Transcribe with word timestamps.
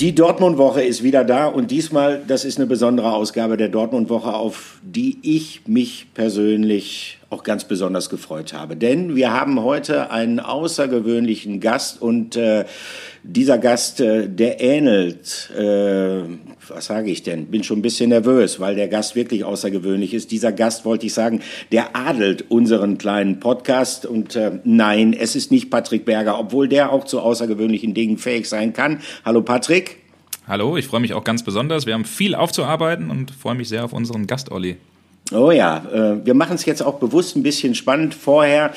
Die 0.00 0.14
Dortmund-Woche 0.14 0.82
ist 0.82 1.02
wieder 1.02 1.24
da 1.24 1.46
und 1.46 1.72
diesmal, 1.72 2.22
das 2.24 2.44
ist 2.44 2.56
eine 2.56 2.68
besondere 2.68 3.14
Ausgabe 3.14 3.56
der 3.56 3.68
Dortmund-Woche, 3.68 4.32
auf 4.32 4.78
die 4.82 5.18
ich 5.22 5.62
mich 5.66 6.06
persönlich 6.14 7.18
auch 7.30 7.42
ganz 7.42 7.64
besonders 7.64 8.08
gefreut 8.08 8.54
habe. 8.54 8.74
Denn 8.74 9.14
wir 9.14 9.32
haben 9.32 9.60
heute 9.62 10.10
einen 10.10 10.40
außergewöhnlichen 10.40 11.60
Gast 11.60 12.00
und 12.00 12.36
äh, 12.36 12.64
dieser 13.22 13.58
Gast, 13.58 14.00
äh, 14.00 14.28
der 14.28 14.62
ähnelt, 14.62 15.50
äh, 15.50 16.22
was 16.68 16.86
sage 16.86 17.10
ich 17.10 17.22
denn? 17.22 17.46
Bin 17.46 17.62
schon 17.64 17.80
ein 17.80 17.82
bisschen 17.82 18.08
nervös, 18.08 18.60
weil 18.60 18.76
der 18.76 18.88
Gast 18.88 19.14
wirklich 19.14 19.44
außergewöhnlich 19.44 20.14
ist. 20.14 20.30
Dieser 20.30 20.52
Gast, 20.52 20.86
wollte 20.86 21.04
ich 21.04 21.12
sagen, 21.12 21.42
der 21.70 21.94
adelt 21.94 22.50
unseren 22.50 22.96
kleinen 22.96 23.40
Podcast. 23.40 24.06
Und 24.06 24.34
äh, 24.34 24.60
nein, 24.64 25.12
es 25.12 25.36
ist 25.36 25.50
nicht 25.50 25.70
Patrick 25.70 26.06
Berger, 26.06 26.38
obwohl 26.38 26.66
der 26.66 26.92
auch 26.92 27.04
zu 27.04 27.20
außergewöhnlichen 27.20 27.92
Dingen 27.92 28.16
fähig 28.16 28.48
sein 28.48 28.72
kann. 28.72 29.00
Hallo 29.26 29.42
Patrick. 29.42 29.98
Hallo, 30.46 30.78
ich 30.78 30.86
freue 30.86 31.00
mich 31.00 31.12
auch 31.12 31.24
ganz 31.24 31.42
besonders. 31.42 31.84
Wir 31.84 31.92
haben 31.92 32.06
viel 32.06 32.34
aufzuarbeiten 32.34 33.10
und 33.10 33.32
freue 33.32 33.54
mich 33.54 33.68
sehr 33.68 33.84
auf 33.84 33.92
unseren 33.92 34.26
Gast, 34.26 34.50
Olli. 34.50 34.78
Oh 35.30 35.50
ja, 35.50 35.84
äh, 35.92 36.24
wir 36.24 36.32
machen 36.32 36.54
es 36.54 36.64
jetzt 36.64 36.82
auch 36.82 36.94
bewusst 36.94 37.36
ein 37.36 37.42
bisschen 37.42 37.74
spannend. 37.74 38.14
Vorher 38.14 38.72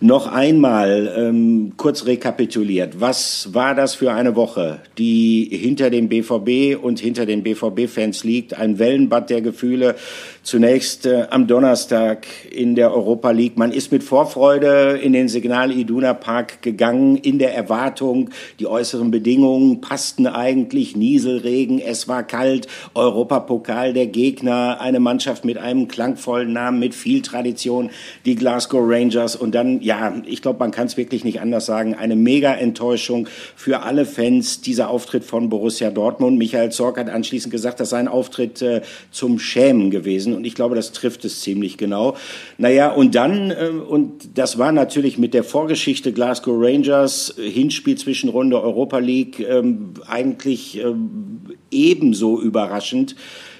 noch 0.00 0.28
einmal 0.28 1.12
ähm, 1.16 1.72
kurz 1.76 2.06
rekapituliert. 2.06 3.00
Was 3.00 3.52
war 3.54 3.74
das 3.74 3.96
für 3.96 4.12
eine 4.12 4.36
Woche, 4.36 4.78
die 4.98 5.48
hinter 5.50 5.90
dem 5.90 6.08
BVB 6.08 6.80
und 6.80 7.00
hinter 7.00 7.26
den 7.26 7.42
BVB-Fans 7.42 8.22
liegt? 8.22 8.56
Ein 8.56 8.78
Wellenbad 8.78 9.30
der 9.30 9.40
Gefühle. 9.40 9.96
Zunächst 10.46 11.06
äh, 11.06 11.26
am 11.30 11.48
Donnerstag 11.48 12.24
in 12.52 12.76
der 12.76 12.94
Europa 12.94 13.32
League. 13.32 13.58
Man 13.58 13.72
ist 13.72 13.90
mit 13.90 14.04
Vorfreude 14.04 14.96
in 15.02 15.12
den 15.12 15.26
Signal 15.26 15.72
Iduna 15.72 16.14
Park 16.14 16.62
gegangen, 16.62 17.16
in 17.16 17.40
der 17.40 17.52
Erwartung, 17.52 18.30
die 18.60 18.68
äußeren 18.68 19.10
Bedingungen 19.10 19.80
passten 19.80 20.28
eigentlich. 20.28 20.94
Nieselregen, 20.94 21.80
es 21.80 22.06
war 22.06 22.22
kalt, 22.22 22.68
Europapokal 22.94 23.92
der 23.92 24.06
Gegner, 24.06 24.80
eine 24.80 25.00
Mannschaft 25.00 25.44
mit 25.44 25.58
einem 25.58 25.88
klangvollen 25.88 26.52
Namen, 26.52 26.78
mit 26.78 26.94
viel 26.94 27.22
Tradition, 27.22 27.90
die 28.24 28.36
Glasgow 28.36 28.84
Rangers. 28.88 29.34
Und 29.34 29.52
dann, 29.52 29.82
ja, 29.82 30.14
ich 30.26 30.42
glaube, 30.42 30.60
man 30.60 30.70
kann 30.70 30.86
es 30.86 30.96
wirklich 30.96 31.24
nicht 31.24 31.40
anders 31.40 31.66
sagen, 31.66 31.96
eine 31.96 32.14
Mega-Enttäuschung 32.14 33.26
für 33.56 33.82
alle 33.82 34.04
Fans, 34.04 34.60
dieser 34.60 34.90
Auftritt 34.90 35.24
von 35.24 35.48
Borussia 35.48 35.90
Dortmund. 35.90 36.38
Michael 36.38 36.70
Zorc 36.70 36.98
hat 36.98 37.10
anschließend 37.10 37.50
gesagt, 37.50 37.80
dass 37.80 37.90
sein 37.90 38.06
Auftritt 38.06 38.62
äh, 38.62 38.82
zum 39.10 39.40
Schämen 39.40 39.90
gewesen 39.90 40.35
und 40.36 40.44
ich 40.44 40.54
glaube, 40.54 40.74
das 40.76 40.92
trifft 40.92 41.24
es 41.24 41.40
ziemlich 41.40 41.76
genau. 41.76 42.16
Naja, 42.58 42.90
und 42.90 43.14
dann, 43.14 43.50
äh, 43.50 43.70
und 43.70 44.38
das 44.38 44.58
war 44.58 44.72
natürlich 44.72 45.18
mit 45.18 45.34
der 45.34 45.44
Vorgeschichte 45.44 46.12
Glasgow 46.12 46.54
Rangers, 46.56 47.34
Hinspiel 47.36 47.96
zwischen 47.96 48.28
Runde 48.28 48.62
Europa 48.62 48.98
League, 48.98 49.40
ähm, 49.40 49.94
eigentlich 50.06 50.78
ähm, 50.78 51.40
ebenso 51.70 52.40
überraschend 52.40 53.16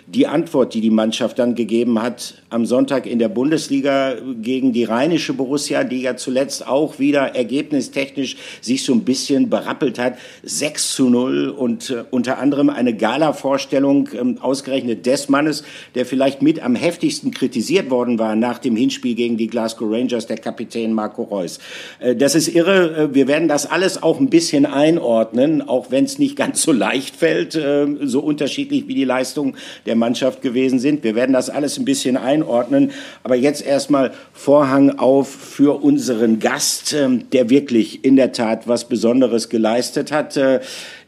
die 0.06 0.28
Antwort, 0.28 0.72
die 0.74 0.80
die 0.80 0.90
Mannschaft 0.90 1.38
dann 1.38 1.54
gegeben 1.54 2.00
hat 2.00 2.42
am 2.48 2.64
Sonntag 2.64 3.06
in 3.06 3.18
der 3.18 3.28
Bundesliga 3.28 4.14
gegen 4.40 4.72
die 4.72 4.84
rheinische 4.84 5.32
Borussia, 5.32 5.82
die 5.82 6.02
ja 6.02 6.16
zuletzt 6.16 6.66
auch 6.66 7.00
wieder 7.00 7.34
ergebnistechnisch 7.34 8.36
sich 8.60 8.84
so 8.84 8.92
ein 8.92 9.02
bisschen 9.02 9.50
berappelt 9.50 9.98
hat. 9.98 10.16
6 10.44 10.94
zu 10.94 11.10
0 11.10 11.48
und 11.48 11.90
äh, 11.90 12.04
unter 12.10 12.38
anderem 12.38 12.70
eine 12.70 12.94
Gala-Vorstellung 12.94 14.08
äh, 14.12 14.40
ausgerechnet 14.40 15.06
des 15.06 15.28
Mannes, 15.28 15.64
der 15.96 16.06
vielleicht 16.06 16.40
mit 16.40 16.62
am 16.62 16.76
heftigsten 16.76 17.32
kritisiert 17.32 17.90
worden 17.90 18.20
war 18.20 18.36
nach 18.36 18.58
dem 18.58 18.76
Hinspiel 18.76 19.16
gegen 19.16 19.36
die 19.36 19.48
Glasgow 19.48 19.90
Rangers, 19.90 20.28
der 20.28 20.38
Kapitän 20.38 20.92
Marco 20.92 21.24
Reus. 21.24 21.58
Äh, 21.98 22.14
das 22.14 22.36
ist 22.36 22.46
irre. 22.46 22.96
Äh, 22.96 23.14
wir 23.14 23.26
werden 23.26 23.48
das 23.48 23.66
alles 23.66 24.00
auch 24.00 24.20
ein 24.20 24.30
bisschen 24.30 24.66
einordnen, 24.66 25.62
auch 25.62 25.90
wenn 25.90 26.04
es 26.04 26.20
nicht 26.20 26.36
ganz 26.36 26.62
so 26.62 26.70
leicht 26.70 27.16
fällt, 27.16 27.56
äh, 27.56 27.86
so 28.02 28.20
unterschiedlich 28.20 28.86
wie 28.86 28.94
die 28.94 29.04
Leistung 29.04 29.56
der 29.84 29.95
der 29.96 30.00
Mannschaft 30.00 30.42
gewesen 30.42 30.78
sind. 30.78 31.02
Wir 31.04 31.14
werden 31.14 31.32
das 31.32 31.50
alles 31.50 31.78
ein 31.78 31.84
bisschen 31.84 32.16
einordnen. 32.16 32.92
Aber 33.22 33.34
jetzt 33.34 33.64
erstmal 33.64 34.12
Vorhang 34.32 34.98
auf 34.98 35.28
für 35.28 35.82
unseren 35.82 36.38
Gast, 36.38 36.92
ähm, 36.92 37.30
der 37.30 37.50
wirklich 37.50 38.04
in 38.04 38.16
der 38.16 38.32
Tat 38.32 38.68
was 38.68 38.84
Besonderes 38.84 39.48
geleistet 39.48 40.12
hat. 40.12 40.36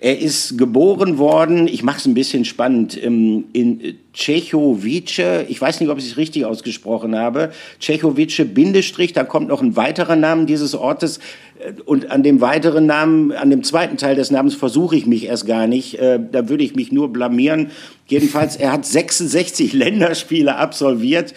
Er 0.00 0.20
ist 0.20 0.56
geboren 0.56 1.18
worden, 1.18 1.66
ich 1.66 1.82
mache 1.82 1.98
es 1.98 2.06
ein 2.06 2.14
bisschen 2.14 2.44
spannend, 2.44 2.96
in 2.96 3.98
Tschechowice, 4.12 5.44
ich 5.48 5.60
weiß 5.60 5.80
nicht, 5.80 5.88
ob 5.88 5.98
ich 5.98 6.06
es 6.06 6.16
richtig 6.16 6.44
ausgesprochen 6.44 7.16
habe, 7.16 7.50
Tschechowice 7.80 8.44
Bindestrich, 8.54 9.12
da 9.12 9.24
kommt 9.24 9.48
noch 9.48 9.60
ein 9.60 9.74
weiterer 9.74 10.14
Name 10.14 10.46
dieses 10.46 10.76
Ortes 10.76 11.18
äh, 11.58 11.72
und 11.84 12.12
an 12.12 12.22
dem 12.22 12.40
weiteren 12.40 12.86
Namen, 12.86 13.32
an 13.32 13.50
dem 13.50 13.64
zweiten 13.64 13.96
Teil 13.96 14.14
des 14.14 14.30
Namens 14.30 14.54
versuche 14.54 14.94
ich 14.94 15.06
mich 15.06 15.24
erst 15.26 15.46
gar 15.46 15.66
nicht, 15.66 15.98
äh, 15.98 16.20
da 16.30 16.48
würde 16.48 16.62
ich 16.62 16.76
mich 16.76 16.92
nur 16.92 17.12
blamieren. 17.12 17.72
Jedenfalls, 18.06 18.54
er 18.54 18.72
hat 18.72 18.86
66 18.86 19.72
Länderspiele 19.72 20.56
absolviert. 20.56 21.34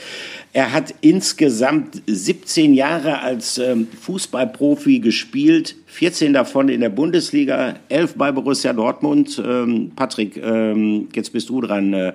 Er 0.54 0.74
hat 0.74 0.94
insgesamt 1.00 2.02
17 2.08 2.74
Jahre 2.74 3.20
als 3.20 3.58
ähm, 3.58 3.88
Fußballprofi 3.88 5.00
gespielt, 5.00 5.76
14 5.86 6.34
davon 6.34 6.68
in 6.68 6.82
der 6.82 6.90
Bundesliga, 6.90 7.76
11 7.88 8.16
bei 8.16 8.34
Borussia 8.34 8.74
Dortmund. 8.74 9.42
Ähm, 9.46 9.92
Patrick, 9.96 10.36
ähm, 10.36 11.08
jetzt 11.16 11.32
bist 11.32 11.48
du 11.48 11.62
dran. 11.62 11.94
Äh, 11.94 12.14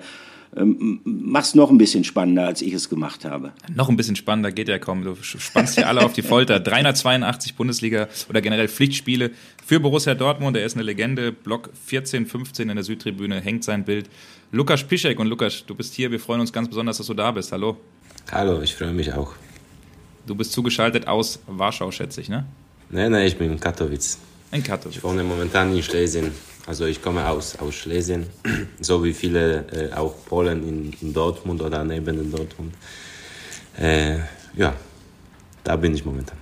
mach's 0.55 1.55
noch 1.55 1.71
ein 1.71 1.77
bisschen 1.77 2.03
spannender, 2.03 2.45
als 2.45 2.61
ich 2.61 2.73
es 2.73 2.89
gemacht 2.89 3.25
habe. 3.25 3.53
Noch 3.73 3.89
ein 3.89 3.97
bisschen 3.97 4.15
spannender 4.15 4.51
geht 4.51 4.69
ja 4.69 4.77
kaum. 4.79 5.03
Du 5.03 5.15
spannst 5.21 5.75
hier 5.75 5.87
alle 5.87 6.01
auf 6.01 6.13
die 6.13 6.21
Folter. 6.21 6.59
382 6.59 7.55
Bundesliga 7.55 8.07
oder 8.29 8.41
generell 8.41 8.67
Pflichtspiele 8.67 9.31
für 9.65 9.79
Borussia 9.79 10.13
Dortmund. 10.13 10.55
Er 10.57 10.65
ist 10.65 10.75
eine 10.75 10.83
Legende. 10.83 11.31
Block 11.31 11.71
14, 11.85 12.25
15 12.27 12.69
in 12.69 12.75
der 12.75 12.83
Südtribüne 12.83 13.41
hängt 13.41 13.63
sein 13.63 13.83
Bild. 13.83 14.09
Lukas 14.51 14.83
Piszek 14.83 15.19
und 15.19 15.27
Lukas, 15.27 15.65
du 15.65 15.75
bist 15.75 15.93
hier. 15.95 16.11
Wir 16.11 16.19
freuen 16.19 16.41
uns 16.41 16.53
ganz 16.53 16.69
besonders, 16.69 16.97
dass 16.97 17.07
du 17.07 17.13
da 17.13 17.31
bist. 17.31 17.51
Hallo. 17.51 17.77
Hallo, 18.31 18.61
ich 18.61 18.75
freue 18.75 18.91
mich 18.91 19.13
auch. 19.13 19.33
Du 20.25 20.35
bist 20.35 20.51
zugeschaltet 20.51 21.07
aus 21.07 21.39
Warschau, 21.47 21.91
schätze 21.91 22.19
ich, 22.19 22.27
ne? 22.27 22.45
Nein, 22.89 23.11
nein, 23.11 23.25
ich 23.25 23.37
bin 23.37 23.53
in 23.53 23.59
Katowice. 23.59 24.17
In 24.51 24.61
Katowice. 24.61 24.97
Ich 24.97 25.03
wohne 25.03 25.23
momentan 25.23 25.73
in 25.73 25.81
Schlesien. 25.81 26.33
Also 26.65 26.85
ich 26.85 27.01
komme 27.01 27.25
aus, 27.25 27.57
aus 27.57 27.75
Schlesien, 27.75 28.25
so 28.81 29.01
wie 29.01 29.13
viele 29.13 29.65
äh, 29.71 29.93
auch 29.93 30.13
Polen 30.25 30.67
in, 30.67 30.93
in, 31.01 31.13
Dortmund 31.13 31.61
oder 31.61 31.85
neben 31.85 32.29
Dortmund. 32.29 32.73
Äh, 33.79 34.17
ja, 34.57 34.73
da 35.63 35.77
bin 35.77 35.95
ich 35.95 36.03
momentan. 36.03 36.37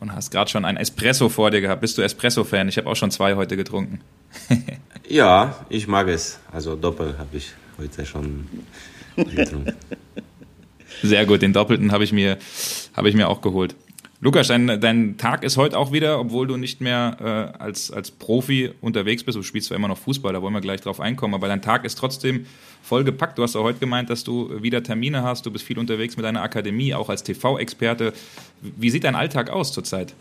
Und 0.00 0.14
hast 0.14 0.30
gerade 0.30 0.50
schon 0.50 0.66
ein 0.66 0.76
Espresso 0.76 1.30
vor 1.30 1.50
dir 1.50 1.62
gehabt. 1.62 1.80
Bist 1.80 1.96
du 1.96 2.02
Espresso-Fan? 2.02 2.68
Ich 2.68 2.76
habe 2.76 2.90
auch 2.90 2.96
schon 2.96 3.10
zwei 3.10 3.34
heute 3.36 3.56
getrunken. 3.56 4.00
ja, 5.08 5.64
ich 5.70 5.86
mag 5.86 6.08
es. 6.08 6.38
Also 6.52 6.76
doppelt 6.76 7.16
habe 7.16 7.38
ich 7.38 7.54
heute 7.78 8.04
schon 8.04 8.46
getrunken. 9.16 9.74
Sehr 11.02 11.26
gut, 11.26 11.42
den 11.42 11.52
doppelten 11.52 11.92
habe 11.92 12.04
ich, 12.04 12.12
mir, 12.12 12.38
hab 12.94 13.04
ich 13.06 13.14
mir 13.14 13.28
auch 13.28 13.40
geholt. 13.40 13.74
Lukas, 14.20 14.48
dein, 14.48 14.80
dein 14.80 15.18
Tag 15.18 15.44
ist 15.44 15.58
heute 15.58 15.78
auch 15.78 15.92
wieder, 15.92 16.18
obwohl 16.18 16.46
du 16.46 16.56
nicht 16.56 16.80
mehr 16.80 17.52
äh, 17.58 17.62
als, 17.62 17.90
als 17.90 18.10
Profi 18.10 18.70
unterwegs 18.80 19.22
bist. 19.22 19.36
Du 19.36 19.42
spielst 19.42 19.68
zwar 19.68 19.76
immer 19.76 19.88
noch 19.88 19.98
Fußball, 19.98 20.32
da 20.32 20.40
wollen 20.40 20.54
wir 20.54 20.62
gleich 20.62 20.80
drauf 20.80 21.00
einkommen, 21.00 21.34
aber 21.34 21.48
dein 21.48 21.60
Tag 21.60 21.84
ist 21.84 21.98
trotzdem 21.98 22.46
voll 22.82 23.04
gepackt. 23.04 23.36
Du 23.36 23.42
hast 23.42 23.56
auch 23.56 23.64
heute 23.64 23.78
gemeint, 23.78 24.08
dass 24.08 24.24
du 24.24 24.62
wieder 24.62 24.82
Termine 24.82 25.22
hast. 25.22 25.44
Du 25.44 25.50
bist 25.50 25.64
viel 25.66 25.78
unterwegs 25.78 26.16
mit 26.16 26.24
deiner 26.24 26.42
Akademie, 26.42 26.94
auch 26.94 27.10
als 27.10 27.24
TV-Experte. 27.24 28.14
Wie 28.62 28.88
sieht 28.88 29.04
dein 29.04 29.16
Alltag 29.16 29.50
aus 29.50 29.72
zurzeit? 29.72 30.14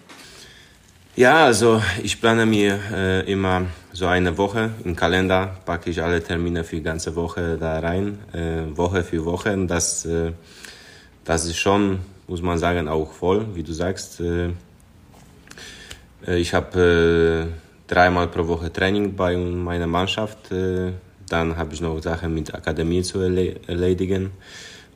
Ja, 1.15 1.45
also 1.45 1.81
ich 2.03 2.19
plane 2.19 2.45
mir 2.45 2.77
äh, 2.91 3.31
immer 3.31 3.67
so 3.93 4.07
eine 4.07 4.37
Woche 4.37 4.71
im 4.83 4.97
Kalender, 4.97 5.55
packe 5.65 5.89
ich 5.89 6.03
alle 6.03 6.21
Termine 6.21 6.65
für 6.65 6.75
die 6.75 6.83
ganze 6.83 7.15
Woche 7.15 7.57
da 7.57 7.79
rein, 7.79 8.19
äh, 8.33 8.77
Woche 8.77 9.05
für 9.05 9.23
Woche. 9.23 9.53
Und 9.53 9.69
das, 9.69 10.05
äh, 10.05 10.33
das 11.25 11.45
ist 11.45 11.57
schon, 11.57 11.99
muss 12.27 12.41
man 12.41 12.57
sagen, 12.57 12.87
auch 12.87 13.11
voll, 13.11 13.47
wie 13.55 13.63
du 13.63 13.73
sagst. 13.73 14.21
Äh, 14.21 14.49
äh 16.25 16.37
ich 16.37 16.53
habe 16.53 17.49
äh, 17.49 17.91
dreimal 17.91 18.27
pro 18.27 18.47
Woche 18.47 18.71
Training 18.71 19.15
bei 19.15 19.35
meiner 19.35 19.87
Mannschaft. 19.87 20.37
Dann 21.27 21.57
habe 21.57 21.73
ich 21.73 21.81
noch 21.81 21.99
Sachen 22.01 22.33
mit 22.33 22.53
Akademie 22.53 23.01
zu 23.01 23.19
erledigen. 23.19 24.31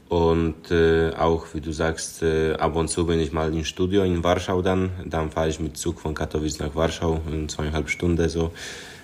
Und 0.08 0.72
äh, 0.72 1.12
auch, 1.14 1.46
wie 1.54 1.62
du 1.62 1.72
sagst, 1.72 2.24
äh, 2.24 2.54
ab 2.54 2.76
und 2.76 2.88
zu 2.88 3.06
bin 3.06 3.20
ich 3.20 3.32
mal 3.32 3.54
im 3.54 3.64
Studio 3.64 4.04
in 4.04 4.24
Warschau 4.24 4.62
dann. 4.64 4.90
Dann 5.06 5.30
fahre 5.30 5.50
ich 5.50 5.60
mit 5.60 5.78
Zug 5.78 6.00
von 6.00 6.16
Katowice 6.16 6.60
nach 6.60 6.74
Warschau 6.76 7.22
in 7.32 7.48
zweieinhalb 7.48 7.90
Stunden 7.90 8.28
so. 8.28 8.52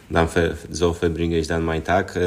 Dann 0.10 0.28
so 0.72 0.94
verbringe 0.94 1.38
ich 1.38 1.48
dann 1.48 1.64
meinen 1.64 1.84
Tag. 1.84 2.18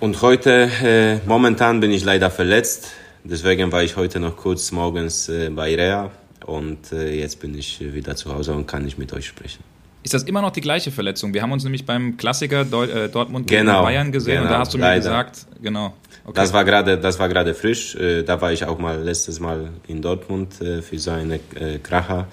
Und 0.00 0.22
heute, 0.22 0.70
äh, 0.82 1.18
momentan 1.28 1.80
bin 1.80 1.90
ich 1.92 2.04
leider 2.04 2.30
verletzt. 2.30 2.92
Deswegen 3.24 3.70
war 3.72 3.82
ich 3.82 3.96
heute 3.96 4.20
noch 4.20 4.36
kurz 4.36 4.72
morgens 4.72 5.28
äh, 5.28 5.50
bei 5.50 5.74
Rea. 5.74 6.10
Und 6.46 6.92
äh, 6.92 7.12
jetzt 7.20 7.40
bin 7.40 7.56
ich 7.56 7.80
wieder 7.80 8.16
zu 8.16 8.34
Hause 8.34 8.54
und 8.54 8.66
kann 8.66 8.84
nicht 8.84 8.98
mit 8.98 9.12
euch 9.12 9.26
sprechen. 9.26 9.62
Ist 10.02 10.14
das 10.14 10.22
immer 10.22 10.40
noch 10.40 10.50
die 10.50 10.62
gleiche 10.62 10.90
Verletzung? 10.90 11.34
Wir 11.34 11.42
haben 11.42 11.52
uns 11.52 11.62
nämlich 11.62 11.84
beim 11.84 12.16
Klassiker 12.16 12.64
Dortmund 12.64 13.46
gegen 13.46 13.66
genau, 13.66 13.82
Bayern 13.82 14.10
gesehen 14.10 14.36
genau, 14.36 14.42
und 14.42 14.46
da 14.46 14.52
genau, 14.52 14.60
hast 14.60 14.72
du 14.72 14.78
mir 14.78 14.84
leider. 14.84 14.96
gesagt, 14.96 15.46
genau. 15.60 15.94
Okay. 16.24 16.32
Das 16.34 16.52
war 16.54 16.64
gerade, 16.64 16.96
das 16.96 17.18
war 17.18 17.28
gerade 17.28 17.54
frisch. 17.54 17.94
Äh, 17.96 18.22
da 18.22 18.40
war 18.40 18.52
ich 18.52 18.64
auch 18.64 18.78
mal 18.78 18.98
letztes 18.98 19.40
Mal 19.40 19.68
in 19.88 20.00
Dortmund 20.00 20.58
äh, 20.62 20.80
für 20.80 20.98
so 20.98 21.10
eine 21.10 21.40
äh, 21.54 21.78
Kracher. 21.78 22.28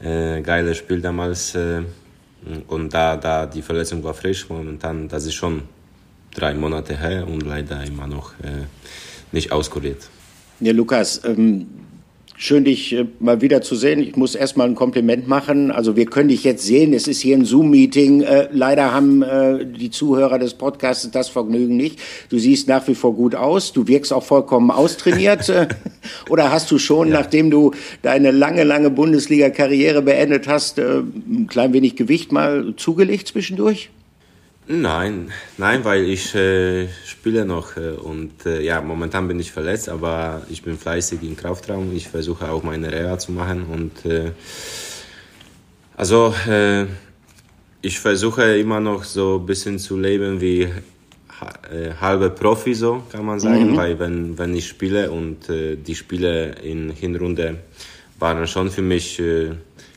Geiles 0.00 0.76
Spiel 0.76 1.00
damals. 1.00 1.56
Und 1.56 2.92
da, 2.92 3.16
da 3.16 3.46
die 3.46 3.62
Verletzung 3.62 4.04
war 4.04 4.12
frisch, 4.12 4.50
momentan, 4.50 5.08
das 5.08 5.24
ist 5.24 5.34
schon 5.34 5.62
drei 6.34 6.52
Monate 6.52 6.98
her 6.98 7.26
und 7.26 7.42
leider 7.42 7.82
immer 7.84 8.06
noch 8.06 8.32
äh, 8.40 8.66
nicht 9.34 9.52
auskuriert. 9.52 10.08
Ja, 10.60 10.72
Lukas, 10.72 11.20
ähm, 11.24 11.66
Schön, 12.36 12.64
dich 12.64 12.92
äh, 12.92 13.06
mal 13.20 13.40
wieder 13.42 13.62
zu 13.62 13.76
sehen. 13.76 14.00
Ich 14.00 14.16
muss 14.16 14.34
erstmal 14.34 14.66
ein 14.66 14.74
Kompliment 14.74 15.28
machen. 15.28 15.70
Also 15.70 15.94
wir 15.94 16.06
können 16.06 16.28
dich 16.28 16.42
jetzt 16.42 16.64
sehen. 16.64 16.92
Es 16.92 17.06
ist 17.06 17.20
hier 17.20 17.36
ein 17.36 17.44
Zoom-Meeting. 17.44 18.22
Äh, 18.22 18.48
leider 18.50 18.92
haben 18.92 19.22
äh, 19.22 19.64
die 19.64 19.90
Zuhörer 19.90 20.40
des 20.40 20.54
Podcasts 20.54 21.08
das 21.12 21.28
Vergnügen 21.28 21.76
nicht. 21.76 22.00
Du 22.30 22.38
siehst 22.38 22.66
nach 22.66 22.88
wie 22.88 22.96
vor 22.96 23.14
gut 23.14 23.36
aus. 23.36 23.72
Du 23.72 23.86
wirkst 23.86 24.12
auch 24.12 24.24
vollkommen 24.24 24.70
austrainiert. 24.70 25.24
Äh, 25.54 25.68
oder 26.28 26.50
hast 26.50 26.70
du 26.70 26.78
schon, 26.78 27.08
ja. 27.08 27.14
nachdem 27.14 27.50
du 27.50 27.72
deine 28.02 28.30
lange, 28.30 28.64
lange 28.64 28.90
Bundesliga-Karriere 28.90 30.02
beendet 30.02 30.48
hast, 30.48 30.78
äh, 30.78 31.00
ein 31.00 31.46
klein 31.48 31.72
wenig 31.72 31.96
Gewicht 31.96 32.32
mal 32.32 32.74
zugelegt 32.76 33.28
zwischendurch? 33.28 33.90
Nein, 34.66 35.30
nein, 35.58 35.84
weil 35.84 36.04
ich 36.04 36.34
äh, 36.34 36.88
spiele 37.04 37.44
noch 37.44 37.76
äh, 37.76 37.90
und 37.90 38.46
äh, 38.46 38.62
ja, 38.62 38.80
momentan 38.80 39.28
bin 39.28 39.38
ich 39.38 39.52
verletzt, 39.52 39.90
aber 39.90 40.40
ich 40.48 40.62
bin 40.62 40.78
fleißig 40.78 41.22
im 41.22 41.36
Kraftraum. 41.36 41.94
Ich 41.94 42.08
versuche 42.08 42.48
auch 42.50 42.62
meine 42.62 42.90
Reha 42.90 43.18
zu 43.18 43.32
machen 43.32 43.64
und 43.64 44.06
äh, 44.10 44.32
also 45.98 46.34
äh, 46.48 46.86
ich 47.82 48.00
versuche 48.00 48.56
immer 48.56 48.80
noch 48.80 49.04
so 49.04 49.38
ein 49.38 49.44
bisschen 49.44 49.78
zu 49.78 49.98
leben 49.98 50.40
wie 50.40 50.62
äh, 50.62 50.70
halbe 52.00 52.30
Profi, 52.30 52.72
so 52.72 53.02
kann 53.12 53.26
man 53.26 53.40
sagen, 53.40 53.72
mhm. 53.72 53.76
weil 53.76 53.98
wenn, 53.98 54.38
wenn 54.38 54.56
ich 54.56 54.66
spiele 54.66 55.10
und 55.10 55.46
die 55.50 55.94
Spiele 55.94 56.54
in 56.62 56.88
Hinrunde 56.88 57.58
waren 58.18 58.46
schon 58.46 58.70
für 58.70 58.80
mich 58.80 59.20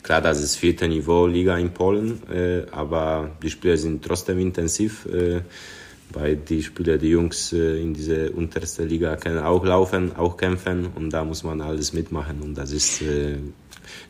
Klar, 0.03 0.21
das 0.21 0.41
ist 0.41 0.55
vierte 0.55 0.87
Niveau 0.87 1.27
Liga 1.27 1.57
in 1.57 1.73
Polen, 1.73 2.21
äh, 2.31 2.63
aber 2.71 3.31
die 3.43 3.49
Spiele 3.49 3.77
sind 3.77 4.03
trotzdem 4.03 4.39
intensiv, 4.39 5.05
äh, 5.05 5.41
weil 6.13 6.37
die 6.37 6.63
Spieler, 6.63 6.97
die 6.97 7.09
Jungs 7.09 7.51
äh, 7.51 7.81
in 7.81 7.93
diese 7.93 8.31
unterste 8.31 8.85
Liga 8.85 9.17
können 9.17 9.39
auch 9.39 9.65
laufen, 9.65 10.15
auch 10.15 10.37
kämpfen 10.37 10.87
und 10.95 11.09
da 11.09 11.25
muss 11.25 11.43
man 11.43 11.61
alles 11.61 11.91
mitmachen 11.91 12.41
und 12.41 12.57
das 12.57 12.71
ist 12.71 13.01
äh, 13.01 13.37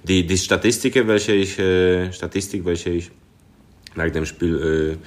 die, 0.04 0.26
die 0.26 0.38
Statistik, 0.38 0.96
welche 1.08 1.34
ich, 1.34 1.58
äh, 1.58 2.12
Statistik, 2.12 2.66
welche 2.66 2.92
ich 2.92 3.12
nach 3.96 4.12
dem 4.12 4.26
Spiel 4.26 5.00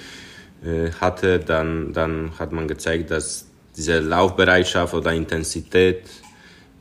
äh, 0.64 0.90
hatte, 1.00 1.38
dann, 1.38 1.92
dann 1.92 2.32
hat 2.38 2.52
man 2.52 2.66
gezeigt, 2.66 3.10
dass 3.10 3.46
diese 3.76 4.00
Laufbereitschaft 4.00 4.94
oder 4.94 5.12
Intensität 5.12 6.02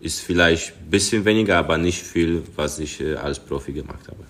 ist 0.02 0.22
vielleicht 0.22 0.74
ein 0.78 0.90
bisschen 0.90 1.26
weniger, 1.26 1.58
aber 1.58 1.78
nicht 1.78 2.02
viel, 2.02 2.44
was 2.56 2.80
ich 2.80 3.02
äh, 3.02 3.16
als 3.16 3.40
Profi 3.40 3.74
gemacht 3.74 4.08
habe. 4.08 4.24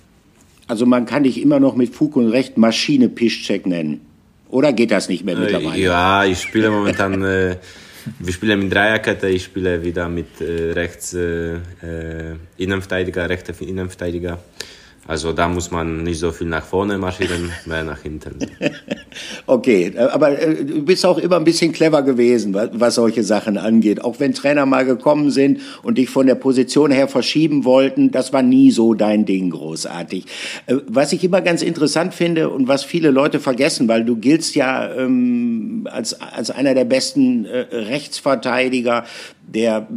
Also 0.67 0.85
man 0.85 1.05
kann 1.05 1.23
dich 1.23 1.41
immer 1.41 1.59
noch 1.59 1.75
mit 1.75 1.93
Fug 1.93 2.15
und 2.15 2.29
Recht 2.29 2.57
Maschine 2.57 3.09
Piszczek 3.09 3.65
nennen. 3.65 4.01
Oder 4.49 4.73
geht 4.73 4.91
das 4.91 5.09
nicht 5.09 5.23
mehr 5.25 5.35
äh, 5.35 5.39
mittlerweile? 5.39 5.77
Äh, 5.77 5.83
ja, 5.83 6.25
ich 6.25 6.41
spiele 6.41 6.69
momentan, 6.71 7.23
äh, 7.23 7.57
wir 8.19 8.33
spielen 8.33 8.59
mit 8.59 8.73
Dreierkette, 8.73 9.29
ich 9.29 9.43
spiele 9.43 9.83
wieder 9.83 10.09
mit 10.09 10.41
äh, 10.41 10.71
rechts 10.71 11.15
Innenverteidiger, 12.57 13.29
rechter 13.29 13.53
Innenverteidiger. 13.61 14.39
Also 15.07 15.33
da 15.33 15.47
muss 15.47 15.71
man 15.71 16.03
nicht 16.03 16.19
so 16.19 16.31
viel 16.31 16.47
nach 16.47 16.63
vorne 16.63 16.97
marschieren, 16.97 17.51
mehr 17.65 17.83
nach 17.83 17.99
hinten. 17.99 18.37
okay, 19.47 19.91
aber 19.97 20.39
äh, 20.39 20.63
du 20.63 20.83
bist 20.83 21.05
auch 21.05 21.17
immer 21.17 21.37
ein 21.37 21.43
bisschen 21.43 21.71
clever 21.71 22.03
gewesen, 22.03 22.53
was 22.53 22.95
solche 22.95 23.23
Sachen 23.23 23.57
angeht. 23.57 24.03
Auch 24.03 24.19
wenn 24.19 24.33
Trainer 24.33 24.67
mal 24.67 24.85
gekommen 24.85 25.31
sind 25.31 25.61
und 25.81 25.97
dich 25.97 26.09
von 26.09 26.27
der 26.27 26.35
Position 26.35 26.91
her 26.91 27.07
verschieben 27.07 27.65
wollten, 27.65 28.11
das 28.11 28.33
war 28.33 28.43
nie 28.43 28.69
so 28.69 28.93
dein 28.93 29.25
Ding 29.25 29.49
großartig. 29.49 30.25
Äh, 30.67 30.75
was 30.87 31.11
ich 31.11 31.23
immer 31.23 31.41
ganz 31.41 31.63
interessant 31.63 32.13
finde 32.13 32.49
und 32.49 32.67
was 32.67 32.83
viele 32.83 33.09
Leute 33.09 33.39
vergessen, 33.39 33.87
weil 33.87 34.05
du 34.05 34.15
giltst 34.15 34.55
ja 34.55 34.93
ähm, 34.93 35.87
als, 35.91 36.21
als 36.21 36.51
einer 36.51 36.75
der 36.75 36.85
besten 36.85 37.45
äh, 37.45 37.65
Rechtsverteidiger 37.71 39.05
der 39.53 39.87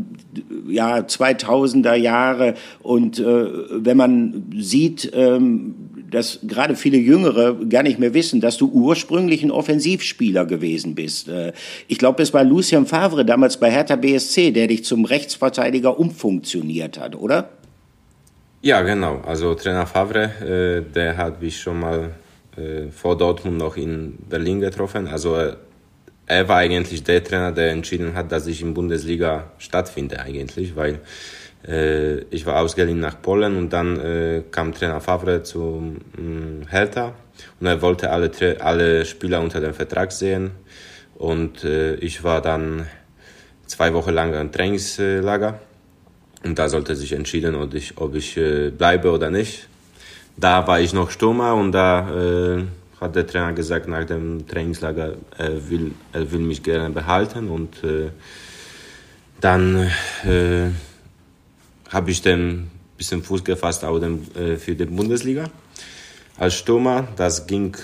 ja 0.68 0.98
2000er 0.98 1.94
Jahre 1.94 2.54
und 2.82 3.18
äh, 3.18 3.24
wenn 3.70 3.96
man 3.96 4.44
sieht, 4.56 5.10
ähm, 5.14 5.74
dass 6.10 6.40
gerade 6.46 6.76
viele 6.76 6.98
Jüngere 6.98 7.54
gar 7.68 7.82
nicht 7.82 7.98
mehr 7.98 8.14
wissen, 8.14 8.40
dass 8.40 8.58
du 8.58 8.70
ursprünglich 8.70 9.42
ein 9.42 9.50
Offensivspieler 9.50 10.44
gewesen 10.44 10.94
bist. 10.94 11.28
Äh, 11.28 11.52
ich 11.88 11.98
glaube, 11.98 12.22
es 12.22 12.32
war 12.34 12.44
Lucien 12.44 12.86
Favre 12.86 13.24
damals 13.24 13.56
bei 13.56 13.70
Hertha 13.70 13.96
BSC, 13.96 14.52
der 14.52 14.66
dich 14.66 14.84
zum 14.84 15.04
Rechtsverteidiger 15.04 15.98
umfunktioniert 15.98 16.98
hat, 16.98 17.16
oder? 17.16 17.48
Ja, 18.60 18.82
genau. 18.82 19.22
Also 19.26 19.54
Trainer 19.54 19.86
Favre, 19.86 20.84
äh, 20.86 20.92
der 20.92 21.16
hat 21.16 21.42
mich 21.42 21.58
schon 21.58 21.80
mal 21.80 22.10
äh, 22.56 22.90
vor 22.90 23.16
Dortmund 23.16 23.58
noch 23.58 23.76
in 23.76 24.18
Berlin 24.28 24.60
getroffen. 24.60 25.08
Also 25.08 25.36
äh, 25.36 25.56
er 26.32 26.48
war 26.48 26.58
eigentlich 26.58 27.04
der 27.04 27.22
Trainer, 27.22 27.52
der 27.52 27.70
entschieden 27.70 28.14
hat, 28.14 28.32
dass 28.32 28.46
ich 28.46 28.62
in 28.62 28.74
Bundesliga 28.74 29.50
stattfinde 29.58 30.20
eigentlich, 30.20 30.74
weil 30.76 31.00
äh, 31.66 32.20
ich 32.30 32.46
war 32.46 32.60
ausgeliehen 32.60 33.00
nach 33.00 33.20
Polen 33.20 33.56
und 33.56 33.72
dann 33.72 34.00
äh, 34.00 34.42
kam 34.50 34.72
Trainer 34.74 35.00
Favre 35.00 35.42
zu 35.42 35.96
äh, 36.16 36.66
Hertha 36.68 37.14
und 37.60 37.66
er 37.66 37.80
wollte 37.82 38.10
alle, 38.10 38.30
alle 38.60 39.04
Spieler 39.04 39.40
unter 39.40 39.60
dem 39.60 39.74
Vertrag 39.74 40.12
sehen 40.12 40.52
und 41.16 41.64
äh, 41.64 41.94
ich 41.96 42.24
war 42.24 42.40
dann 42.40 42.86
zwei 43.66 43.92
Wochen 43.94 44.10
lang 44.10 44.34
im 44.34 44.50
Trainingslager 44.50 45.60
und 46.44 46.58
da 46.58 46.68
sollte 46.68 46.96
sich 46.96 47.12
entschieden, 47.12 47.54
ob 47.54 47.74
ich, 47.74 47.98
ob 47.98 48.14
ich 48.14 48.36
äh, 48.36 48.70
bleibe 48.70 49.10
oder 49.10 49.30
nicht. 49.30 49.68
Da 50.36 50.66
war 50.66 50.80
ich 50.80 50.92
noch 50.94 51.10
Stürmer 51.10 51.54
und 51.54 51.72
da 51.72 52.08
äh, 52.10 52.64
hat 53.02 53.16
der 53.16 53.26
Trainer 53.26 53.52
gesagt 53.52 53.88
nach 53.88 54.04
dem 54.04 54.46
Trainingslager, 54.46 55.16
er 55.36 55.70
will, 55.70 55.92
er 56.12 56.30
will 56.30 56.40
mich 56.40 56.62
gerne 56.62 56.90
behalten 56.90 57.48
und 57.48 57.82
äh, 57.82 58.10
dann 59.40 59.90
äh, 60.24 60.70
habe 61.90 62.10
ich 62.10 62.22
dann 62.22 62.40
ein 62.40 62.70
bisschen 62.96 63.22
Fuß 63.22 63.42
gefasst 63.42 63.84
auch 63.84 63.98
dem, 63.98 64.24
äh, 64.36 64.56
für 64.56 64.74
die 64.74 64.84
Bundesliga 64.84 65.50
als 66.38 66.54
Stürmer. 66.54 67.08
Das 67.16 67.46
ging, 67.46 67.76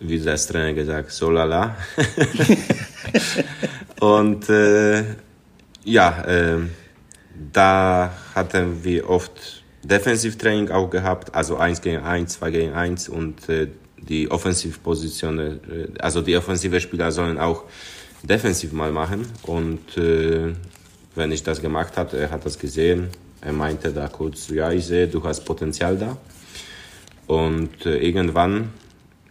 wie 0.00 0.18
der 0.18 0.36
Trainer 0.36 0.72
gesagt, 0.72 1.12
so 1.12 1.30
lala. 1.30 1.76
und 4.00 4.48
äh, 4.48 5.04
ja, 5.84 6.24
äh, 6.24 6.58
da 7.52 8.12
hatten 8.34 8.82
wir 8.82 9.10
oft 9.10 9.63
Defensivtraining 9.84 10.70
auch 10.70 10.90
gehabt, 10.90 11.34
also 11.34 11.56
1 11.56 11.82
gegen 11.82 12.02
1, 12.02 12.34
2 12.34 12.50
gegen 12.50 12.72
1 12.72 13.08
und 13.08 13.48
äh, 13.48 13.68
die 13.96 14.30
Offensivpositionen, 14.30 15.60
äh, 15.70 15.98
also 15.98 16.22
die 16.22 16.36
offensive 16.36 16.80
Spieler 16.80 17.12
sollen 17.12 17.38
auch 17.38 17.64
defensiv 18.22 18.72
mal 18.72 18.90
machen 18.90 19.26
und 19.42 19.96
äh, 19.98 20.54
wenn 21.14 21.30
ich 21.30 21.42
das 21.42 21.60
gemacht 21.60 21.96
hatte, 21.96 22.18
er 22.18 22.30
hat 22.30 22.44
das 22.44 22.58
gesehen, 22.58 23.08
er 23.40 23.52
meinte 23.52 23.92
da 23.92 24.08
kurz, 24.08 24.48
ja 24.48 24.72
ich 24.72 24.86
sehe, 24.86 25.06
du 25.06 25.22
hast 25.22 25.44
Potenzial 25.44 25.96
da. 25.96 26.16
Und 27.26 27.86
äh, 27.86 27.98
irgendwann 27.98 28.70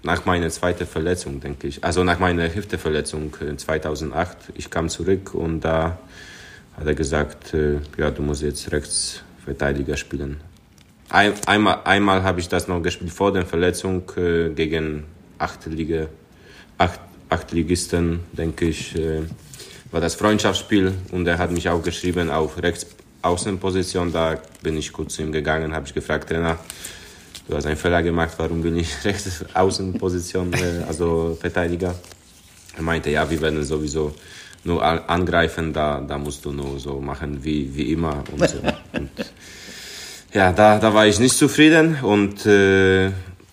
nach 0.04 0.26
meiner 0.26 0.50
zweiten 0.50 0.86
Verletzung, 0.86 1.40
denke 1.40 1.68
ich, 1.68 1.84
also 1.84 2.04
nach 2.04 2.20
meiner 2.20 2.54
Hüfteverletzung 2.54 3.36
2008, 3.58 4.30
äh, 4.30 4.52
ich 4.56 4.70
kam 4.70 4.90
zurück 4.90 5.34
und 5.34 5.62
da 5.62 5.98
hat 6.78 6.86
er 6.86 6.96
gesagt, 6.96 7.54
äh, 7.54 7.80
ja, 7.98 8.12
du 8.12 8.22
musst 8.22 8.42
jetzt 8.42 8.72
rechts 8.72 9.24
Verteidiger 9.44 9.98
spielen. 9.98 10.42
Ein, 11.10 11.34
einmal 11.46 11.82
einmal 11.84 12.24
habe 12.24 12.40
ich 12.40 12.50
das 12.50 12.68
noch 12.68 12.82
gespielt 12.82 13.12
vor 13.12 13.32
der 13.32 13.46
Verletzung 13.46 14.04
äh, 14.18 14.50
gegen 14.50 15.04
Achtliga, 15.38 16.08
Acht, 16.78 17.00
Achtligisten, 17.30 18.22
denke 18.32 18.66
ich, 18.66 18.96
äh, 18.96 19.22
war 19.92 20.02
das 20.02 20.16
Freundschaftsspiel 20.16 20.94
und 21.12 21.28
er 21.28 21.38
hat 21.38 21.52
mich 21.52 21.70
auch 21.70 21.84
geschrieben 21.84 22.32
auf 22.32 22.62
Rechtsaußenposition. 22.62 24.12
Da 24.12 24.40
bin 24.64 24.78
ich 24.78 24.92
kurz 24.92 25.16
zu 25.16 25.22
ihm 25.22 25.32
gegangen, 25.32 25.74
habe 25.76 25.86
ich 25.86 25.94
gefragt, 25.94 26.30
Trainer, 26.30 26.58
du 27.48 27.56
hast 27.56 27.66
einen 27.66 27.78
Fehler 27.78 28.02
gemacht, 28.02 28.34
warum 28.38 28.62
bin 28.64 28.78
ich 28.78 28.92
Rechtsaußenposition, 29.04 30.54
äh, 30.54 30.84
also 30.88 31.38
Verteidiger? 31.40 31.94
Er 32.76 32.82
meinte, 32.82 33.12
ja, 33.12 33.30
wir 33.30 33.40
werden 33.40 33.64
sowieso 33.64 34.16
nur 34.64 34.84
angreifen, 34.84 35.74
da, 35.74 36.00
da 36.00 36.18
musst 36.18 36.46
du 36.46 36.52
nur 36.52 36.80
so 36.80 37.00
machen 37.02 37.44
wie, 37.44 37.76
wie 37.76 37.92
immer 37.92 38.24
und 38.32 38.50
so. 38.50 38.58
und 38.94 39.10
ja, 40.34 40.52
da, 40.52 40.80
da 40.80 40.94
war 40.94 41.06
ich 41.06 41.20
nicht 41.20 41.38
zufrieden 41.38 41.98
und 42.02 42.46
äh, 42.46 43.12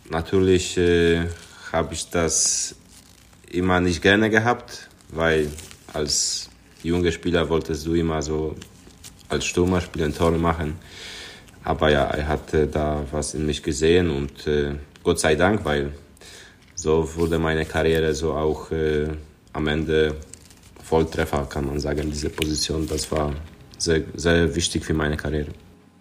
natürlich 0.08 0.76
äh, 0.78 1.26
habe 1.72 1.94
ich 1.94 2.08
das 2.10 2.74
immer 3.50 3.80
nicht 3.80 4.02
gerne 4.02 4.30
gehabt, 4.30 4.88
weil 5.08 5.48
als 5.92 6.48
junger 6.82 7.12
Spieler 7.12 7.48
wolltest 7.48 7.86
du 7.86 7.94
immer 7.94 8.22
so 8.22 8.54
als 9.28 9.44
Stürmer 9.44 9.80
spielen, 9.80 10.14
Tore 10.14 10.38
machen. 10.38 10.78
Aber 11.62 11.90
ja, 11.90 12.04
er 12.04 12.28
hatte 12.28 12.66
da 12.66 13.04
was 13.10 13.34
in 13.34 13.46
mich 13.46 13.62
gesehen 13.62 14.10
und 14.10 14.46
äh, 14.46 14.74
Gott 15.02 15.20
sei 15.20 15.34
Dank, 15.34 15.64
weil 15.64 15.92
so 16.74 17.14
wurde 17.16 17.38
meine 17.38 17.66
Karriere 17.66 18.14
so 18.14 18.32
auch 18.32 18.70
äh, 18.70 19.08
am 19.52 19.66
Ende 19.66 20.14
Volltreffer, 20.90 21.46
kann 21.48 21.66
man 21.66 21.78
sagen, 21.78 22.10
diese 22.10 22.30
Position. 22.30 22.88
Das 22.88 23.12
war 23.12 23.32
sehr, 23.78 24.02
sehr 24.16 24.56
wichtig 24.56 24.84
für 24.84 24.92
meine 24.92 25.16
Karriere. 25.16 25.52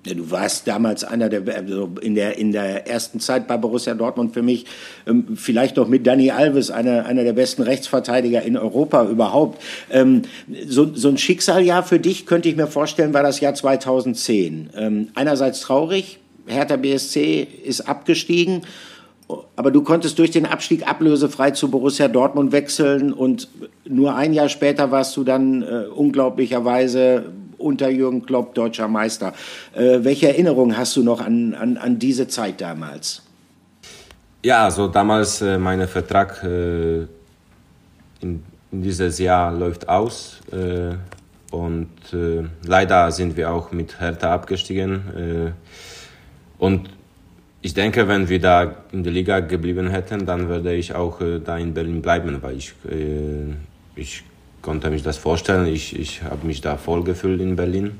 Du 0.03 0.31
warst 0.31 0.67
damals 0.67 1.03
einer 1.03 1.29
der, 1.29 1.43
also 1.55 1.91
in 2.01 2.15
der, 2.15 2.37
in 2.39 2.51
der 2.51 2.87
ersten 2.87 3.19
Zeit 3.19 3.47
bei 3.47 3.57
Borussia 3.57 3.93
Dortmund 3.93 4.33
für 4.33 4.41
mich, 4.41 4.65
ähm, 5.05 5.35
vielleicht 5.35 5.77
noch 5.77 5.87
mit 5.87 6.07
Dani 6.07 6.31
Alves, 6.31 6.71
einer, 6.71 7.05
einer 7.05 7.23
der 7.23 7.33
besten 7.33 7.61
Rechtsverteidiger 7.61 8.41
in 8.41 8.57
Europa 8.57 9.05
überhaupt. 9.05 9.61
Ähm, 9.91 10.23
so, 10.67 10.95
so 10.95 11.09
ein 11.09 11.19
Schicksaljahr 11.19 11.83
für 11.83 11.99
dich, 11.99 12.25
könnte 12.25 12.49
ich 12.49 12.55
mir 12.55 12.67
vorstellen, 12.67 13.13
war 13.13 13.23
das 13.23 13.41
Jahr 13.41 13.53
2010. 13.53 14.71
Ähm, 14.75 15.09
einerseits 15.13 15.59
traurig, 15.61 16.17
Hertha 16.47 16.77
BSC 16.77 17.47
ist 17.63 17.81
abgestiegen, 17.81 18.63
aber 19.55 19.71
du 19.71 19.83
konntest 19.83 20.17
durch 20.17 20.31
den 20.31 20.45
Abstieg 20.45 20.87
ablösefrei 20.87 21.51
zu 21.51 21.69
Borussia 21.69 22.07
Dortmund 22.07 22.51
wechseln 22.51 23.13
und 23.13 23.47
nur 23.85 24.15
ein 24.15 24.33
Jahr 24.33 24.49
später 24.49 24.91
warst 24.91 25.15
du 25.17 25.23
dann 25.23 25.61
äh, 25.61 25.85
unglaublicherweise 25.93 27.25
unter 27.57 27.89
Jürgen 27.89 28.25
Klopp 28.25 28.55
deutscher 28.55 28.87
Meister. 28.87 29.33
Äh, 29.75 29.99
welche 30.01 30.29
Erinnerungen 30.29 30.77
hast 30.77 30.95
du 30.95 31.03
noch 31.03 31.21
an, 31.21 31.53
an, 31.53 31.77
an 31.77 31.99
diese 31.99 32.27
Zeit 32.27 32.61
damals? 32.61 33.21
Ja, 34.43 34.63
also 34.63 34.87
damals 34.87 35.41
äh, 35.41 35.57
mein 35.57 35.87
Vertrag 35.87 36.43
äh, 36.43 37.01
in, 38.21 38.43
in, 38.71 38.81
dieses 38.81 39.19
Jahr 39.19 39.51
läuft 39.51 39.87
aus 39.89 40.39
äh, 40.51 40.95
und 41.53 41.89
äh, 42.13 42.45
leider 42.65 43.11
sind 43.11 43.35
wir 43.35 43.51
auch 43.51 43.71
mit 43.71 43.99
Hertha 43.99 44.33
abgestiegen 44.33 45.03
äh, 45.15 45.51
und 46.57 46.89
ich 47.61 47.73
denke, 47.73 48.07
wenn 48.07 48.29
wir 48.29 48.39
da 48.39 48.75
in 48.91 49.03
der 49.03 49.11
Liga 49.11 49.41
geblieben 49.41 49.89
hätten, 49.89 50.25
dann 50.25 50.47
würde 50.47 50.73
ich 50.73 50.95
auch 50.95 51.19
äh, 51.19 51.39
da 51.39 51.57
in 51.57 51.73
Berlin 51.73 52.01
bleiben, 52.01 52.41
weil 52.41 52.57
ich, 52.57 52.73
äh, 52.89 53.53
ich 53.95 54.23
konnte 54.61 54.89
mich 54.89 55.03
das 55.03 55.17
vorstellen. 55.17 55.67
Ich, 55.67 55.97
ich 55.97 56.23
habe 56.23 56.47
mich 56.47 56.61
da 56.61 56.77
voll 56.77 57.03
gefühlt 57.03 57.41
in 57.41 57.55
Berlin. 57.55 57.99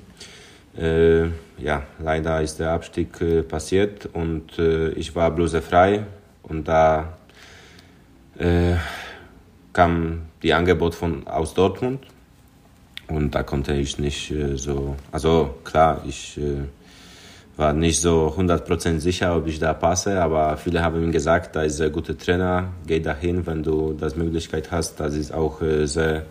Äh, 0.78 1.26
ja, 1.58 1.84
leider 2.02 2.42
ist 2.42 2.60
der 2.60 2.72
Abstieg 2.72 3.20
äh, 3.20 3.42
passiert 3.42 4.08
und 4.14 4.58
äh, 4.58 4.90
ich 4.92 5.14
war 5.14 5.32
blusefrei 5.32 6.06
und 6.44 6.68
da 6.68 7.18
äh, 8.38 8.76
kam 9.74 10.22
die 10.42 10.54
Angebot 10.54 10.96
von 10.96 11.28
aus 11.28 11.54
Dortmund 11.54 12.06
und 13.08 13.36
da 13.36 13.44
konnte 13.44 13.74
ich 13.74 14.00
nicht 14.00 14.34
so, 14.56 14.96
also 15.12 15.56
klar, 15.66 16.04
ich 16.08 16.40
war 17.60 17.74
nicht 17.74 18.00
so 18.00 18.34
100% 18.38 19.00
sicher, 19.00 19.36
ob 19.36 19.46
ich 19.48 19.60
da 19.60 19.74
passe, 19.74 20.22
aber 20.22 20.56
viele 20.56 20.82
haben 20.82 21.02
mir 21.06 21.12
gesagt, 21.12 21.58
da 21.58 21.64
ist 21.64 21.82
ein 21.82 21.92
guter 21.92 22.18
Trainer, 22.18 22.72
geh 22.88 23.02
dahin, 23.02 23.46
wenn 23.46 23.64
du 23.64 23.92
das 23.92 24.16
Möglichkeit 24.16 24.72
hast. 24.72 24.98
Das 25.02 25.14
ist 25.14 25.34
auch 25.34 25.62
äh, 25.62 25.86
sehr 25.86 26.26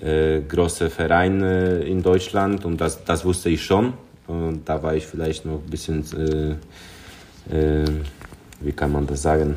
äh, 0.00 0.40
großer 0.40 0.90
Verein 0.90 1.40
äh, 1.40 1.82
in 1.82 2.02
Deutschland 2.02 2.64
und 2.64 2.80
das, 2.80 3.04
das 3.04 3.24
wusste 3.24 3.48
ich 3.48 3.64
schon. 3.64 3.94
Und 4.26 4.68
da 4.68 4.82
war 4.82 4.96
ich 4.96 5.06
vielleicht 5.06 5.46
noch 5.46 5.60
ein 5.64 5.70
bisschen, 5.70 6.04
äh, 7.50 7.84
äh 7.84 7.84
wie 8.60 8.72
kann 8.72 8.90
man 8.90 9.06
das 9.06 9.22
sagen, 9.22 9.54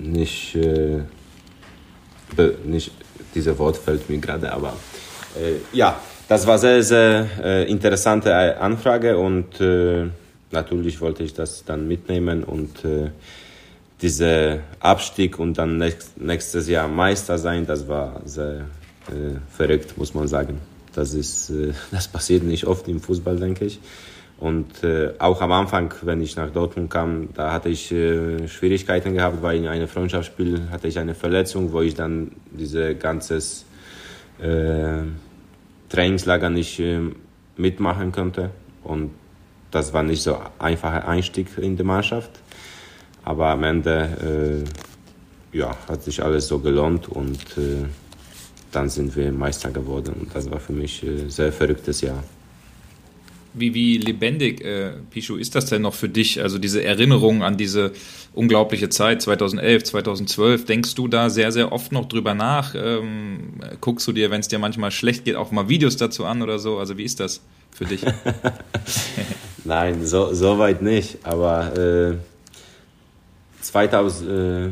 nicht, 0.00 0.56
äh, 0.56 1.02
nicht, 2.64 2.90
dieses 3.36 3.56
Wort 3.56 3.76
fällt 3.76 4.10
mir 4.10 4.18
gerade, 4.18 4.52
aber 4.52 4.72
ja, 5.72 6.00
das 6.28 6.46
war 6.46 6.58
sehr, 6.58 6.82
sehr 6.82 7.26
äh, 7.42 7.70
interessante 7.70 8.58
Anfrage 8.58 9.18
und 9.18 9.60
äh, 9.60 10.06
natürlich 10.50 11.00
wollte 11.00 11.22
ich 11.22 11.34
das 11.34 11.64
dann 11.64 11.88
mitnehmen 11.88 12.44
und 12.44 12.84
äh, 12.84 13.10
dieser 14.00 14.60
Abstieg 14.80 15.38
und 15.38 15.58
dann 15.58 15.78
nächst, 15.78 16.20
nächstes 16.20 16.68
Jahr 16.68 16.88
Meister 16.88 17.38
sein, 17.38 17.66
das 17.66 17.86
war 17.86 18.20
sehr 18.24 18.66
äh, 19.08 19.38
verrückt, 19.48 19.96
muss 19.96 20.14
man 20.14 20.28
sagen. 20.28 20.58
Das, 20.94 21.14
ist, 21.14 21.50
äh, 21.50 21.72
das 21.90 22.08
passiert 22.08 22.42
nicht 22.42 22.66
oft 22.66 22.88
im 22.88 23.00
Fußball, 23.00 23.36
denke 23.36 23.64
ich. 23.64 23.80
Und 24.38 24.82
äh, 24.82 25.12
auch 25.20 25.40
am 25.40 25.52
Anfang, 25.52 25.94
wenn 26.02 26.20
ich 26.20 26.34
nach 26.34 26.50
Dortmund 26.50 26.90
kam, 26.90 27.28
da 27.32 27.52
hatte 27.52 27.68
ich 27.68 27.92
äh, 27.92 28.48
Schwierigkeiten 28.48 29.14
gehabt, 29.14 29.40
weil 29.40 29.58
in 29.58 29.68
einem 29.68 29.86
Freundschaftsspiel 29.86 30.68
hatte 30.72 30.88
ich 30.88 30.98
eine 30.98 31.14
Verletzung, 31.14 31.72
wo 31.72 31.80
ich 31.80 31.94
dann 31.94 32.32
diese 32.50 32.96
ganzes 32.96 33.64
äh, 34.40 35.02
Trainingslager 35.92 36.48
nicht 36.48 36.80
äh, 36.80 37.00
mitmachen 37.56 38.12
konnte. 38.12 38.50
Und 38.82 39.10
das 39.70 39.92
war 39.92 40.02
nicht 40.02 40.22
so 40.22 40.36
ein 40.36 40.46
einfacher 40.58 41.06
Einstieg 41.06 41.46
in 41.58 41.76
die 41.76 41.82
Mannschaft. 41.82 42.30
Aber 43.24 43.48
am 43.48 43.62
Ende 43.62 44.64
äh, 45.52 45.56
ja, 45.56 45.76
hat 45.88 46.02
sich 46.02 46.22
alles 46.24 46.48
so 46.48 46.58
gelohnt 46.58 47.08
und 47.08 47.42
äh, 47.58 47.84
dann 48.72 48.88
sind 48.88 49.14
wir 49.14 49.30
Meister 49.32 49.70
geworden. 49.70 50.14
Und 50.20 50.34
das 50.34 50.50
war 50.50 50.58
für 50.58 50.72
mich 50.72 51.02
ein 51.02 51.26
äh, 51.26 51.30
sehr 51.30 51.52
verrücktes 51.52 52.00
Jahr. 52.00 52.24
Wie, 53.54 53.74
wie 53.74 53.98
lebendig, 53.98 54.62
äh, 54.62 54.92
Pichu, 55.10 55.36
ist 55.36 55.54
das 55.54 55.66
denn 55.66 55.82
noch 55.82 55.94
für 55.94 56.08
dich? 56.08 56.42
Also 56.42 56.58
diese 56.58 56.82
Erinnerung 56.82 57.42
an 57.42 57.56
diese 57.58 57.92
unglaubliche 58.34 58.88
Zeit 58.88 59.20
2011, 59.20 59.84
2012. 59.84 60.64
Denkst 60.64 60.94
du 60.94 61.06
da 61.06 61.28
sehr, 61.28 61.52
sehr 61.52 61.70
oft 61.70 61.92
noch 61.92 62.06
drüber 62.06 62.34
nach? 62.34 62.74
Ähm, 62.74 63.60
guckst 63.80 64.08
du 64.08 64.12
dir, 64.12 64.30
wenn 64.30 64.40
es 64.40 64.48
dir 64.48 64.58
manchmal 64.58 64.90
schlecht 64.90 65.24
geht, 65.24 65.36
auch 65.36 65.50
mal 65.50 65.68
Videos 65.68 65.96
dazu 65.96 66.24
an 66.24 66.40
oder 66.40 66.58
so? 66.58 66.78
Also 66.78 66.96
wie 66.96 67.04
ist 67.04 67.20
das 67.20 67.42
für 67.70 67.84
dich? 67.84 68.02
Nein, 69.64 70.04
so, 70.06 70.32
so 70.32 70.58
weit 70.58 70.80
nicht. 70.80 71.18
Aber 71.22 71.76
äh, 71.76 72.14
2000, 73.60 74.30
äh, 74.30 74.70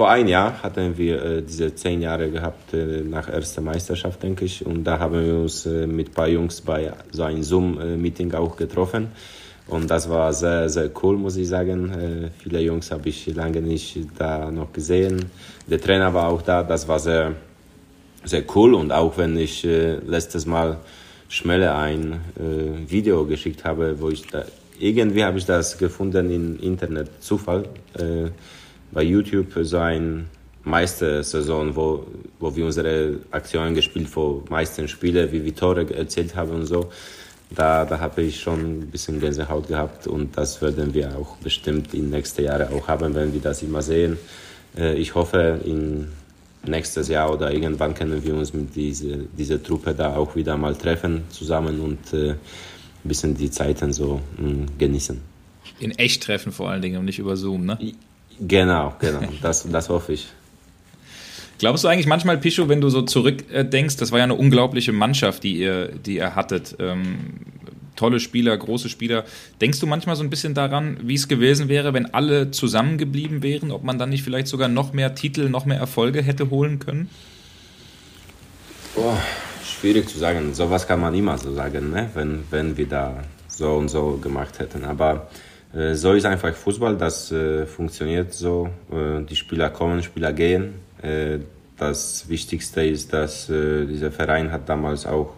vor 0.00 0.08
ein 0.08 0.28
Jahr 0.28 0.62
hatten 0.62 0.96
wir 0.96 1.22
äh, 1.22 1.42
diese 1.42 1.74
zehn 1.74 2.00
Jahre 2.00 2.30
gehabt 2.30 2.72
äh, 2.72 3.02
nach 3.02 3.30
erster 3.30 3.60
Meisterschaft, 3.60 4.22
denke 4.22 4.46
ich. 4.46 4.64
Und 4.64 4.84
da 4.84 4.98
haben 4.98 5.26
wir 5.26 5.34
uns 5.40 5.66
äh, 5.66 5.86
mit 5.86 6.08
ein 6.08 6.14
paar 6.14 6.26
Jungs 6.26 6.62
bei 6.62 6.90
so 7.10 7.24
einem 7.24 7.42
Zoom-Meeting 7.42 8.32
auch 8.32 8.56
getroffen. 8.56 9.08
Und 9.66 9.90
das 9.90 10.08
war 10.08 10.32
sehr, 10.32 10.70
sehr 10.70 10.90
cool, 11.02 11.18
muss 11.18 11.36
ich 11.36 11.48
sagen. 11.48 11.90
Äh, 11.90 12.30
viele 12.42 12.60
Jungs 12.62 12.90
habe 12.90 13.10
ich 13.10 13.26
lange 13.26 13.60
nicht 13.60 13.98
da 14.16 14.50
noch 14.50 14.72
gesehen. 14.72 15.26
Der 15.66 15.78
Trainer 15.78 16.14
war 16.14 16.28
auch 16.30 16.40
da. 16.40 16.62
Das 16.62 16.88
war 16.88 16.98
sehr, 16.98 17.34
sehr 18.24 18.44
cool. 18.54 18.72
Und 18.72 18.92
auch 18.92 19.18
wenn 19.18 19.36
ich 19.36 19.66
äh, 19.66 19.96
letztes 19.96 20.46
Mal 20.46 20.78
Schmelle 21.28 21.74
ein 21.74 22.20
äh, 22.38 22.90
Video 22.90 23.26
geschickt 23.26 23.64
habe, 23.64 24.00
wo 24.00 24.08
ich 24.08 24.26
da, 24.28 24.46
irgendwie 24.78 25.24
habe 25.24 25.36
ich 25.36 25.44
das 25.44 25.76
gefunden 25.76 26.30
im 26.30 26.58
Internet, 26.58 27.10
Zufall 27.20 27.68
bei 28.92 29.02
YouTube 29.02 29.52
so 29.62 29.78
ein 29.78 30.26
Meistersaison, 30.64 31.74
wo, 31.74 32.06
wo 32.38 32.54
wir 32.54 32.66
unsere 32.66 33.18
Aktionen 33.30 33.74
gespielt 33.74 34.08
vor 34.08 34.42
meisten 34.48 34.88
Spiele, 34.88 35.30
wie 35.32 35.44
wir 35.44 35.54
Tore 35.54 35.94
erzählt 35.94 36.34
haben 36.36 36.50
und 36.50 36.66
so. 36.66 36.90
Da, 37.50 37.84
da 37.84 37.98
habe 37.98 38.22
ich 38.22 38.40
schon 38.40 38.60
ein 38.60 38.86
bisschen 38.90 39.18
Gänsehaut 39.18 39.68
gehabt 39.68 40.06
und 40.06 40.36
das 40.36 40.62
werden 40.62 40.94
wir 40.94 41.16
auch 41.16 41.36
bestimmt 41.38 41.94
in 41.94 42.10
nächsten 42.10 42.44
Jahren 42.44 42.72
auch 42.72 42.86
haben, 42.86 43.14
wenn 43.14 43.32
wir 43.32 43.40
das 43.40 43.62
immer 43.62 43.82
sehen. 43.82 44.18
Äh, 44.76 44.94
ich 44.94 45.14
hoffe, 45.14 45.60
in 45.64 46.08
nächstes 46.64 47.08
Jahr 47.08 47.32
oder 47.32 47.52
irgendwann 47.52 47.94
können 47.94 48.22
wir 48.22 48.34
uns 48.34 48.52
mit 48.52 48.76
dieser 48.76 49.16
diese 49.36 49.62
Truppe 49.62 49.94
da 49.94 50.14
auch 50.14 50.36
wieder 50.36 50.56
mal 50.56 50.76
treffen 50.76 51.22
zusammen 51.30 51.80
und 51.80 52.12
äh, 52.12 52.30
ein 52.30 52.38
bisschen 53.02 53.34
die 53.34 53.50
Zeiten 53.50 53.92
so 53.92 54.20
mm, 54.36 54.78
genießen. 54.78 55.20
In 55.78 55.92
echt 55.92 56.22
treffen 56.22 56.52
vor 56.52 56.70
allen 56.70 56.82
Dingen 56.82 56.98
und 56.98 57.06
nicht 57.06 57.18
über 57.18 57.36
Zoom, 57.36 57.64
ne? 57.64 57.78
Genau, 58.40 58.94
genau. 58.98 59.20
Das, 59.42 59.68
das 59.70 59.88
hoffe 59.88 60.14
ich. 60.14 60.28
Glaubst 61.58 61.84
du 61.84 61.88
eigentlich 61.88 62.06
manchmal, 62.06 62.38
Picho, 62.38 62.68
wenn 62.70 62.80
du 62.80 62.88
so 62.88 63.02
zurückdenkst, 63.02 63.98
das 63.98 64.12
war 64.12 64.18
ja 64.18 64.24
eine 64.24 64.34
unglaubliche 64.34 64.92
Mannschaft, 64.92 65.42
die 65.42 65.58
ihr, 65.58 65.88
die 65.88 66.16
ihr 66.16 66.34
hattet. 66.34 66.76
Ähm, 66.78 67.40
tolle 67.96 68.18
Spieler, 68.18 68.56
große 68.56 68.88
Spieler. 68.88 69.24
Denkst 69.60 69.78
du 69.78 69.86
manchmal 69.86 70.16
so 70.16 70.22
ein 70.22 70.30
bisschen 70.30 70.54
daran, 70.54 70.96
wie 71.02 71.14
es 71.14 71.28
gewesen 71.28 71.68
wäre, 71.68 71.92
wenn 71.92 72.14
alle 72.14 72.50
zusammengeblieben 72.50 73.42
wären, 73.42 73.72
ob 73.72 73.84
man 73.84 73.98
dann 73.98 74.08
nicht 74.08 74.22
vielleicht 74.22 74.46
sogar 74.46 74.68
noch 74.68 74.94
mehr 74.94 75.14
Titel, 75.14 75.50
noch 75.50 75.66
mehr 75.66 75.76
Erfolge 75.76 76.22
hätte 76.22 76.48
holen 76.48 76.78
können? 76.78 77.10
Boah, 78.94 79.18
schwierig 79.62 80.08
zu 80.08 80.18
sagen. 80.18 80.54
Sowas 80.54 80.86
kann 80.86 81.00
man 81.00 81.14
immer 81.14 81.36
so 81.36 81.52
sagen, 81.52 81.90
ne? 81.90 82.08
wenn, 82.14 82.44
wenn 82.50 82.78
wir 82.78 82.86
da 82.86 83.22
so 83.48 83.74
und 83.74 83.90
so 83.90 84.18
gemacht 84.22 84.60
hätten. 84.60 84.86
Aber 84.86 85.28
so 85.72 86.12
ist 86.12 86.26
einfach 86.26 86.52
Fußball, 86.52 86.96
das 86.96 87.30
äh, 87.30 87.64
funktioniert 87.64 88.32
so. 88.34 88.70
Äh, 88.90 89.22
die 89.24 89.36
Spieler 89.36 89.70
kommen, 89.70 90.02
Spieler 90.02 90.32
gehen. 90.32 90.74
das 91.78 92.28
Wichtigste 92.28 92.84
ist, 92.84 93.12
dass 93.14 93.46
dieser 93.46 94.12
Verein 94.12 94.52
hat 94.52 94.68
damals 94.68 95.06
auch 95.06 95.32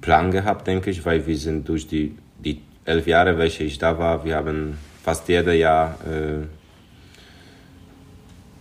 Plan 0.00 0.30
gehabt, 0.30 0.66
denke 0.66 0.90
ich, 0.90 1.04
weil 1.04 1.26
wir 1.26 1.36
sind 1.36 1.68
durch 1.68 1.86
die, 1.86 2.16
die 2.42 2.62
elf 2.86 3.06
Jahre, 3.06 3.36
welche 3.36 3.64
ich 3.64 3.76
da 3.76 3.98
war, 3.98 4.24
wir 4.24 4.36
haben 4.36 4.78
fast 5.02 5.28
jedes 5.28 5.58
Jahr, 5.58 5.98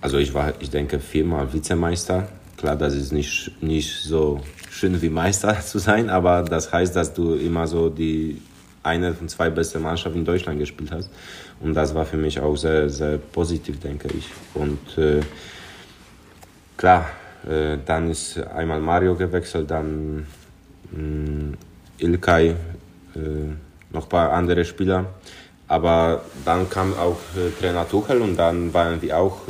also 0.01 0.17
ich 0.17 0.33
war, 0.33 0.53
ich 0.59 0.69
denke, 0.69 0.99
viermal 0.99 1.53
Vizemeister. 1.53 2.27
Klar, 2.57 2.75
das 2.75 2.93
ist 2.93 3.13
nicht, 3.13 3.51
nicht 3.61 4.03
so 4.03 4.41
schön 4.69 5.01
wie 5.01 5.09
Meister 5.09 5.57
zu 5.65 5.79
sein, 5.79 6.09
aber 6.09 6.43
das 6.43 6.73
heißt, 6.73 6.93
dass 6.93 7.13
du 7.13 7.35
immer 7.35 7.67
so 7.67 7.89
die 7.89 8.41
eine 8.83 9.13
von 9.13 9.29
zwei 9.29 9.49
besten 9.49 9.81
Mannschaften 9.81 10.19
in 10.19 10.25
Deutschland 10.25 10.59
gespielt 10.59 10.91
hast. 10.91 11.09
Und 11.61 11.73
das 11.73 11.95
war 11.95 12.05
für 12.05 12.17
mich 12.17 12.39
auch 12.39 12.55
sehr, 12.55 12.89
sehr 12.89 13.17
positiv, 13.17 13.79
denke 13.79 14.09
ich. 14.09 14.29
Und 14.53 14.97
äh, 14.97 15.21
klar, 16.77 17.09
äh, 17.49 17.77
dann 17.85 18.11
ist 18.11 18.37
einmal 18.37 18.79
Mario 18.79 19.15
gewechselt, 19.15 19.71
dann 19.71 20.27
mh, 20.91 20.99
mm, 20.99 21.57
Ilkay 21.99 22.55
noch 23.91 24.03
ein 24.03 24.09
paar 24.09 24.33
andere 24.33 24.65
Spieler. 24.65 25.05
Aber 25.67 26.23
dann 26.43 26.67
kam 26.67 26.95
auch 26.97 27.17
Trainer 27.59 27.87
Tuchel 27.87 28.19
und 28.21 28.35
dann 28.35 28.73
waren 28.73 28.99
wir 28.99 29.15
auch 29.19 29.41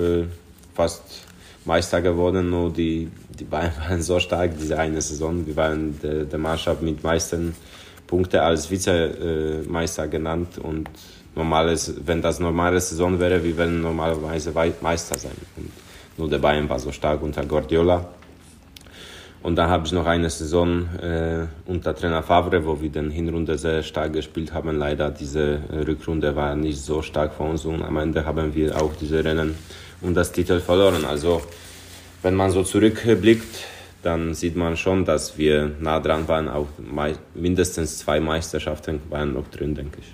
fast 0.75 1.23
Meister 1.65 2.01
geworden. 2.01 2.49
Nur 2.49 2.71
die, 2.71 3.09
die 3.29 3.43
Bayern 3.43 3.71
waren 3.87 4.01
so 4.01 4.19
stark 4.19 4.51
diese 4.59 4.77
eine 4.77 5.01
Saison. 5.01 5.45
Wir 5.45 5.55
waren 5.55 5.99
der, 6.01 6.25
der 6.25 6.39
Mannschaft 6.39 6.81
mit 6.81 7.03
meisten 7.03 7.55
Punkten 8.13 8.41
als 8.41 8.69
Vizemeister 8.69 10.07
genannt 10.07 10.59
und 10.59 10.87
normales, 11.33 11.95
wenn 12.05 12.21
das 12.21 12.39
normale 12.39 12.79
Saison 12.79 13.19
wäre, 13.19 13.43
wir 13.43 13.57
würden 13.57 13.81
normalerweise 13.81 14.51
Meister 14.81 15.17
sein. 15.17 15.31
Und 15.57 15.71
nur 16.19 16.29
der 16.29 16.37
Bayern 16.37 16.69
war 16.69 16.77
so 16.77 16.91
stark 16.91 17.23
unter 17.23 17.43
Guardiola. 17.43 18.05
Und 19.41 19.55
dann 19.55 19.67
habe 19.67 19.87
ich 19.87 19.93
noch 19.93 20.05
eine 20.05 20.29
Saison 20.29 20.87
äh, 21.01 21.47
unter 21.65 21.95
Trainer 21.95 22.21
Favre, 22.21 22.63
wo 22.63 22.79
wir 22.79 22.91
den 22.91 23.09
Hinrunde 23.09 23.57
sehr 23.57 23.81
stark 23.81 24.13
gespielt 24.13 24.53
haben. 24.53 24.77
Leider 24.77 25.09
diese 25.09 25.61
Rückrunde 25.87 26.35
war 26.35 26.55
nicht 26.55 26.81
so 26.81 27.01
stark 27.01 27.33
für 27.33 27.43
uns 27.43 27.65
und 27.65 27.81
am 27.81 27.97
Ende 27.97 28.25
haben 28.25 28.53
wir 28.53 28.79
auch 28.79 28.91
diese 29.01 29.25
Rennen 29.25 29.55
und 30.01 30.13
das 30.13 30.31
Titel 30.31 30.59
verloren. 30.59 31.03
Also 31.03 31.41
wenn 32.21 32.35
man 32.35 32.51
so 32.51 32.61
zurückblickt, 32.61 33.72
dann 34.03 34.33
sieht 34.33 34.55
man 34.55 34.77
schon, 34.77 35.05
dass 35.05 35.37
wir 35.37 35.71
nah 35.79 35.99
dran 35.99 36.27
waren. 36.27 36.49
Auch 36.49 36.67
mindestens 37.33 37.97
zwei 37.97 38.19
Meisterschaften 38.19 39.01
waren 39.09 39.33
noch 39.33 39.47
drin, 39.47 39.73
denke 39.73 39.99
ich. 39.99 40.07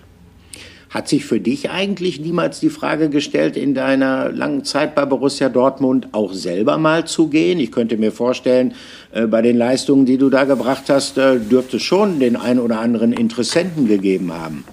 Hat 0.90 1.08
sich 1.08 1.26
für 1.26 1.40
dich 1.40 1.70
eigentlich 1.70 2.20
niemals 2.20 2.60
die 2.60 2.72
Frage 2.72 3.10
gestellt, 3.10 3.56
in 3.56 3.76
deiner 3.76 4.32
langen 4.32 4.64
Zeit 4.64 4.96
bei 4.96 5.06
Borussia 5.06 5.48
Dortmund 5.48 6.08
auch 6.14 6.34
selber 6.34 6.80
mal 6.80 7.06
zu 7.06 7.28
gehen? 7.28 7.60
Ich 7.60 7.72
könnte 7.72 7.98
mir 7.98 8.12
vorstellen, 8.12 8.74
äh, 9.12 9.28
bei 9.28 9.44
den 9.44 9.56
Leistungen, 9.56 10.08
die 10.08 10.18
du 10.18 10.32
da 10.32 10.46
gebracht 10.46 10.86
hast, 10.90 11.20
äh, 11.20 11.40
dürfte 11.40 11.78
es 11.78 11.84
schon 11.84 12.20
den 12.20 12.36
ein 12.36 12.60
oder 12.60 12.80
anderen 12.80 13.14
Interessenten 13.14 13.88
gegeben 13.88 14.34
haben. 14.34 14.64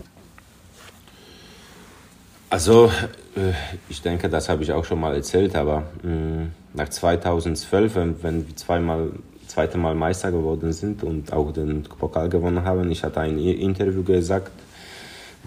Also, 2.48 2.90
ich 3.88 4.02
denke, 4.02 4.28
das 4.28 4.48
habe 4.48 4.62
ich 4.62 4.72
auch 4.72 4.84
schon 4.84 5.00
mal 5.00 5.14
erzählt, 5.14 5.56
aber 5.56 5.84
nach 6.74 6.88
2012, 6.88 7.94
wenn 8.22 8.46
wir 8.46 8.56
zweimal 8.56 9.10
zweite 9.46 9.78
Mal 9.78 9.94
Meister 9.94 10.30
geworden 10.30 10.72
sind 10.72 11.02
und 11.02 11.32
auch 11.32 11.52
den 11.52 11.82
Pokal 11.84 12.28
gewonnen 12.28 12.64
haben, 12.64 12.90
ich 12.90 13.02
hatte 13.02 13.20
ein 13.20 13.38
Interview 13.38 14.02
gesagt, 14.02 14.50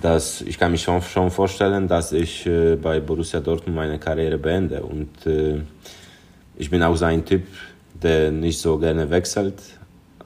dass 0.01 0.41
ich 0.41 0.57
kann 0.57 0.71
mich 0.71 0.81
schon, 0.81 1.01
schon 1.01 1.29
vorstellen, 1.29 1.87
dass 1.87 2.11
ich 2.11 2.45
äh, 2.45 2.75
bei 2.75 2.99
Borussia 2.99 3.39
Dortmund 3.39 3.75
meine 3.75 3.99
Karriere 3.99 4.37
beende. 4.37 4.81
Und 4.81 5.25
äh, 5.25 5.61
ich 6.55 6.69
bin 6.69 6.81
auch 6.81 6.95
so 6.95 7.05
ein 7.05 7.25
Typ, 7.25 7.43
der 8.01 8.31
nicht 8.31 8.59
so 8.59 8.77
gerne 8.77 9.09
wechselt. 9.09 9.61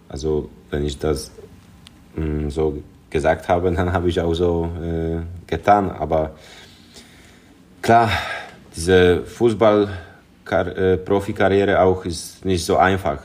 Also 0.08 0.50
wenn 0.70 0.86
ich 0.86 1.00
das 1.00 1.32
mm, 2.16 2.50
so 2.50 2.78
gesagt 3.10 3.50
habe, 3.50 3.72
dann 3.76 3.92
habe 3.92 4.10
ich 4.10 4.22
auch 4.22 4.34
so 4.34 4.70
äh, 4.82 5.22
getan. 5.48 5.90
Aber 5.92 6.36
klar, 7.84 8.10
diese 8.76 9.24
Fußball 9.26 9.90
äh, 10.50 11.76
auch 11.76 12.06
ist 12.06 12.44
nicht 12.46 12.66
so 12.66 12.78
einfach. 12.78 13.20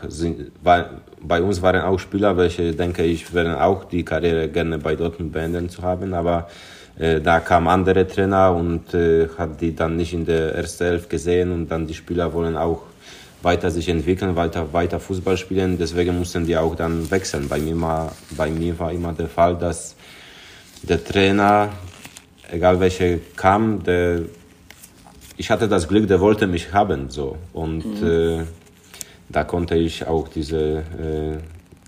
bei 1.21 1.43
uns 1.43 1.63
waren 1.63 1.81
auch 1.83 1.99
Spieler, 1.99 2.37
welche, 2.37 2.73
denke 2.73 3.05
ich, 3.05 3.33
werden 3.33 3.55
auch 3.55 3.85
die 3.85 4.05
Karriere 4.05 4.49
gerne 4.49 4.79
bei 4.79 4.97
Dortmund 4.97 5.33
beenden 5.33 5.69
zu 5.69 5.83
haben, 5.83 6.13
aber 6.13 6.49
äh, 6.99 7.21
da 7.21 7.41
kam 7.41 7.69
andere 7.69 8.07
Trainer 8.07 8.53
und 8.55 8.93
äh, 8.95 9.29
hat 9.39 9.61
die 9.61 9.75
dann 9.75 9.97
nicht 9.97 10.13
in 10.13 10.27
der 10.27 10.55
ersten 10.57 10.85
Elf 10.85 11.09
gesehen 11.09 11.53
und 11.53 11.69
dann 11.69 11.87
die 11.87 11.95
Spieler 11.95 12.33
wollen 12.33 12.57
auch 12.57 12.83
weiter 13.43 13.71
sich 13.71 13.89
entwickeln, 13.89 14.35
weiter, 14.35 14.73
weiter 14.73 14.99
Fußball 14.99 15.37
spielen, 15.37 15.79
deswegen 15.79 16.19
mussten 16.19 16.45
die 16.47 16.57
auch 16.57 16.75
dann 16.75 17.09
wechseln. 17.11 17.49
Bei 17.49 17.61
mir, 17.61 17.81
war, 17.81 18.13
bei 18.37 18.51
mir 18.51 18.77
war 18.79 18.91
immer 18.91 19.13
der 19.13 19.29
Fall, 19.29 19.57
dass 19.57 19.95
der 20.83 21.05
Trainer, 21.05 21.69
egal 22.51 22.81
welcher 22.81 23.19
kam, 23.37 23.85
der 23.85 24.23
ich 25.39 25.51
hatte 25.51 25.69
das 25.69 25.89
Glück, 25.89 26.09
der 26.09 26.21
wollte 26.21 26.47
mich 26.47 26.73
haben 26.73 27.09
so 27.09 27.39
und 27.53 28.03
mhm. 28.03 28.07
äh, 28.07 28.45
da 29.31 29.45
konnte 29.45 29.77
ich 29.77 30.07
auch 30.07 30.29
diese 30.29 30.79
äh, 30.79 31.39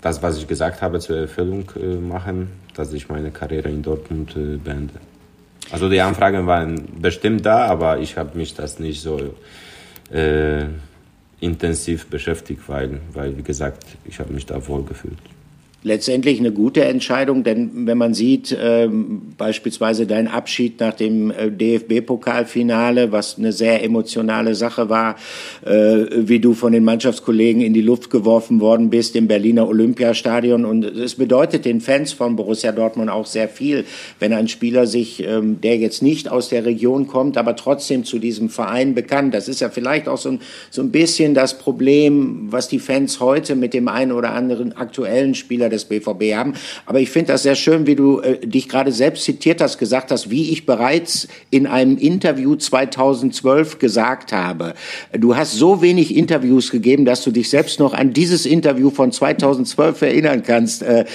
das, 0.01 0.23
was 0.23 0.37
ich 0.37 0.47
gesagt 0.47 0.81
habe, 0.81 0.99
zur 0.99 1.17
Erfüllung 1.17 1.71
äh, 1.75 1.95
machen, 1.95 2.49
dass 2.73 2.91
ich 2.93 3.09
meine 3.09 3.29
Karriere 3.29 3.69
in 3.69 3.83
Dortmund 3.83 4.35
äh, 4.35 4.57
beende. 4.57 4.95
Also 5.69 5.89
die 5.89 6.01
Anfragen 6.01 6.47
waren 6.47 6.99
bestimmt 6.99 7.45
da, 7.45 7.65
aber 7.65 7.99
ich 7.99 8.17
habe 8.17 8.37
mich 8.37 8.55
das 8.55 8.79
nicht 8.79 9.01
so 9.01 9.35
äh, 10.11 10.65
intensiv 11.39 12.07
beschäftigt, 12.07 12.61
weil, 12.67 12.99
weil 13.13 13.37
wie 13.37 13.43
gesagt, 13.43 13.83
ich 14.05 14.19
habe 14.19 14.33
mich 14.33 14.45
da 14.45 14.67
wohl 14.67 14.83
gefühlt 14.83 15.19
letztendlich 15.83 16.39
eine 16.39 16.51
gute 16.51 16.83
Entscheidung, 16.85 17.43
denn 17.43 17.87
wenn 17.87 17.97
man 17.97 18.13
sieht, 18.13 18.55
ähm, 18.61 19.33
beispielsweise 19.37 20.05
dein 20.05 20.27
Abschied 20.27 20.79
nach 20.79 20.93
dem 20.93 21.31
äh, 21.31 21.49
DFB-Pokalfinale, 21.49 23.11
was 23.11 23.39
eine 23.39 23.51
sehr 23.51 23.83
emotionale 23.83 24.53
Sache 24.53 24.89
war, 24.89 25.15
äh, 25.65 26.05
wie 26.11 26.39
du 26.39 26.53
von 26.53 26.71
den 26.71 26.83
Mannschaftskollegen 26.83 27.63
in 27.63 27.73
die 27.73 27.81
Luft 27.81 28.11
geworfen 28.11 28.59
worden 28.59 28.91
bist 28.91 29.15
im 29.15 29.27
Berliner 29.27 29.67
Olympiastadion 29.67 30.65
und 30.65 30.85
es 30.85 31.15
bedeutet 31.15 31.65
den 31.65 31.81
Fans 31.81 32.13
von 32.13 32.35
Borussia 32.35 32.71
Dortmund 32.71 33.09
auch 33.09 33.25
sehr 33.25 33.49
viel, 33.49 33.85
wenn 34.19 34.33
ein 34.33 34.47
Spieler 34.47 34.85
sich, 34.85 35.23
ähm, 35.23 35.61
der 35.61 35.77
jetzt 35.77 36.03
nicht 36.03 36.29
aus 36.29 36.49
der 36.49 36.63
Region 36.63 37.07
kommt, 37.07 37.37
aber 37.37 37.55
trotzdem 37.55 38.03
zu 38.03 38.19
diesem 38.19 38.49
Verein 38.49 38.93
bekannt. 38.93 39.33
Das 39.33 39.47
ist 39.47 39.61
ja 39.61 39.69
vielleicht 39.69 40.07
auch 40.07 40.19
so 40.19 40.29
ein, 40.29 40.41
so 40.69 40.83
ein 40.83 40.91
bisschen 40.91 41.33
das 41.33 41.57
Problem, 41.57 42.51
was 42.51 42.67
die 42.67 42.79
Fans 42.79 43.19
heute 43.19 43.55
mit 43.55 43.73
dem 43.73 43.87
einen 43.87 44.11
oder 44.11 44.33
anderen 44.33 44.73
aktuellen 44.73 45.33
Spieler 45.33 45.70
des 45.71 45.85
BVB 45.85 46.35
haben. 46.35 46.53
Aber 46.85 46.99
ich 46.99 47.09
finde 47.09 47.31
das 47.31 47.43
sehr 47.43 47.55
schön, 47.55 47.87
wie 47.87 47.95
du 47.95 48.19
äh, 48.19 48.45
dich 48.45 48.69
gerade 48.69 48.91
selbst 48.91 49.23
zitiert 49.23 49.61
hast, 49.61 49.77
gesagt 49.77 50.11
hast, 50.11 50.29
wie 50.29 50.51
ich 50.51 50.65
bereits 50.65 51.27
in 51.49 51.65
einem 51.65 51.97
Interview 51.97 52.55
2012 52.55 53.79
gesagt 53.79 54.33
habe. 54.33 54.73
Du 55.17 55.35
hast 55.35 55.53
so 55.53 55.81
wenig 55.81 56.15
Interviews 56.15 56.71
gegeben, 56.71 57.05
dass 57.05 57.23
du 57.23 57.31
dich 57.31 57.49
selbst 57.49 57.79
noch 57.79 57.93
an 57.93 58.13
dieses 58.13 58.45
Interview 58.45 58.89
von 58.89 59.11
2012 59.11 60.01
erinnern 60.01 60.43
kannst. 60.43 60.83
Äh, 60.83 61.05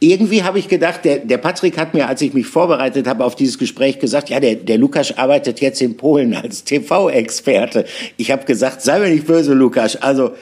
irgendwie 0.00 0.42
habe 0.42 0.58
ich 0.58 0.68
gedacht, 0.68 1.04
der, 1.04 1.18
der 1.18 1.38
Patrick 1.38 1.78
hat 1.78 1.94
mir, 1.94 2.08
als 2.08 2.20
ich 2.22 2.34
mich 2.34 2.46
vorbereitet 2.46 3.06
habe 3.06 3.24
auf 3.24 3.36
dieses 3.36 3.58
Gespräch, 3.58 3.98
gesagt, 3.98 4.28
ja, 4.30 4.40
der, 4.40 4.56
der 4.56 4.78
Lukas 4.78 5.16
arbeitet 5.16 5.60
jetzt 5.60 5.80
in 5.80 5.96
Polen 5.96 6.34
als 6.34 6.64
TV-Experte. 6.64 7.84
Ich 8.16 8.30
habe 8.30 8.44
gesagt, 8.44 8.82
sei 8.82 8.98
mir 8.98 9.08
nicht 9.08 9.26
böse, 9.26 9.54
Lukas. 9.54 9.96
Also 9.96 10.32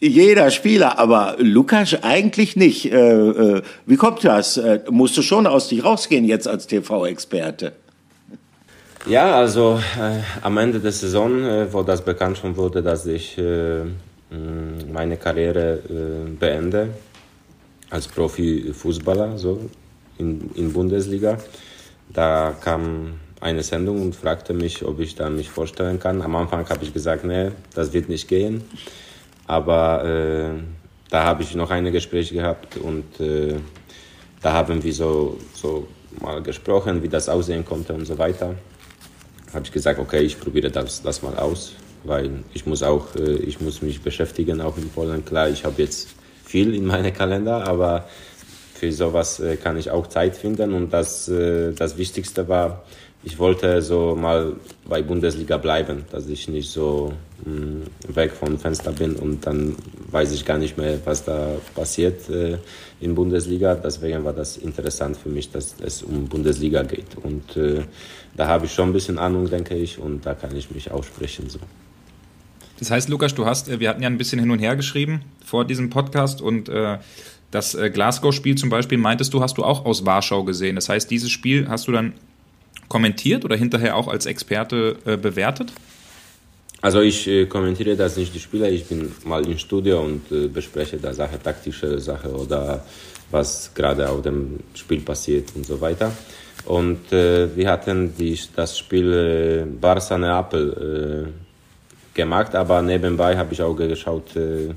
jeder 0.00 0.50
Spieler, 0.50 0.98
aber 0.98 1.36
Lukas 1.38 2.02
eigentlich 2.02 2.56
nicht. 2.56 2.92
Äh, 2.92 2.98
äh, 2.98 3.62
wie 3.86 3.96
kommt 3.96 4.24
das? 4.24 4.56
Äh, 4.56 4.80
musst 4.90 5.16
du 5.16 5.22
schon 5.22 5.46
aus 5.46 5.68
dich 5.68 5.84
rausgehen 5.84 6.24
jetzt 6.24 6.46
als 6.46 6.66
TV-Experte? 6.66 7.72
Ja, 9.06 9.36
also 9.36 9.80
äh, 9.98 10.20
am 10.42 10.58
Ende 10.58 10.80
der 10.80 10.92
Saison, 10.92 11.44
äh, 11.44 11.72
wo 11.72 11.82
das 11.82 12.02
bekannt 12.02 12.38
schon 12.38 12.56
wurde, 12.56 12.82
dass 12.82 13.06
ich 13.06 13.38
äh, 13.38 13.84
meine 14.92 15.16
Karriere 15.16 15.78
beende 16.38 16.90
als 17.88 18.06
Profifußballer 18.06 19.38
so 19.38 19.70
in, 20.18 20.50
in 20.54 20.70
Bundesliga, 20.70 21.38
da 22.12 22.54
kam 22.60 23.14
eine 23.40 23.62
Sendung 23.62 24.02
und 24.02 24.14
fragte 24.14 24.52
mich, 24.52 24.84
ob 24.84 25.00
ich 25.00 25.14
da 25.14 25.30
mich 25.30 25.48
vorstellen 25.48 25.98
kann. 25.98 26.20
Am 26.20 26.36
Anfang 26.36 26.68
habe 26.68 26.84
ich 26.84 26.92
gesagt, 26.92 27.24
nee, 27.24 27.52
das 27.74 27.94
wird 27.94 28.10
nicht 28.10 28.28
gehen. 28.28 28.64
Aber 29.48 30.04
äh, 30.04 30.50
da 31.10 31.24
habe 31.24 31.42
ich 31.42 31.54
noch 31.54 31.70
eine 31.70 31.90
Gespräche 31.90 32.34
gehabt 32.34 32.76
und 32.76 33.18
äh, 33.18 33.56
da 34.42 34.52
haben 34.52 34.82
wir 34.84 34.92
so, 34.92 35.38
so 35.54 35.88
mal 36.20 36.42
gesprochen, 36.42 37.02
wie 37.02 37.08
das 37.08 37.28
aussehen 37.28 37.64
konnte 37.64 37.94
und 37.94 38.04
so 38.04 38.18
weiter. 38.18 38.54
Habe 39.54 39.64
ich 39.64 39.72
gesagt, 39.72 39.98
okay, 39.98 40.20
ich 40.20 40.38
probiere 40.38 40.70
das, 40.70 41.02
das 41.02 41.22
mal 41.22 41.36
aus, 41.36 41.72
weil 42.04 42.44
ich 42.52 42.66
muss 42.66 42.82
auch, 42.82 43.16
äh, 43.16 43.36
ich 43.36 43.58
muss 43.60 43.80
mich 43.80 44.02
beschäftigen, 44.02 44.60
auch 44.60 44.76
in 44.76 44.90
Polen. 44.90 45.24
Klar, 45.24 45.48
ich 45.48 45.64
habe 45.64 45.80
jetzt 45.82 46.10
viel 46.44 46.74
in 46.74 46.84
meinem 46.84 47.14
Kalender, 47.14 47.66
aber 47.66 48.06
für 48.74 48.92
sowas 48.92 49.40
äh, 49.40 49.56
kann 49.56 49.78
ich 49.78 49.90
auch 49.90 50.08
Zeit 50.08 50.36
finden 50.36 50.74
und 50.74 50.92
das, 50.92 51.26
äh, 51.28 51.72
das 51.72 51.96
Wichtigste 51.96 52.48
war, 52.48 52.84
ich 53.24 53.38
wollte 53.38 53.82
so 53.82 54.14
mal 54.14 54.54
bei 54.88 55.02
Bundesliga 55.02 55.56
bleiben, 55.56 56.04
dass 56.10 56.28
ich 56.28 56.48
nicht 56.48 56.70
so 56.70 57.12
mh, 57.44 57.52
mm, 57.52 57.82
weg 58.14 58.32
vom 58.32 58.58
Fenster 58.58 58.92
bin 58.92 59.16
und 59.16 59.44
dann 59.46 59.76
weiß 60.10 60.32
ich 60.32 60.44
gar 60.44 60.58
nicht 60.58 60.78
mehr, 60.78 60.98
was 61.04 61.24
da 61.24 61.56
passiert 61.74 62.28
äh, 62.30 62.58
in 63.00 63.14
Bundesliga. 63.14 63.74
Deswegen 63.74 64.24
war 64.24 64.32
das 64.32 64.56
interessant 64.56 65.16
für 65.16 65.28
mich, 65.28 65.50
dass 65.50 65.74
es 65.80 66.02
um 66.02 66.26
Bundesliga 66.26 66.82
geht. 66.82 67.16
Und 67.22 67.56
äh, 67.56 67.82
da 68.36 68.46
habe 68.46 68.66
ich 68.66 68.72
schon 68.72 68.90
ein 68.90 68.92
bisschen 68.92 69.18
Ahnung, 69.18 69.50
denke 69.50 69.74
ich, 69.74 69.98
und 69.98 70.24
da 70.24 70.34
kann 70.34 70.56
ich 70.56 70.70
mich 70.70 70.90
aussprechen. 70.90 71.50
So. 71.50 71.58
Das 72.78 72.90
heißt, 72.90 73.08
Lukas, 73.08 73.34
du 73.34 73.44
hast, 73.44 73.68
äh, 73.68 73.80
wir 73.80 73.88
hatten 73.88 74.02
ja 74.02 74.08
ein 74.08 74.18
bisschen 74.18 74.38
hin 74.38 74.50
und 74.50 74.60
her 74.60 74.76
geschrieben 74.76 75.22
vor 75.44 75.64
diesem 75.64 75.90
Podcast 75.90 76.40
und 76.40 76.68
äh, 76.68 76.98
das 77.50 77.74
äh, 77.74 77.90
Glasgow-Spiel 77.90 78.56
zum 78.56 78.70
Beispiel 78.70 78.98
meintest 78.98 79.34
du, 79.34 79.40
hast 79.40 79.58
du 79.58 79.64
auch 79.64 79.84
aus 79.84 80.06
Warschau 80.06 80.44
gesehen. 80.44 80.76
Das 80.76 80.88
heißt, 80.88 81.10
dieses 81.10 81.30
Spiel 81.30 81.68
hast 81.68 81.88
du 81.88 81.92
dann 81.92 82.14
kommentiert 82.88 83.44
oder 83.44 83.56
hinterher 83.56 83.96
auch 83.96 84.08
als 84.08 84.26
Experte 84.26 84.96
äh, 85.04 85.16
bewertet? 85.16 85.72
Also 86.80 87.00
ich 87.00 87.26
äh, 87.26 87.46
kommentiere 87.46 87.96
das 87.96 88.16
nicht 88.16 88.34
die 88.34 88.40
Spiele, 88.40 88.70
ich 88.70 88.84
bin 88.84 89.12
mal 89.24 89.44
im 89.44 89.58
Studio 89.58 90.00
und 90.00 90.30
äh, 90.30 90.46
bespreche 90.46 90.96
da 90.96 91.12
Sache, 91.12 91.38
taktische 91.42 91.98
Sache 91.98 92.30
oder 92.30 92.84
was 93.30 93.72
gerade 93.74 94.08
auf 94.08 94.22
dem 94.22 94.60
Spiel 94.74 95.00
passiert 95.00 95.50
und 95.56 95.66
so 95.66 95.80
weiter. 95.80 96.12
Und 96.66 97.12
äh, 97.12 97.54
wir 97.56 97.70
hatten 97.70 98.14
die, 98.16 98.38
das 98.54 98.78
Spiel 98.78 99.12
äh, 99.12 99.64
Barca 99.64 100.16
Neapel 100.16 101.26
äh, 101.26 102.16
gemacht, 102.16 102.54
aber 102.54 102.80
nebenbei 102.82 103.36
habe 103.36 103.52
ich 103.52 103.62
auch 103.62 103.74
geschaut 103.74 104.36
äh, 104.36 104.74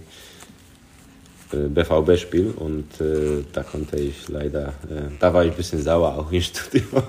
BVB-Spiel 1.58 2.54
und 2.56 3.00
äh, 3.02 3.44
da 3.52 3.64
konnte 3.64 3.98
ich 3.98 4.28
leider, 4.30 4.68
äh, 4.90 5.10
da 5.20 5.34
war 5.34 5.44
ich 5.44 5.52
ein 5.52 5.58
bisschen 5.58 5.82
sauer 5.82 6.18
auch 6.18 6.32
im 6.32 6.42
Studio. 6.42 7.04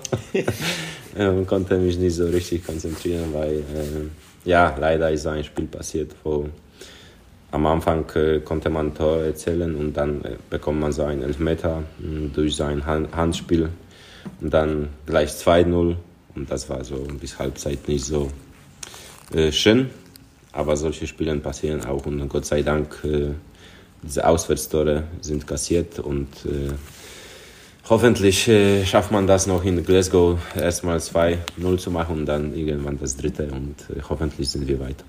Und 1.17 1.47
konnte 1.47 1.79
mich 1.79 1.99
nicht 1.99 2.15
so 2.15 2.27
richtig 2.27 2.65
konzentrieren, 2.65 3.33
weil 3.33 3.59
äh, 3.59 4.09
ja, 4.45 4.75
leider 4.79 5.11
ist 5.11 5.23
so 5.23 5.29
ein 5.29 5.45
Spiel 5.45 5.67
passiert, 5.67 6.13
wo 6.25 6.49
am 7.53 7.67
Anfang 7.67 8.05
äh, 8.15 8.41
konnte 8.41 8.71
man 8.71 8.95
Tor 8.95 9.19
erzählen 9.19 9.75
und 9.75 9.93
dann 9.93 10.25
äh, 10.25 10.37
bekommt 10.51 10.81
man 10.81 10.91
so 10.91 11.05
einen 11.05 11.23
Elfmeter 11.23 11.83
mm, 11.99 12.33
durch 12.35 12.57
sein 12.57 12.85
Hand 12.85 13.15
Handspiel 13.15 13.69
und 14.41 14.53
dann 14.53 14.89
gleich 15.07 15.31
2-0 15.31 15.97
und 16.35 16.51
das 16.51 16.69
war 16.71 16.83
so 16.83 17.07
bis 17.21 17.39
Halbzeit 17.39 17.87
nicht 17.89 18.05
so 18.05 18.31
äh, 19.35 19.53
schön, 19.53 19.91
aber 20.53 20.77
solche 20.77 21.07
Spiele 21.07 21.37
passieren 21.37 21.85
auch 21.85 22.07
und 22.07 22.27
Gott 22.29 22.47
sei 22.47 22.63
Dank 22.63 23.05
diese 24.03 24.27
Auswärtstore 24.27 25.05
sind 25.21 25.47
kassiert 25.47 25.99
und 25.99 26.29
äh, 26.45 26.73
hoffentlich 27.89 28.49
äh, 28.49 28.85
schafft 28.85 29.13
man 29.13 29.27
das 29.27 29.47
noch 29.47 29.65
in 29.65 29.85
Glasgow 29.85 30.39
erstmal 30.57 30.99
2-0 30.99 31.79
zu 31.79 31.91
machen 31.91 32.21
und 32.21 32.27
dann 32.27 32.55
irgendwann 32.55 32.99
das 32.99 33.17
dritte 33.17 33.45
und 33.45 33.77
äh, 33.97 34.03
hoffentlich 34.09 34.49
sind 34.49 34.67
wir 34.67 34.81
weiter. 34.81 35.05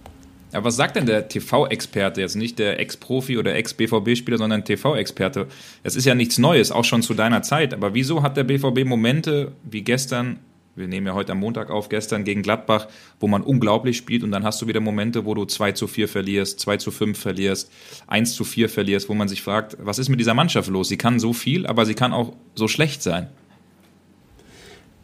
Aber 0.54 0.66
was 0.66 0.76
sagt 0.76 0.96
denn 0.96 1.08
der 1.08 1.28
TV-Experte 1.28 2.22
jetzt? 2.22 2.36
Nicht 2.36 2.60
der 2.60 2.80
Ex-Profi 2.80 3.40
oder 3.40 3.56
Ex-BVB-Spieler, 3.56 4.38
sondern 4.38 4.64
TV-Experte. 4.64 5.48
Es 5.82 5.96
ist 5.96 6.06
ja 6.06 6.14
nichts 6.14 6.38
Neues, 6.38 6.72
auch 6.72 6.86
schon 6.86 7.02
zu 7.02 7.16
deiner 7.16 7.42
Zeit. 7.42 7.74
Aber 7.74 7.96
wieso 7.96 8.22
hat 8.22 8.38
der 8.38 8.44
BVB 8.44 8.86
Momente 8.86 9.54
wie 9.64 9.82
gestern 9.82 10.40
wir 10.76 10.88
nehmen 10.88 11.08
ja 11.08 11.14
heute 11.14 11.34
am 11.34 11.40
Montag 11.40 11.70
auf, 11.70 11.90
gestern 11.90 12.24
gegen 12.24 12.42
Gladbach, 12.42 12.88
wo 13.20 13.28
man 13.28 13.44
unglaublich 13.44 13.98
spielt 13.98 14.24
und 14.24 14.32
dann 14.32 14.44
hast 14.44 14.62
du 14.62 14.68
wieder 14.68 14.80
Momente, 14.80 15.26
wo 15.26 15.34
du 15.36 15.46
2 15.46 15.74
zu 15.74 15.88
4 15.88 16.08
verlierst, 16.08 16.60
2 16.60 16.78
zu 16.78 16.92
5 16.92 17.18
verlierst, 17.18 17.72
1 18.08 18.34
zu 18.34 18.44
4 18.44 18.70
verlierst, 18.70 19.10
wo 19.10 19.14
man 19.14 19.28
sich 19.28 19.42
fragt, 19.42 19.78
was 19.80 20.00
ist 20.00 20.10
mit 20.10 20.20
dieser 20.20 20.34
Mannschaft 20.34 20.70
los? 20.70 20.90
Sie 20.90 20.98
kann 20.98 21.20
so 21.20 21.34
viel, 21.34 21.68
aber 21.68 21.86
sie 21.86 21.94
kann 21.94 22.14
auch 22.14 22.34
so 22.56 22.68
schlecht 22.68 23.04
sein. 23.04 23.30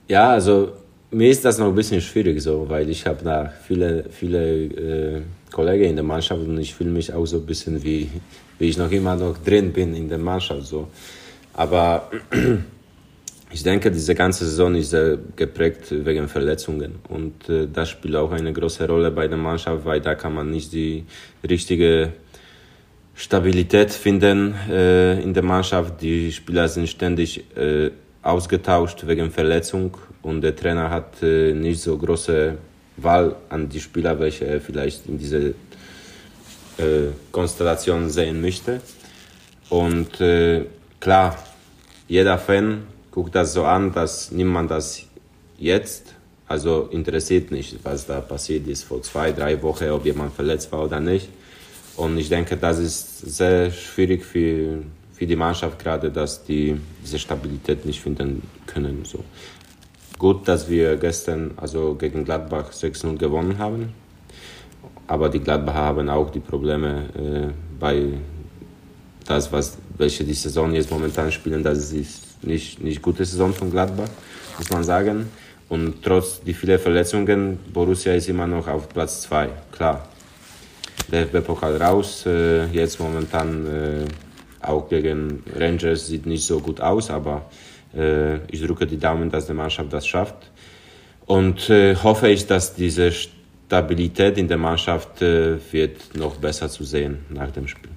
Ja, 0.08 0.32
also 0.32 0.74
mir 1.12 1.30
ist 1.30 1.46
das 1.46 1.60
noch 1.60 1.68
ein 1.68 1.76
bisschen 1.76 2.02
schwierig 2.02 2.42
so, 2.42 2.66
weil 2.68 2.90
ich 2.90 3.06
habe 3.06 3.24
da 3.24 3.54
viele, 3.68 4.06
viele 4.10 4.64
äh, 4.64 5.22
Kollegen 5.52 5.86
in 5.86 5.96
der 5.96 6.06
Mannschaft 6.06 6.42
und 6.42 6.58
ich 6.58 6.74
fühle 6.74 6.90
mich 6.90 7.14
auch 7.14 7.26
so 7.26 7.38
ein 7.38 7.46
bisschen 7.46 7.84
wie, 7.84 8.10
wie 8.58 8.70
ich 8.70 8.78
noch 8.78 8.92
immer 8.92 9.16
noch 9.16 9.38
drin 9.38 9.72
bin 9.72 9.96
in 9.96 10.10
der 10.10 10.18
Mannschaft 10.18 10.66
so. 10.66 10.88
Aber 11.54 12.10
ich 13.52 13.64
denke, 13.64 13.92
diese 13.92 14.14
ganze 14.14 14.46
Saison 14.46 14.76
ist 14.76 14.92
sehr 14.92 15.18
geprägt 15.36 15.88
wegen 15.90 16.28
Verletzungen 16.28 16.96
und 17.10 17.50
äh, 17.50 17.68
das 17.72 17.90
spielt 17.90 18.16
auch 18.16 18.32
eine 18.32 18.54
große 18.54 18.88
Rolle 18.88 19.12
bei 19.12 19.28
der 19.28 19.38
Mannschaft, 19.38 19.86
weil 19.86 20.02
da 20.02 20.16
kann 20.16 20.36
man 20.36 20.52
nicht 20.52 20.72
die 20.72 21.06
richtige 21.48 22.14
Stabilität 23.16 23.92
finden 23.92 24.54
äh, 24.70 25.20
in 25.22 25.34
der 25.34 25.44
Mannschaft. 25.44 26.02
Die 26.02 26.32
Spieler 26.32 26.68
sind 26.68 26.88
ständig 26.88 27.44
äh, 27.58 27.90
ausgetauscht 28.22 29.08
wegen 29.08 29.32
Verletzung 29.32 29.98
und 30.22 30.42
der 30.42 30.56
Trainer 30.56 30.90
hat 30.90 31.22
äh, 31.24 31.54
nicht 31.54 31.82
so 31.82 31.98
große 31.98 32.56
Wahl 32.98 33.36
an 33.50 33.68
die 33.68 33.80
Spieler, 33.80 34.20
welche 34.20 34.46
er 34.46 34.62
vielleicht 34.62 35.08
in 35.08 35.18
diese 35.18 35.56
äh, 36.78 37.12
Konstellation 37.32 38.10
sehen 38.10 38.42
möchte. 38.42 38.82
Und 39.70 40.22
äh, 40.22 40.66
klar, 41.00 41.38
jeder 42.08 42.38
Fan 42.38 42.84
guckt 43.12 43.36
das 43.36 43.54
so 43.54 43.64
an, 43.64 43.92
dass 43.92 44.32
niemand 44.32 44.72
das 44.72 45.04
jetzt, 45.58 46.16
also 46.48 46.90
interessiert 46.92 47.52
nicht, 47.52 47.78
was 47.84 48.06
da 48.06 48.22
passiert 48.22 48.68
ist 48.68 48.84
vor 48.84 49.02
zwei, 49.02 49.32
drei 49.32 49.62
Wochen, 49.62 49.90
ob 49.90 50.06
jemand 50.06 50.34
verletzt 50.34 50.72
war 50.72 50.86
oder 50.86 51.00
nicht. 51.00 51.30
Und 51.96 52.18
ich 52.18 52.30
denke, 52.30 52.56
das 52.56 52.80
ist 52.80 53.20
sehr 53.20 53.72
schwierig 53.72 54.24
für, 54.24 54.84
für 55.14 55.28
die 55.28 55.36
Mannschaft 55.36 55.80
gerade, 55.80 56.10
dass 56.10 56.44
die 56.44 56.80
diese 57.04 57.20
Stabilität 57.20 57.86
nicht 57.86 58.02
finden 58.02 58.42
können. 58.66 59.04
So. 59.04 59.24
Gut, 60.18 60.48
dass 60.48 60.70
wir 60.70 60.96
gestern 60.96 61.52
also 61.58 61.96
gegen 61.96 62.24
Gladbach 62.26 62.72
6-0 62.72 63.18
gewonnen 63.18 63.58
haben. 63.58 63.94
Aber 65.08 65.28
die 65.30 65.40
Gladbacher 65.40 65.80
haben 65.80 66.10
auch 66.10 66.30
die 66.30 66.40
Probleme 66.40 67.06
äh, 67.16 67.54
bei 67.80 68.14
das, 69.26 69.52
was, 69.52 69.78
welche 69.98 70.24
die 70.24 70.34
Saison 70.34 70.74
jetzt 70.74 70.92
momentan 70.92 71.32
spielen, 71.32 71.64
das 71.64 71.92
ist 71.92 72.29
nicht, 72.42 72.82
nicht 72.82 73.02
gute 73.02 73.26
Saison 73.26 73.54
von 73.54 73.72
Gladbach, 73.72 74.10
muss 74.58 74.70
man 74.70 74.84
sagen. 74.84 75.30
Und 75.70 76.04
trotz 76.04 76.42
die 76.42 76.54
vielen 76.54 76.80
Verletzungen, 76.80 77.60
Borussia 77.72 78.14
ist 78.14 78.28
immer 78.28 78.48
noch 78.48 78.68
auf 78.68 78.90
Platz 78.90 79.22
2, 79.22 79.50
klar. 79.72 80.08
Der 81.12 81.26
pokal 81.42 81.78
raus, 81.78 82.26
äh, 82.26 82.66
jetzt 82.68 83.00
momentan 83.00 83.66
äh, 83.66 84.06
auch 84.62 84.88
gegen 84.90 85.44
Rangers 85.56 86.08
sieht 86.08 86.26
nicht 86.26 86.46
so 86.46 86.60
gut 86.60 86.82
aus, 86.82 87.10
aber 87.10 87.50
äh, 87.96 88.38
ich 88.52 88.62
drücke 88.62 88.86
die 88.86 89.00
Daumen, 89.00 89.32
dass 89.32 89.48
die 89.48 89.54
Mannschaft 89.54 89.92
das 89.92 90.06
schafft. 90.06 90.52
Und 91.26 91.70
äh, 91.70 91.96
hoffe 91.96 92.30
ich, 92.30 92.46
dass 92.48 92.76
diese 92.76 93.12
Stabilität 93.12 94.38
in 94.38 94.48
der 94.48 94.58
Mannschaft 94.58 95.22
äh, 95.22 95.58
wird 95.72 96.16
noch 96.16 96.38
besser 96.38 96.70
zu 96.70 96.84
sehen 96.84 97.20
nach 97.30 97.52
dem 97.52 97.68
Spiel. 97.68 97.92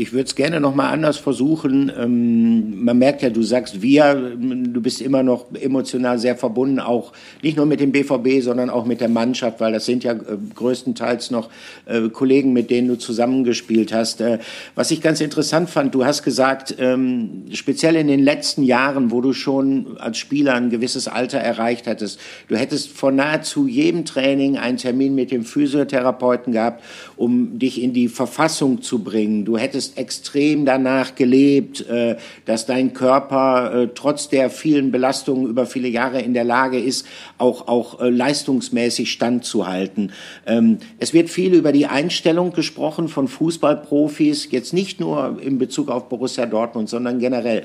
Ich 0.00 0.14
würde 0.14 0.24
es 0.24 0.34
gerne 0.34 0.60
noch 0.60 0.74
mal 0.74 0.88
anders 0.88 1.18
versuchen. 1.18 1.92
Ähm, 1.94 2.82
man 2.82 2.96
merkt 2.96 3.20
ja, 3.20 3.28
du 3.28 3.42
sagst 3.42 3.82
wir, 3.82 4.14
du 4.14 4.80
bist 4.80 5.02
immer 5.02 5.22
noch 5.22 5.44
emotional 5.52 6.18
sehr 6.18 6.36
verbunden, 6.36 6.80
auch 6.80 7.12
nicht 7.42 7.58
nur 7.58 7.66
mit 7.66 7.80
dem 7.80 7.92
BVB, 7.92 8.42
sondern 8.42 8.70
auch 8.70 8.86
mit 8.86 9.02
der 9.02 9.10
Mannschaft, 9.10 9.60
weil 9.60 9.74
das 9.74 9.84
sind 9.84 10.02
ja 10.02 10.12
äh, 10.12 10.38
größtenteils 10.54 11.30
noch 11.30 11.50
äh, 11.84 12.08
Kollegen, 12.08 12.54
mit 12.54 12.70
denen 12.70 12.88
du 12.88 12.96
zusammengespielt 12.96 13.92
hast. 13.92 14.22
Äh, 14.22 14.38
was 14.74 14.90
ich 14.90 15.02
ganz 15.02 15.20
interessant 15.20 15.68
fand, 15.68 15.94
du 15.94 16.02
hast 16.06 16.22
gesagt, 16.22 16.76
ähm, 16.78 17.44
speziell 17.52 17.94
in 17.96 18.06
den 18.06 18.20
letzten 18.20 18.62
Jahren, 18.62 19.10
wo 19.10 19.20
du 19.20 19.34
schon 19.34 19.98
als 19.98 20.16
Spieler 20.16 20.54
ein 20.54 20.70
gewisses 20.70 21.08
Alter 21.08 21.40
erreicht 21.40 21.86
hattest, 21.86 22.18
du 22.48 22.56
hättest 22.56 22.88
vor 22.88 23.12
nahezu 23.12 23.66
jedem 23.66 24.06
Training 24.06 24.56
einen 24.56 24.78
Termin 24.78 25.14
mit 25.14 25.30
dem 25.30 25.44
Physiotherapeuten 25.44 26.54
gehabt, 26.54 26.82
um 27.18 27.58
dich 27.58 27.82
in 27.82 27.92
die 27.92 28.08
Verfassung 28.08 28.80
zu 28.80 29.00
bringen. 29.00 29.44
Du 29.44 29.58
hättest 29.58 29.89
extrem 29.96 30.64
danach 30.64 31.14
gelebt, 31.14 31.86
äh, 31.88 32.16
dass 32.44 32.66
dein 32.66 32.92
Körper 32.92 33.74
äh, 33.74 33.88
trotz 33.94 34.28
der 34.28 34.50
vielen 34.50 34.90
Belastungen 34.90 35.46
über 35.46 35.66
viele 35.66 35.88
Jahre 35.88 36.20
in 36.20 36.34
der 36.34 36.44
Lage 36.44 36.78
ist, 36.78 37.06
auch, 37.38 37.68
auch 37.68 38.00
äh, 38.00 38.10
leistungsmäßig 38.10 39.10
standzuhalten. 39.10 40.12
Ähm, 40.46 40.78
es 40.98 41.12
wird 41.12 41.30
viel 41.30 41.54
über 41.54 41.72
die 41.72 41.86
Einstellung 41.86 42.52
gesprochen 42.52 43.08
von 43.08 43.28
Fußballprofis, 43.28 44.48
jetzt 44.50 44.72
nicht 44.72 45.00
nur 45.00 45.38
in 45.42 45.58
Bezug 45.58 45.88
auf 45.88 46.08
Borussia 46.08 46.46
Dortmund, 46.46 46.88
sondern 46.88 47.18
generell. 47.18 47.64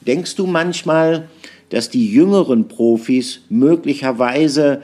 Denkst 0.00 0.36
du 0.36 0.46
manchmal, 0.46 1.28
dass 1.70 1.90
die 1.90 2.10
jüngeren 2.10 2.68
Profis 2.68 3.40
möglicherweise 3.48 4.82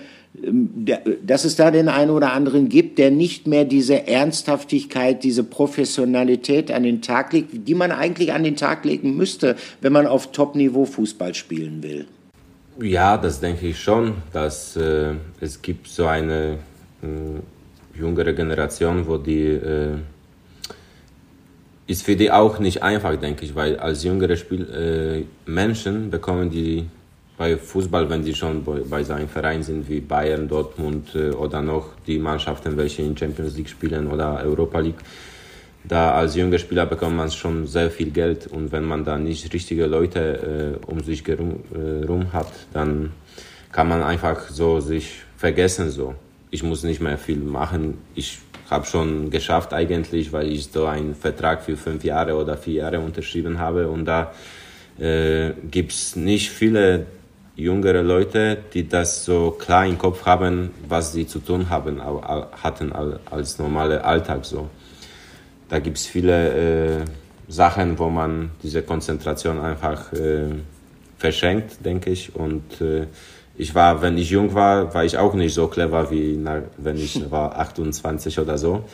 dass 1.24 1.44
es 1.44 1.56
da 1.56 1.70
den 1.70 1.88
einen 1.88 2.10
oder 2.10 2.32
anderen 2.32 2.68
gibt, 2.68 2.98
der 2.98 3.10
nicht 3.10 3.46
mehr 3.46 3.64
diese 3.64 4.06
Ernsthaftigkeit, 4.06 5.22
diese 5.22 5.44
Professionalität 5.44 6.70
an 6.70 6.82
den 6.82 7.02
Tag 7.02 7.32
legt, 7.32 7.68
die 7.68 7.74
man 7.74 7.92
eigentlich 7.92 8.32
an 8.32 8.42
den 8.42 8.56
Tag 8.56 8.84
legen 8.84 9.16
müsste, 9.16 9.56
wenn 9.80 9.92
man 9.92 10.06
auf 10.06 10.32
Top-Niveau 10.32 10.84
Fußball 10.84 11.34
spielen 11.34 11.82
will. 11.82 12.06
Ja, 12.80 13.18
das 13.18 13.40
denke 13.40 13.68
ich 13.68 13.78
schon, 13.78 14.14
dass 14.32 14.76
äh, 14.76 15.14
es 15.40 15.60
gibt 15.60 15.86
so 15.88 16.06
eine 16.06 16.58
äh, 17.02 17.98
jüngere 17.98 18.32
Generation, 18.32 19.06
wo 19.06 19.18
die 19.18 19.46
äh, 19.46 19.98
ist 21.86 22.02
für 22.02 22.16
die 22.16 22.30
auch 22.30 22.58
nicht 22.58 22.82
einfach, 22.82 23.14
denke 23.16 23.44
ich, 23.44 23.54
weil 23.54 23.78
als 23.78 24.02
jüngere 24.04 24.36
Spiel, 24.36 25.26
äh, 25.46 25.50
Menschen 25.50 26.10
bekommen 26.10 26.50
die 26.50 26.86
bei 27.36 27.56
Fußball, 27.56 28.08
wenn 28.10 28.22
sie 28.22 28.34
schon 28.34 28.62
bei 28.64 29.02
seinem 29.02 29.28
Verein 29.28 29.62
sind 29.62 29.88
wie 29.88 30.00
Bayern, 30.00 30.48
Dortmund 30.48 31.14
äh, 31.14 31.30
oder 31.30 31.62
noch 31.62 31.90
die 32.06 32.18
Mannschaften, 32.18 32.76
welche 32.76 33.02
in 33.02 33.16
Champions 33.16 33.56
League 33.56 33.68
spielen 33.68 34.10
oder 34.10 34.42
Europa 34.44 34.78
League, 34.78 35.00
da 35.84 36.12
als 36.12 36.36
junger 36.36 36.58
Spieler 36.58 36.86
bekommt 36.86 37.16
man 37.16 37.30
schon 37.30 37.66
sehr 37.66 37.90
viel 37.90 38.10
Geld 38.10 38.46
und 38.46 38.70
wenn 38.70 38.84
man 38.84 39.04
da 39.04 39.18
nicht 39.18 39.52
richtige 39.52 39.86
Leute 39.86 40.78
äh, 40.86 40.90
um 40.90 41.02
sich 41.02 41.26
herum 41.26 41.60
äh, 41.74 42.32
hat, 42.32 42.52
dann 42.72 43.12
kann 43.72 43.88
man 43.88 44.02
einfach 44.02 44.48
so 44.48 44.80
sich 44.80 45.22
vergessen 45.36 45.90
so. 45.90 46.14
Ich 46.50 46.62
muss 46.62 46.84
nicht 46.84 47.00
mehr 47.00 47.18
viel 47.18 47.38
machen. 47.38 47.98
Ich 48.14 48.38
habe 48.70 48.86
schon 48.86 49.30
geschafft 49.30 49.72
eigentlich, 49.72 50.32
weil 50.32 50.52
ich 50.52 50.68
so 50.68 50.86
einen 50.86 51.14
Vertrag 51.14 51.62
für 51.62 51.76
fünf 51.76 52.04
Jahre 52.04 52.36
oder 52.36 52.56
vier 52.56 52.74
Jahre 52.74 53.00
unterschrieben 53.00 53.58
habe 53.58 53.88
und 53.88 54.04
da 54.04 54.32
äh, 55.00 55.50
gibt 55.70 55.92
es 55.92 56.14
nicht 56.14 56.50
viele 56.50 57.06
jüngere 57.62 58.02
Leute, 58.02 58.58
die 58.74 58.88
das 58.88 59.24
so 59.24 59.52
klar 59.52 59.86
im 59.86 59.98
Kopf 59.98 60.26
haben, 60.26 60.70
was 60.88 61.12
sie 61.12 61.26
zu 61.26 61.38
tun 61.38 61.70
haben, 61.70 62.00
hatten 62.02 62.92
als 63.30 63.58
normale 63.58 64.04
Alltag 64.04 64.44
so. 64.44 64.68
Da 65.68 65.78
gibt 65.78 65.96
es 65.96 66.06
viele 66.06 67.00
äh, 67.00 67.04
Sachen, 67.48 67.98
wo 67.98 68.08
man 68.08 68.50
diese 68.62 68.82
Konzentration 68.82 69.60
einfach 69.60 70.12
äh, 70.12 70.50
verschenkt, 71.18 71.84
denke 71.84 72.10
ich. 72.10 72.34
Und 72.34 72.80
äh, 72.80 73.06
ich 73.56 73.74
war, 73.74 74.02
wenn 74.02 74.18
ich 74.18 74.30
jung 74.30 74.54
war, 74.54 74.92
war 74.92 75.04
ich 75.04 75.16
auch 75.16 75.34
nicht 75.34 75.54
so 75.54 75.68
clever 75.68 76.10
wie 76.10 76.36
na, 76.36 76.62
wenn 76.78 76.96
ich 76.96 77.30
war 77.30 77.58
28 77.58 78.38
oder 78.38 78.58
so. 78.58 78.84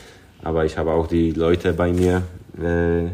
Aber 0.43 0.65
ich 0.65 0.79
habe 0.79 0.93
auch 0.93 1.07
die 1.07 1.33
Leute 1.33 1.73
bei 1.73 1.93
mir 1.93 2.23
äh, 2.63 3.09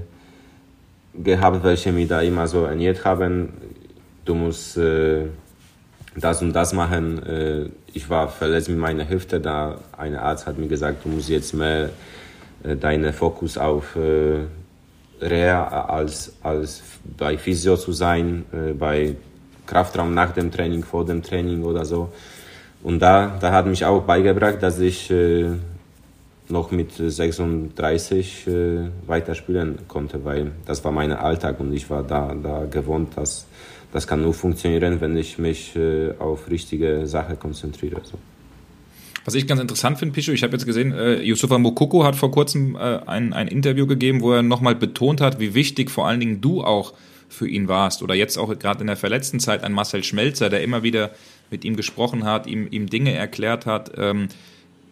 gehabt, 1.23 1.65
welche 1.65 1.93
mich 1.93 2.09
da 2.09 2.21
immer 2.21 2.47
so 2.47 2.65
ernährt 2.65 3.05
haben. 3.05 3.51
Du 4.25 4.35
musst 4.35 4.77
äh, 4.77 5.27
das 6.17 6.43
und 6.43 6.53
das 6.53 6.73
machen. 6.73 7.23
Äh, 7.27 7.69
ich 7.93 8.09
war 8.11 8.29
verletzt 8.29 8.69
mit 8.69 8.79
meiner 8.79 9.09
Hüfte, 9.09 9.41
da 9.41 9.79
ein 9.97 10.17
Arzt 10.17 10.47
hat 10.47 10.59
mir 10.59 10.69
gesagt, 10.69 11.05
du 11.05 11.09
musst 11.09 11.29
jetzt 11.29 11.55
mehr 11.55 11.91
äh, 12.63 12.77
deinen 12.77 13.13
Fokus 13.13 13.59
auf 13.59 13.97
äh, 13.97 14.45
Reha 15.21 15.87
als, 15.87 16.33
als 16.43 16.83
bei 17.17 17.39
Physio 17.39 17.77
zu 17.77 17.93
sein, 17.93 18.45
bei 18.79 19.15
Kraftraum 19.65 20.13
nach 20.13 20.33
dem 20.33 20.51
Training, 20.51 20.83
vor 20.83 21.07
dem 21.07 21.23
Training 21.23 21.63
oder 21.63 21.85
so. 21.85 22.11
Und 22.83 22.99
da, 22.99 23.39
da 23.41 23.53
hat 23.53 23.67
mich 23.67 23.85
auch 23.85 24.03
beigebracht, 24.03 24.61
dass 24.61 24.81
ich 24.81 25.11
noch 26.49 26.71
mit 26.71 26.93
36 26.93 28.47
äh, 28.47 28.91
weiterspielen 29.07 29.79
konnte, 29.89 30.25
weil 30.25 30.53
das 30.67 30.85
war 30.85 30.93
mein 30.93 31.13
Alltag 31.13 31.61
und 31.61 31.73
ich 31.73 31.89
war 31.89 32.03
da, 32.03 32.35
da 32.35 32.67
gewohnt, 32.67 33.17
dass 33.17 33.47
das 33.95 34.09
kann 34.09 34.23
nur 34.23 34.35
funktionieren, 34.35 35.01
wenn 35.01 35.17
ich 35.17 35.39
mich 35.39 35.77
äh, 35.77 36.11
auf 36.19 36.51
richtige 36.51 37.07
Sache 37.07 37.37
konzentriere. 37.37 38.01
So. 38.03 38.19
Was 39.25 39.37
ich 39.37 39.47
ganz 39.47 39.61
interessant 39.61 39.99
finde, 39.99 40.13
Pichu, 40.13 40.33
ich 40.33 40.43
habe 40.43 40.53
jetzt 40.53 40.67
gesehen, 40.67 40.93
äh, 40.93 41.23
Yusufa 41.23 41.59
Mokoko 41.59 42.03
hat 42.05 42.17
vor 42.17 42.33
kurzem 42.33 42.75
äh, 42.75 42.99
ein, 43.07 43.33
ein 43.33 43.47
Interview 43.47 43.87
gegeben, 43.87 44.21
wo 44.21 44.33
er 44.33 44.43
nochmal 44.43 44.75
betont 44.75 45.21
hat, 45.21 45.39
wie 45.39 45.55
wichtig 45.55 45.93
vor 45.93 46.09
allen 46.09 46.19
Dingen 46.19 46.41
du 46.41 46.65
auch 46.65 46.93
für 47.29 47.49
ihn 47.49 47.69
warst. 47.69 48.03
Oder 48.03 48.17
jetzt 48.17 48.37
auch 48.37 48.59
gerade 48.59 48.81
in 48.81 48.89
der 48.89 48.97
verletzten 48.97 49.39
Zeit 49.39 49.63
ein 49.63 49.73
Marcel 49.73 50.03
Schmelzer, 50.03 50.51
der 50.51 50.65
immer 50.65 50.83
wieder 50.83 51.13
mit 51.53 51.65
ihm 51.65 51.77
gesprochen 51.77 52.25
hat, 52.25 52.49
ihm, 52.49 52.67
ihm 52.73 52.91
Dinge 52.91 53.15
erklärt 53.15 53.65
hat. 53.65 53.93
Ähm, 53.97 54.27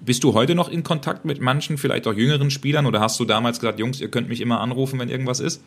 bist 0.01 0.23
du 0.23 0.33
heute 0.33 0.55
noch 0.55 0.69
in 0.69 0.85
Kontakt 0.85 1.25
mit 1.25 1.41
manchen, 1.41 1.77
vielleicht 1.77 2.07
auch 2.07 2.15
jüngeren 2.15 2.53
Spielern? 2.53 2.87
Oder 2.87 3.01
hast 3.01 3.19
du 3.19 3.25
damals 3.25 3.59
gesagt, 3.59 3.81
Jungs, 3.81 4.01
ihr 4.01 4.13
könnt 4.13 4.29
mich 4.29 4.41
immer 4.41 4.61
anrufen, 4.61 5.01
wenn 5.01 5.09
irgendwas 5.09 5.41
ist? 5.41 5.61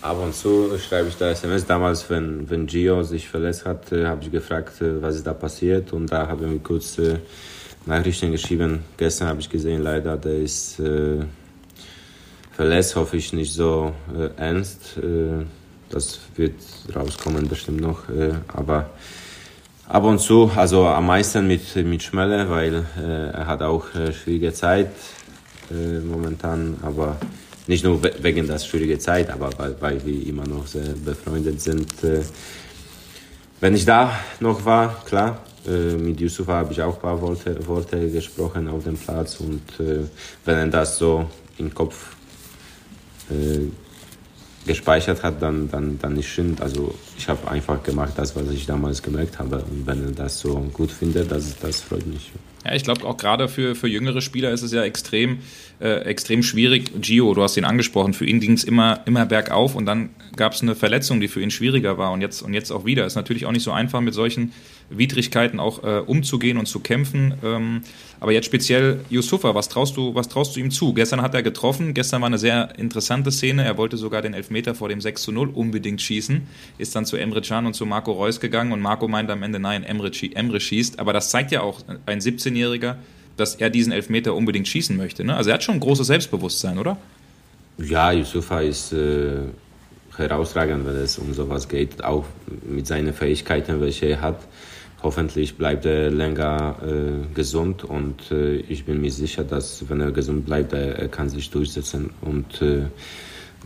Ab 0.00 0.18
und 0.22 0.32
zu 0.32 0.78
schreibe 0.78 1.08
ich 1.08 1.16
da 1.16 1.30
SMS. 1.30 1.66
Damals, 1.66 2.08
wenn, 2.08 2.48
wenn 2.48 2.66
Gio 2.66 3.02
sich 3.02 3.28
verletzt 3.28 3.66
hat, 3.66 3.90
äh, 3.90 4.06
habe 4.06 4.22
ich 4.22 4.30
gefragt, 4.30 4.80
äh, 4.80 5.02
was 5.02 5.16
ist 5.16 5.26
da 5.26 5.34
passiert. 5.34 5.92
Und 5.92 6.12
da 6.12 6.28
habe 6.28 6.44
ich 6.44 6.52
mir 6.52 6.58
kurz 6.60 6.98
äh, 6.98 7.16
Nachrichten 7.84 8.30
geschrieben. 8.30 8.84
Gestern 8.96 9.26
habe 9.26 9.40
ich 9.40 9.50
gesehen, 9.50 9.82
leider, 9.82 10.16
der 10.16 10.38
ist 10.38 10.78
äh, 10.78 11.24
verletzt, 12.52 12.94
hoffe 12.94 13.16
ich 13.16 13.32
nicht 13.32 13.52
so 13.52 13.92
äh, 14.16 14.28
ernst. 14.40 15.00
Das 15.90 16.20
wird 16.36 16.54
rauskommen 16.94 17.48
bestimmt 17.48 17.80
noch. 17.80 18.02
Aber 18.48 18.90
ab 19.88 20.04
und 20.04 20.20
zu, 20.20 20.50
also 20.54 20.86
am 20.86 21.06
meisten 21.06 21.48
mit, 21.48 21.74
mit 21.76 22.02
Schmelle, 22.02 22.50
weil 22.50 22.84
er 22.96 23.46
hat 23.46 23.62
auch 23.62 23.86
schwierige 24.12 24.52
Zeit 24.52 24.90
momentan. 25.70 26.76
Aber 26.82 27.16
nicht 27.68 27.84
nur 27.84 28.02
wegen 28.02 28.46
der 28.46 28.58
schwierigen 28.58 28.98
Zeit, 28.98 29.30
aber 29.30 29.50
weil, 29.58 29.76
weil 29.80 30.04
wir 30.04 30.26
immer 30.26 30.46
noch 30.46 30.66
sehr 30.66 30.94
befreundet 31.04 31.60
sind. 31.60 31.92
wenn 33.60 33.74
ich 33.74 33.84
da 33.84 34.18
noch 34.40 34.64
war, 34.64 35.04
klar, 35.04 35.44
äh, 35.66 35.96
mit 35.96 36.20
Yusuf 36.20 36.48
habe 36.48 36.72
ich 36.72 36.80
auch 36.82 36.94
ein 36.94 37.00
paar 37.00 37.20
Worte, 37.20 37.66
Worte 37.66 38.10
gesprochen 38.10 38.68
auf 38.68 38.84
dem 38.84 38.96
Platz 38.96 39.38
und 39.40 39.62
äh, 39.80 40.04
wenn 40.44 40.56
er 40.56 40.66
das 40.68 40.98
so 40.98 41.28
im 41.58 41.74
Kopf 41.74 42.16
äh, 43.30 43.68
gespeichert 44.66 45.22
hat, 45.22 45.42
dann, 45.42 45.68
dann, 45.70 45.98
dann 45.98 46.16
ist 46.16 46.26
schön. 46.26 46.56
Also 46.60 46.94
ich 47.16 47.28
habe 47.28 47.50
einfach 47.50 47.82
gemacht 47.82 48.12
das, 48.16 48.36
was 48.36 48.50
ich 48.50 48.66
damals 48.66 49.02
gemerkt 49.02 49.38
habe. 49.38 49.56
Und 49.56 49.86
wenn 49.86 50.04
er 50.04 50.10
das 50.12 50.38
so 50.40 50.54
gut 50.72 50.92
findet, 50.92 51.30
das, 51.30 51.58
das 51.58 51.80
freut 51.80 52.06
mich. 52.06 52.30
Ja, 52.64 52.74
ich 52.74 52.84
glaube 52.84 53.04
auch 53.04 53.16
gerade 53.16 53.48
für, 53.48 53.74
für 53.74 53.88
jüngere 53.88 54.20
Spieler 54.20 54.50
ist 54.50 54.62
es 54.62 54.72
ja 54.72 54.82
extrem, 54.82 55.38
äh, 55.80 56.00
extrem 56.02 56.42
schwierig. 56.42 56.90
Gio, 57.00 57.34
du 57.34 57.42
hast 57.42 57.56
ihn 57.56 57.64
angesprochen, 57.64 58.12
für 58.12 58.26
ihn 58.26 58.40
ging 58.40 58.52
es 58.52 58.64
immer, 58.64 59.00
immer 59.06 59.26
bergauf 59.26 59.74
und 59.74 59.86
dann 59.86 60.10
gab 60.36 60.52
es 60.52 60.62
eine 60.62 60.74
Verletzung, 60.74 61.20
die 61.20 61.28
für 61.28 61.40
ihn 61.40 61.50
schwieriger 61.50 61.98
war 61.98 62.12
und 62.12 62.20
jetzt, 62.20 62.42
und 62.42 62.54
jetzt 62.54 62.70
auch 62.70 62.84
wieder. 62.84 63.06
Ist 63.06 63.14
natürlich 63.14 63.46
auch 63.46 63.52
nicht 63.52 63.62
so 63.62 63.72
einfach 63.72 64.00
mit 64.00 64.14
solchen 64.14 64.52
Widrigkeiten 64.90 65.60
auch 65.60 65.84
äh, 65.84 65.98
umzugehen 65.98 66.56
und 66.56 66.66
zu 66.66 66.80
kämpfen. 66.80 67.34
Ähm, 67.44 67.82
aber 68.20 68.32
jetzt 68.32 68.46
speziell 68.46 69.00
Yusufa, 69.10 69.54
was 69.54 69.68
traust 69.68 69.96
du, 69.96 70.14
was 70.14 70.28
traust 70.28 70.56
du 70.56 70.60
ihm 70.60 70.70
zu? 70.70 70.94
Gestern 70.94 71.22
hat 71.22 71.34
er 71.34 71.42
getroffen, 71.42 71.94
gestern 71.94 72.22
war 72.22 72.26
eine 72.26 72.38
sehr 72.38 72.76
interessante 72.78 73.30
Szene. 73.30 73.64
Er 73.64 73.76
wollte 73.76 73.96
sogar 73.96 74.22
den 74.22 74.34
Elfmeter 74.34 74.74
vor 74.74 74.88
dem 74.88 75.00
6 75.00 75.22
zu 75.22 75.32
0 75.32 75.50
unbedingt 75.50 76.00
schießen, 76.00 76.42
ist 76.78 76.96
dann 76.96 77.04
zu 77.04 77.16
Emre 77.16 77.42
Can 77.42 77.66
und 77.66 77.74
zu 77.74 77.86
Marco 77.86 78.12
Reus 78.12 78.40
gegangen 78.40 78.72
und 78.72 78.80
Marco 78.80 79.06
meinte 79.08 79.32
am 79.32 79.42
Ende, 79.42 79.58
nein, 79.58 79.84
Emre, 79.84 80.10
Emre 80.34 80.60
schießt. 80.60 80.98
Aber 80.98 81.12
das 81.12 81.30
zeigt 81.30 81.52
ja 81.52 81.60
auch 81.60 81.80
ein 82.06 82.20
17-Jähriger, 82.20 82.96
dass 83.38 83.54
er 83.54 83.70
diesen 83.70 83.92
Elfmeter 83.92 84.34
unbedingt 84.34 84.68
schießen 84.68 84.96
möchte. 84.96 85.24
Ne? 85.24 85.36
Also 85.36 85.50
er 85.50 85.54
hat 85.54 85.62
schon 85.62 85.76
ein 85.76 85.80
großes 85.80 86.06
Selbstbewusstsein, 86.06 86.78
oder? 86.78 86.98
Ja, 87.78 88.12
Yusufa 88.12 88.60
ist 88.60 88.92
äh, 88.92 89.36
herausragend, 90.16 90.84
wenn 90.84 90.96
es 90.96 91.18
um 91.18 91.32
sowas 91.32 91.68
geht, 91.68 92.02
auch 92.04 92.24
mit 92.68 92.86
seinen 92.86 93.14
Fähigkeiten, 93.14 93.80
welche 93.80 94.06
er 94.06 94.20
hat 94.20 94.40
hoffentlich 95.02 95.56
bleibt 95.56 95.84
er 95.84 96.10
länger 96.10 96.76
äh, 96.82 97.34
gesund 97.34 97.84
und 97.84 98.32
äh, 98.32 98.56
ich 98.56 98.84
bin 98.84 99.00
mir 99.00 99.12
sicher, 99.12 99.44
dass 99.44 99.88
wenn 99.88 100.00
er 100.00 100.10
gesund 100.10 100.46
bleibt, 100.46 100.72
er, 100.72 100.98
er 100.98 101.08
kann 101.08 101.28
sich 101.28 101.50
durchsetzen 101.50 102.10
und 102.20 102.60
äh, 102.62 102.86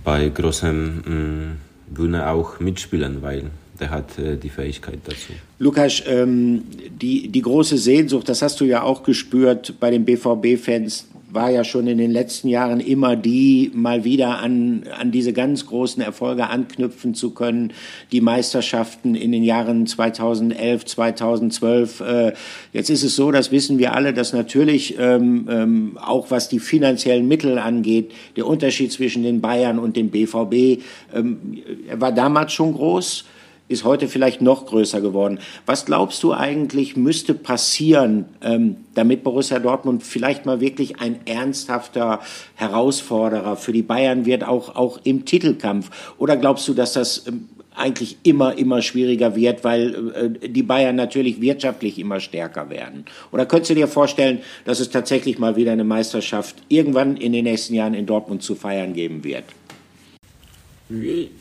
bei 0.04 0.28
großen 0.28 1.58
Bühne 1.88 2.26
auch 2.28 2.60
mitspielen, 2.60 3.20
weil 3.20 3.50
der 3.80 3.90
hat 3.90 4.18
äh, 4.18 4.36
die 4.36 4.48
Fähigkeit 4.48 4.98
dazu. 5.04 5.32
Lukas, 5.58 6.02
ähm, 6.06 6.62
die, 6.90 7.28
die 7.28 7.42
große 7.42 7.78
Sehnsucht, 7.78 8.28
das 8.28 8.42
hast 8.42 8.60
du 8.60 8.64
ja 8.64 8.82
auch 8.82 9.02
gespürt 9.02 9.74
bei 9.80 9.90
den 9.90 10.04
BVB-Fans, 10.04 11.06
war 11.32 11.50
ja 11.50 11.64
schon 11.64 11.86
in 11.86 11.96
den 11.96 12.10
letzten 12.10 12.48
Jahren 12.48 12.80
immer 12.80 13.16
die, 13.16 13.70
mal 13.74 14.04
wieder 14.04 14.38
an, 14.40 14.84
an 14.98 15.10
diese 15.10 15.32
ganz 15.32 15.66
großen 15.66 16.02
Erfolge 16.02 16.48
anknüpfen 16.48 17.14
zu 17.14 17.30
können. 17.30 17.72
Die 18.12 18.20
Meisterschaften 18.20 19.14
in 19.14 19.32
den 19.32 19.42
Jahren 19.42 19.86
2011, 19.86 20.84
2012. 20.84 22.00
Äh, 22.00 22.32
jetzt 22.72 22.90
ist 22.90 23.02
es 23.02 23.16
so, 23.16 23.30
das 23.30 23.50
wissen 23.50 23.78
wir 23.78 23.94
alle, 23.94 24.12
dass 24.12 24.34
natürlich 24.34 24.96
ähm, 24.98 25.48
ähm, 25.50 25.98
auch 25.98 26.30
was 26.30 26.50
die 26.50 26.60
finanziellen 26.60 27.26
Mittel 27.26 27.58
angeht, 27.58 28.12
der 28.36 28.46
Unterschied 28.46 28.92
zwischen 28.92 29.22
den 29.22 29.40
Bayern 29.40 29.78
und 29.78 29.96
dem 29.96 30.10
BVB, 30.10 30.82
ähm, 31.14 31.62
war 31.94 32.12
damals 32.12 32.52
schon 32.52 32.74
groß 32.74 33.24
ist 33.72 33.84
heute 33.84 34.08
vielleicht 34.08 34.40
noch 34.40 34.66
größer 34.66 35.00
geworden. 35.00 35.38
Was 35.66 35.84
glaubst 35.86 36.22
du 36.22 36.32
eigentlich 36.32 36.96
müsste 36.96 37.34
passieren, 37.34 38.26
ähm, 38.42 38.76
damit 38.94 39.24
Borussia 39.24 39.58
Dortmund 39.58 40.02
vielleicht 40.02 40.46
mal 40.46 40.60
wirklich 40.60 41.00
ein 41.00 41.20
ernsthafter 41.26 42.20
Herausforderer 42.54 43.56
für 43.56 43.72
die 43.72 43.82
Bayern 43.82 44.26
wird, 44.26 44.44
auch, 44.44 44.76
auch 44.76 45.00
im 45.04 45.24
Titelkampf? 45.24 45.90
Oder 46.18 46.36
glaubst 46.36 46.68
du, 46.68 46.74
dass 46.74 46.92
das 46.92 47.26
ähm, 47.26 47.48
eigentlich 47.74 48.18
immer, 48.22 48.56
immer 48.58 48.82
schwieriger 48.82 49.34
wird, 49.34 49.64
weil 49.64 50.38
äh, 50.42 50.48
die 50.48 50.62
Bayern 50.62 50.96
natürlich 50.96 51.40
wirtschaftlich 51.40 51.98
immer 51.98 52.20
stärker 52.20 52.70
werden? 52.70 53.04
Oder 53.30 53.46
könntest 53.46 53.70
du 53.70 53.74
dir 53.74 53.88
vorstellen, 53.88 54.40
dass 54.64 54.80
es 54.80 54.90
tatsächlich 54.90 55.38
mal 55.38 55.56
wieder 55.56 55.72
eine 55.72 55.84
Meisterschaft 55.84 56.56
irgendwann 56.68 57.16
in 57.16 57.32
den 57.32 57.44
nächsten 57.44 57.74
Jahren 57.74 57.94
in 57.94 58.06
Dortmund 58.06 58.42
zu 58.42 58.54
feiern 58.54 58.92
geben 58.92 59.24
wird? 59.24 59.44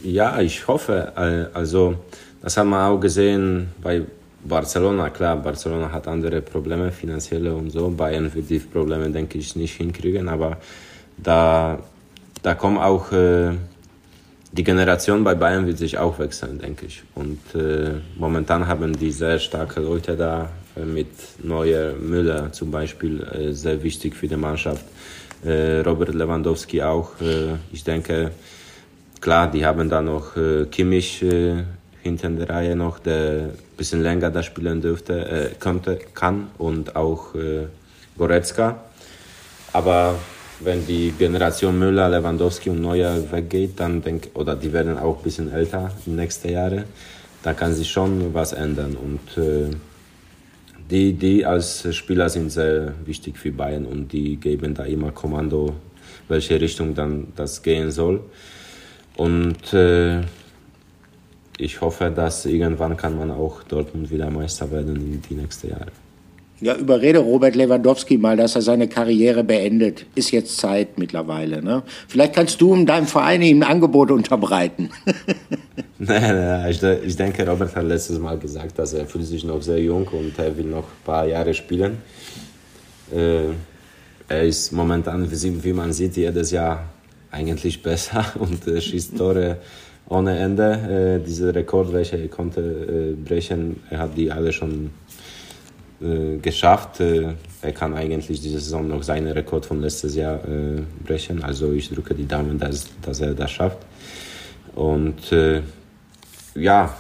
Ja, 0.04 0.40
ich 0.40 0.68
hoffe. 0.68 1.14
Äh, 1.16 1.58
also, 1.58 1.96
das 2.42 2.58
haben 2.58 2.70
wir 2.70 2.88
auch 2.88 3.00
gesehen 3.00 3.70
bei 3.82 4.02
Barcelona. 4.44 5.10
Klar, 5.10 5.38
Barcelona 5.38 5.92
hat 5.92 6.08
andere 6.08 6.42
Probleme, 6.42 6.92
finanzielle 6.92 7.54
und 7.54 7.70
so. 7.70 7.90
Bayern 7.90 8.34
wird 8.34 8.50
die 8.50 8.60
Probleme, 8.60 9.10
denke 9.10 9.38
ich, 9.38 9.56
nicht 9.56 9.76
hinkriegen. 9.76 10.30
Aber 10.30 10.58
da, 11.18 11.80
da 12.42 12.56
kommen 12.56 12.78
auch, 12.78 13.12
äh, 13.12 13.52
die 14.54 14.64
Generation 14.64 15.24
bei 15.24 15.36
Bayern 15.36 15.66
wird 15.66 15.78
sich 15.78 15.98
auch 15.98 16.20
wechseln, 16.20 16.60
denke 16.60 16.86
ich. 16.86 17.04
Und 17.16 17.40
äh, 17.56 17.94
momentan 18.18 18.68
haben 18.68 18.98
die 18.98 19.12
sehr 19.12 19.40
starke 19.40 19.80
Leute 19.80 20.16
da, 20.18 20.50
äh, 20.76 20.86
mit 20.86 21.08
Neuer, 21.44 21.94
Müller 21.94 22.52
zum 22.52 22.72
Beispiel, 22.72 23.22
äh, 23.24 23.54
sehr 23.54 23.82
wichtig 23.84 24.16
für 24.16 24.28
die 24.28 24.38
Mannschaft. 24.38 24.86
Äh, 25.44 25.80
Robert 25.82 26.14
Lewandowski 26.14 26.82
auch. 26.84 27.14
ich 27.72 27.84
denke, 27.84 28.32
Klar, 29.22 29.52
die 29.52 29.64
haben 29.64 29.88
da 29.88 30.02
noch 30.02 30.36
äh, 30.36 30.66
Kimmich 30.66 31.22
äh, 31.22 31.64
hinter 32.02 32.32
der 32.32 32.50
Reihe 32.50 32.76
noch, 32.76 32.98
der 32.98 33.50
ein 33.50 33.78
bisschen 33.78 34.02
länger 34.02 34.32
da 34.32 34.42
spielen 34.42 34.82
dürfte, 34.82 35.14
äh, 35.14 35.50
konnte, 35.60 36.00
kann 36.16 36.48
und 36.58 36.96
auch 36.96 37.36
äh, 37.36 37.68
Goretzka. 38.18 38.84
Aber 39.74 40.16
wenn 40.60 40.88
die 40.88 41.12
Generation 41.12 41.78
Müller, 41.78 42.10
Lewandowski 42.10 42.72
und 42.72 42.82
Neuer 42.82 43.32
weggeht, 43.32 43.80
dann 43.80 44.02
denk, 44.02 44.30
oder 44.34 44.56
die 44.56 44.74
werden 44.74 44.98
auch 44.98 45.18
ein 45.18 45.24
bisschen 45.24 45.54
älter 45.54 45.92
in 46.08 46.16
nächsten 46.16 46.50
Jahren, 46.50 46.86
da 47.44 47.54
kann 47.54 47.76
sich 47.76 47.92
schon 47.92 48.34
was 48.34 48.54
ändern. 48.54 48.96
Und 48.96 49.38
äh, 49.38 49.70
die, 50.90 51.14
die 51.14 51.46
als 51.46 51.96
Spieler 51.96 52.28
sind 52.28 52.50
sehr 52.50 52.96
wichtig 53.06 53.38
für 53.38 53.52
Bayern 53.52 53.86
und 53.86 54.12
die 54.12 54.38
geben 54.38 54.74
da 54.74 54.84
immer 54.86 55.12
Kommando, 55.12 55.76
welche 56.28 56.60
Richtung 56.60 56.96
dann 56.96 57.28
das 57.36 57.62
gehen 57.62 57.92
soll. 57.92 58.22
Und 59.18 59.74
äh, 59.74 60.22
ich 61.58 61.82
hoffe, 61.82 62.12
dass 62.16 62.46
irgendwann 62.46 62.98
kann 62.98 63.18
man 63.18 63.32
auch 63.32 63.64
Dortmund 63.64 64.10
wieder 64.10 64.30
Meister 64.30 64.72
werden 64.72 64.96
in 64.96 65.22
die 65.22 65.36
nächsten 65.36 65.70
Jahre. 65.70 65.92
Ja, 66.62 66.76
überrede 66.76 67.18
Robert 67.18 67.56
Lewandowski 67.56 68.20
mal, 68.20 68.38
dass 68.38 68.56
er 68.56 68.62
seine 68.62 68.88
Karriere 68.88 69.44
beendet. 69.44 70.06
Ist 70.14 70.30
jetzt 70.30 70.58
Zeit 70.58 71.00
mittlerweile. 71.00 71.64
Ne? 71.64 71.82
Vielleicht 72.08 72.34
kannst 72.34 72.62
du 72.62 72.76
in 72.76 72.86
deinem 72.86 73.08
Verein 73.08 73.42
ihm 73.42 73.64
ein 73.64 73.70
Angebot 73.70 74.12
unterbreiten. 74.12 74.92
nein, 75.98 76.36
nein, 76.36 76.70
ich, 76.70 76.84
ich 76.84 77.16
denke, 77.16 77.48
Robert 77.48 77.76
hat 77.76 77.86
letztes 77.86 78.20
Mal 78.20 78.38
gesagt, 78.38 78.78
dass 78.78 78.94
er 78.94 79.08
fühlt 79.08 79.26
sich 79.26 79.44
noch 79.44 79.62
sehr 79.62 79.80
jung 79.80 80.08
und 80.08 80.38
er 80.38 80.56
will 80.56 80.66
noch 80.66 80.84
ein 80.84 81.04
paar 81.04 81.26
Jahre 81.26 81.54
spielen. 81.54 81.98
Äh, 83.12 83.54
er 84.28 84.44
ist 84.44 84.72
momentan, 84.72 85.28
wie 85.32 85.74
man 85.74 85.92
sieht, 85.92 86.16
jedes 86.16 86.52
Jahr 86.52 86.86
eigentlich 87.32 87.82
besser 87.82 88.26
und 88.40 88.68
äh, 88.68 88.82
schießt 88.82 89.18
Tore 89.18 89.58
ohne 90.08 90.38
Ende. 90.38 91.20
Äh, 91.22 91.26
diese 91.26 91.54
Rekord, 91.54 91.94
welche 91.94 92.18
er 92.18 92.28
konnte 92.28 92.62
äh, 92.62 93.14
brechen, 93.14 93.82
er 93.90 94.00
hat 94.00 94.18
die 94.18 94.32
alle 94.32 94.52
schon 94.52 94.92
äh, 96.02 96.38
geschafft. 96.38 97.00
Äh, 97.00 97.34
er 97.62 97.72
kann 97.72 97.94
eigentlich 97.94 98.42
diese 98.42 98.60
Saison 98.60 98.88
noch 98.88 99.04
seinen 99.04 99.32
Rekord 99.32 99.66
von 99.66 99.82
letztes 99.82 100.16
Jahr 100.16 100.36
äh, 100.46 100.82
brechen. 101.06 101.44
Also 101.44 101.72
ich 101.72 101.90
drücke 101.90 102.14
die 102.14 102.28
Daumen, 102.28 102.60
dass, 102.60 102.88
dass 103.02 103.22
er 103.22 103.34
das 103.34 103.52
schafft. 103.52 103.80
Und 104.74 105.34
ja, 106.56 106.96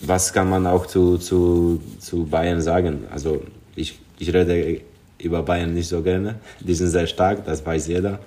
was 0.00 0.32
kann 0.32 0.48
man 0.48 0.66
auch 0.66 0.86
zu, 0.86 1.18
zu, 1.18 1.80
zu 1.98 2.24
Bayern 2.24 2.62
sagen? 2.62 3.04
Also 3.10 3.42
ich, 3.76 3.98
ich 4.18 4.32
rede 4.32 4.80
über 5.18 5.42
Bayern 5.42 5.74
nicht 5.74 5.88
so 5.88 6.02
gerne. 6.02 6.36
Die 6.60 6.74
sind 6.74 6.88
sehr 6.88 7.06
stark, 7.06 7.44
das 7.44 7.64
weiß 7.64 7.88
jeder. 7.88 8.20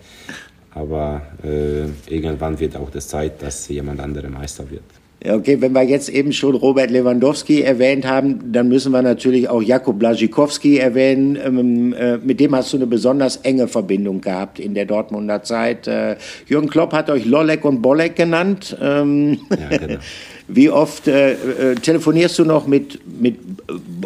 Aber 0.77 1.21
äh, 1.43 1.85
irgendwann 2.13 2.59
wird 2.59 2.77
auch 2.77 2.89
das 2.89 3.07
Zeit, 3.07 3.41
dass 3.41 3.67
jemand 3.67 3.99
anderer 3.99 4.29
Meister 4.29 4.69
wird. 4.69 4.83
Okay, 5.25 5.59
wenn 5.59 5.71
wir 5.71 5.81
jetzt 5.81 6.09
eben 6.09 6.31
schon 6.31 6.53
Robert 6.53 6.91
Lewandowski 6.91 7.61
erwähnt 7.61 8.05
haben, 8.05 8.51
dann 8.51 8.69
müssen 8.69 8.91
wir 8.91 9.01
natürlich 9.01 9.49
auch 9.49 9.63
Jakub 9.63 9.97
Blazikowski 9.97 10.77
erwähnen. 10.77 11.35
Ähm, 11.43 11.93
äh, 11.93 12.17
mit 12.17 12.39
dem 12.39 12.55
hast 12.55 12.71
du 12.71 12.77
eine 12.77 12.85
besonders 12.85 13.37
enge 13.37 13.67
Verbindung 13.67 14.21
gehabt 14.21 14.59
in 14.59 14.75
der 14.75 14.85
Dortmunder 14.85 15.41
Zeit. 15.41 15.87
Äh, 15.87 16.17
Jürgen 16.45 16.69
Klopp 16.69 16.93
hat 16.93 17.09
euch 17.09 17.25
Lolek 17.25 17.65
und 17.65 17.81
Bolek 17.81 18.15
genannt. 18.15 18.77
Ähm, 18.79 19.39
ja, 19.49 19.77
genau. 19.77 19.99
Wie 20.49 20.69
oft 20.69 21.07
äh, 21.07 21.33
äh, 21.33 21.75
telefonierst 21.75 22.39
du 22.39 22.45
noch 22.45 22.67
mit, 22.67 22.99
mit 23.19 23.37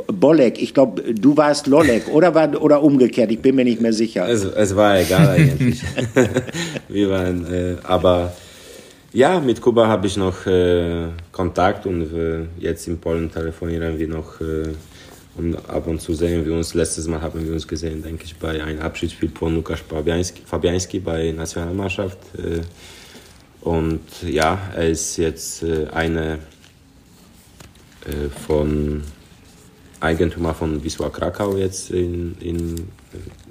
Bolek? 0.08 0.60
Ich 0.60 0.74
glaube, 0.74 1.14
du 1.14 1.38
warst 1.38 1.68
Lolek 1.68 2.08
oder, 2.08 2.34
war, 2.34 2.60
oder 2.60 2.82
umgekehrt, 2.82 3.32
ich 3.32 3.40
bin 3.40 3.56
mir 3.56 3.64
nicht 3.64 3.80
mehr 3.80 3.94
sicher. 3.94 4.28
Es, 4.28 4.44
es 4.44 4.76
war 4.76 5.00
egal 5.00 5.30
eigentlich. 5.30 5.82
Wir 6.90 7.10
waren, 7.12 7.46
äh, 7.54 7.76
aber 7.84 8.34
ja, 9.14 9.40
mit 9.40 9.62
Kuba 9.62 9.88
habe 9.88 10.08
ich 10.08 10.18
noch 10.18 10.48
äh, 10.48 11.10
Kontakt 11.32 11.86
und 11.86 12.12
äh, 12.12 12.46
jetzt 12.58 12.88
in 12.88 12.98
Polen 12.98 13.32
telefonieren 13.32 14.00
wir 14.00 14.08
noch 14.08 14.40
äh, 14.42 14.74
und 15.36 15.56
ab 15.70 15.86
und 15.88 16.02
zu 16.02 16.14
sehen 16.14 16.46
wir 16.46 16.54
uns. 16.54 16.74
Letztes 16.74 17.08
Mal 17.08 17.22
haben 17.22 17.46
wir 17.46 17.54
uns 17.54 17.68
gesehen, 17.68 18.02
denke 18.02 18.26
ich, 18.26 18.36
bei 18.36 18.64
einem 18.64 18.80
Abschiedsspiel 18.80 19.32
von 19.38 19.56
Lukas 19.56 19.80
Fabianski, 19.82 20.42
Fabianski 20.46 21.00
bei 21.00 21.32
Nationalmannschaft. 21.32 22.18
Äh, 23.62 23.66
und 23.66 24.02
ja, 24.24 24.58
er 24.76 24.90
ist 24.90 25.18
jetzt 25.18 25.64
äh, 25.64 25.88
eine 25.92 26.40
äh, 28.06 28.30
von 28.48 29.04
Eigentümer 30.00 30.54
von 30.54 30.84
Wisła 30.84 31.10
Krakau 31.10 31.58
jetzt 31.58 31.92
in, 31.92 32.36
in, 32.40 32.88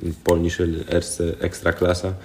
in 0.00 0.14
polnische 0.24 0.84
erste 0.88 1.40
Extraklasse. 1.40 2.16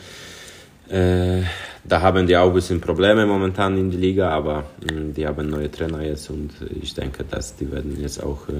Äh, 0.89 1.41
da 1.83 2.01
haben 2.01 2.27
die 2.27 2.35
auch 2.37 2.47
ein 2.47 2.53
bisschen 2.53 2.81
Probleme 2.81 3.25
momentan 3.25 3.77
in 3.77 3.91
der 3.91 3.99
Liga, 3.99 4.29
aber 4.29 4.65
mh, 4.81 4.99
mm, 4.99 5.13
die 5.13 5.27
haben 5.27 5.49
neue 5.49 5.69
Trainer 5.71 6.01
jetzt 6.01 6.29
und 6.29 6.51
ich 6.81 6.93
denke, 6.93 7.23
dass 7.23 7.55
die 7.55 7.71
werden 7.71 7.99
jetzt 7.99 8.21
auch 8.21 8.47
äh, 8.49 8.53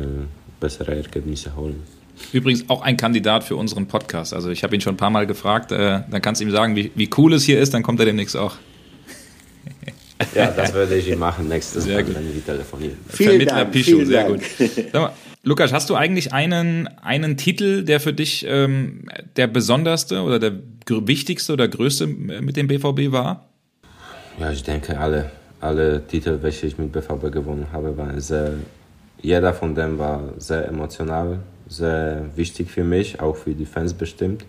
bessere 0.60 0.96
Ergebnisse 0.96 1.56
holen. 1.56 1.84
Übrigens 2.32 2.70
auch 2.70 2.82
ein 2.82 2.98
Kandidat 2.98 3.44
für 3.44 3.56
unseren 3.56 3.88
Podcast. 3.88 4.34
Also 4.34 4.50
ich 4.50 4.64
habe 4.64 4.74
ihn 4.74 4.82
schon 4.82 4.94
ein 4.94 4.98
paar 4.98 5.10
Mal 5.10 5.28
gefragt. 5.28 5.72
Äh, 5.72 6.02
dann 6.10 6.22
kannst 6.22 6.42
du 6.42 6.46
ihm 6.46 6.52
sagen, 6.52 6.76
wie, 6.76 6.92
wie 6.96 7.10
cool 7.18 7.34
es 7.34 7.44
hier 7.44 7.60
ist, 7.60 7.74
dann 7.74 7.84
kommt 7.84 8.00
er 8.00 8.06
demnächst 8.06 8.38
auch. 8.38 8.56
Ja, 10.34 10.52
das 10.52 10.74
würde 10.74 10.96
ich 10.96 11.16
machen 11.18 11.48
nächstes 11.50 11.84
sehr 11.84 11.96
Mal, 11.96 12.04
gut. 12.04 12.16
wenn 12.16 12.34
wir 12.34 12.46
telefonieren. 12.46 12.98
Vielen 13.10 13.30
Vermittler 13.32 13.56
Dank, 13.56 13.72
Pichu, 13.72 13.92
vielen 13.92 14.06
sehr 14.08 14.24
Dank. 14.28 14.42
gut. 14.58 14.70
Sag 14.92 14.94
mal, 14.94 15.14
Lukas, 15.44 15.74
hast 15.74 15.90
du 15.90 15.96
eigentlich 15.96 16.34
einen, 16.34 16.88
einen 17.02 17.38
Titel, 17.38 17.84
der 17.84 18.00
für 18.00 18.14
dich 18.14 18.46
ähm, 18.48 19.08
der 19.36 19.48
besonderste 19.48 20.22
oder 20.22 20.40
der 20.40 20.54
wichtigste 20.90 21.54
oder 21.54 21.68
größte 21.68 22.08
mit 22.08 22.58
dem 22.58 22.68
BVB 22.68 23.12
war? 23.12 23.50
Ja, 24.40 24.52
ich 24.52 24.64
denke, 24.64 25.00
alle, 25.00 25.32
alle 25.62 26.06
Titel, 26.08 26.40
welche 26.42 26.68
ich 26.68 26.78
mit 26.78 26.92
BVB 26.92 27.32
gewonnen 27.32 27.68
habe, 27.72 27.96
waren 27.98 28.20
sehr, 28.20 28.54
jeder 29.22 29.54
von 29.54 29.76
dem 29.76 30.00
war 30.00 30.24
sehr 30.38 30.68
emotional, 30.68 31.40
sehr 31.68 32.26
wichtig 32.36 32.72
für 32.72 32.84
mich, 32.84 33.20
auch 33.20 33.36
für 33.36 33.54
die 33.54 33.66
Fans 33.66 33.94
bestimmt. 33.94 34.46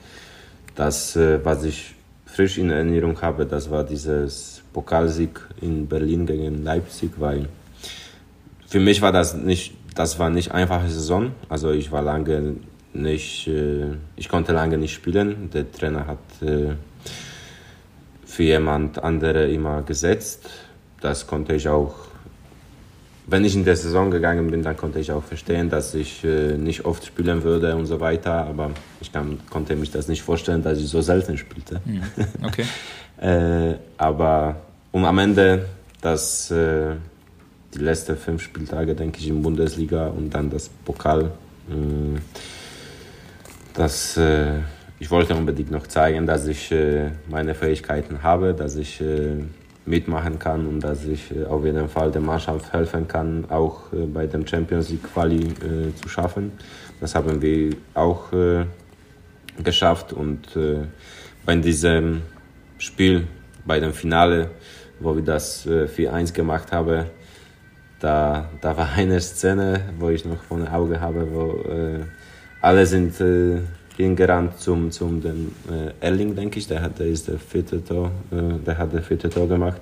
Das, 0.77 1.15
äh, 1.17 1.45
was 1.45 1.65
ich 1.65 1.95
frisch 2.25 2.59
in 2.59 2.71
Erinnerung 2.71 3.21
habe, 3.21 3.47
das 3.47 3.71
war 3.71 3.85
dieses 3.85 4.56
Pokalsieg 4.77 5.41
in 5.63 5.87
Berlin 5.87 6.27
gegen 6.27 6.63
Leipzig, 6.63 7.13
weil 7.17 7.49
für 8.67 8.79
mich 8.79 9.01
war 9.01 9.11
das 9.11 9.35
nicht, 9.35 9.73
das 9.95 10.19
war 10.19 10.29
nicht 10.29 10.53
einfache 10.53 10.91
Saison. 10.91 11.33
Also 11.49 11.71
ich 11.71 11.91
war 11.93 12.03
lange 12.03 12.57
nicht, 12.93 13.49
äh, 13.49 13.87
ich 14.17 14.29
konnte 14.29 14.53
lange 14.53 14.77
nicht 14.77 14.93
spielen. 14.93 15.49
Der 15.55 15.73
Trainer 15.73 16.07
hat 16.07 16.19
äh, 16.43 16.75
für 18.27 18.43
jemand 18.43 19.03
andere 19.03 19.49
immer 19.49 19.81
gesetzt. 19.81 20.51
Das 21.01 21.27
konnte 21.27 21.55
ich 21.55 21.71
auch, 21.71 21.95
wenn 23.27 23.47
ich 23.47 23.55
in 23.55 23.65
der 23.65 23.77
Saison 23.77 24.11
gegangen 24.11 24.51
bin, 24.51 24.63
dann 24.63 24.77
konnte 24.77 24.99
ich 24.99 25.11
auch 25.11 25.25
verstehen, 25.25 25.71
dass 25.71 25.95
ich 25.95 26.23
äh, 26.23 26.59
nicht 26.59 26.85
oft 26.85 27.03
spielen 27.03 27.43
würde 27.45 27.75
und 27.77 27.87
so 27.87 27.99
weiter. 27.99 28.45
Aber 28.45 28.73
ich 29.01 29.11
kann, 29.11 29.39
konnte 29.49 29.75
mich 29.75 29.91
das 29.91 30.07
nicht 30.07 30.21
vorstellen, 30.21 30.63
dass 30.63 30.79
ich 30.79 30.89
so 30.89 31.01
selten 31.01 31.39
spielte. 31.39 31.81
Mhm. 31.87 32.03
Okay. 32.43 32.67
äh, 33.27 33.77
aber 33.97 34.66
und 34.97 35.05
am 35.05 35.19
Ende, 35.19 35.67
dass 36.01 36.51
äh, 36.51 36.95
die 37.75 37.81
letzten 37.81 38.17
fünf 38.17 38.41
Spieltage, 38.41 38.95
denke 38.95 39.19
ich, 39.19 39.29
in 39.29 39.43
Bundesliga 39.43 40.07
und 40.07 40.31
dann 40.31 40.49
das 40.49 40.71
Pokal, 40.71 41.33
äh, 41.69 42.17
äh, 44.17 44.61
ich 44.99 45.11
wollte 45.11 45.35
unbedingt 45.35 45.71
noch 45.71 45.87
zeigen, 45.87 46.27
dass 46.27 46.47
ich 46.47 46.73
äh, 46.73 47.11
meine 47.29 47.55
Fähigkeiten 47.55 48.23
habe, 48.23 48.55
dass 48.55 48.77
ich 48.77 49.03
äh, 49.03 49.45
mitmachen 49.85 50.39
kann 50.39 50.67
und 50.67 50.81
dass 50.81 51.05
ich 51.05 51.31
äh, 51.31 51.45
auf 51.45 51.63
jeden 51.67 51.91
Fall 51.91 52.11
der 52.11 52.23
Mannschaft 52.23 52.73
helfen 52.73 53.07
kann, 53.07 53.45
auch 53.51 53.83
bei 54.15 54.27
dem 54.27 54.47
Champions 54.47 54.89
League 54.89 55.13
Quali 55.13 55.53
zu 56.01 56.09
schaffen. 56.09 56.53
Das 57.01 57.15
haben 57.15 57.43
wir 57.43 57.77
auch 57.93 58.31
geschafft 59.63 60.15
und 60.15 60.59
bei 61.45 61.57
diesem 61.57 62.23
Spiel, 62.79 63.27
bei 63.67 63.79
dem 63.79 63.93
Finale, 63.93 64.51
wo 65.01 65.15
wir 65.15 65.23
das 65.23 65.67
äh, 65.67 65.87
4-1 65.87 66.33
gemacht 66.33 66.73
haben, 66.73 67.07
da, 68.01 68.51
da 68.61 68.77
war 68.77 68.93
eine 68.95 69.21
Szene, 69.21 69.81
wo 69.99 70.11
ich 70.11 70.25
noch 70.25 70.43
vor 70.43 70.59
Auge 70.73 71.01
habe, 71.01 71.27
wo 71.33 71.69
äh, 71.71 72.01
alle 72.61 72.87
sind 72.87 73.21
äh, 73.21 73.61
hingerannt 73.97 74.59
zum, 74.59 74.91
zum 74.91 75.23
dem, 75.23 75.53
äh, 75.71 76.05
Erling, 76.05 76.35
denke 76.35 76.59
ich, 76.59 76.69
der, 76.69 76.83
hat, 76.83 76.99
der 76.99 77.07
ist 77.07 77.29
der 77.29 77.39
vierte 77.39 77.83
Tor, 77.83 78.11
äh, 78.31 78.59
der 78.65 78.77
hat 78.77 78.93
der 78.93 79.03
vierte 79.03 79.31
Tor 79.31 79.49
gemacht. 79.49 79.81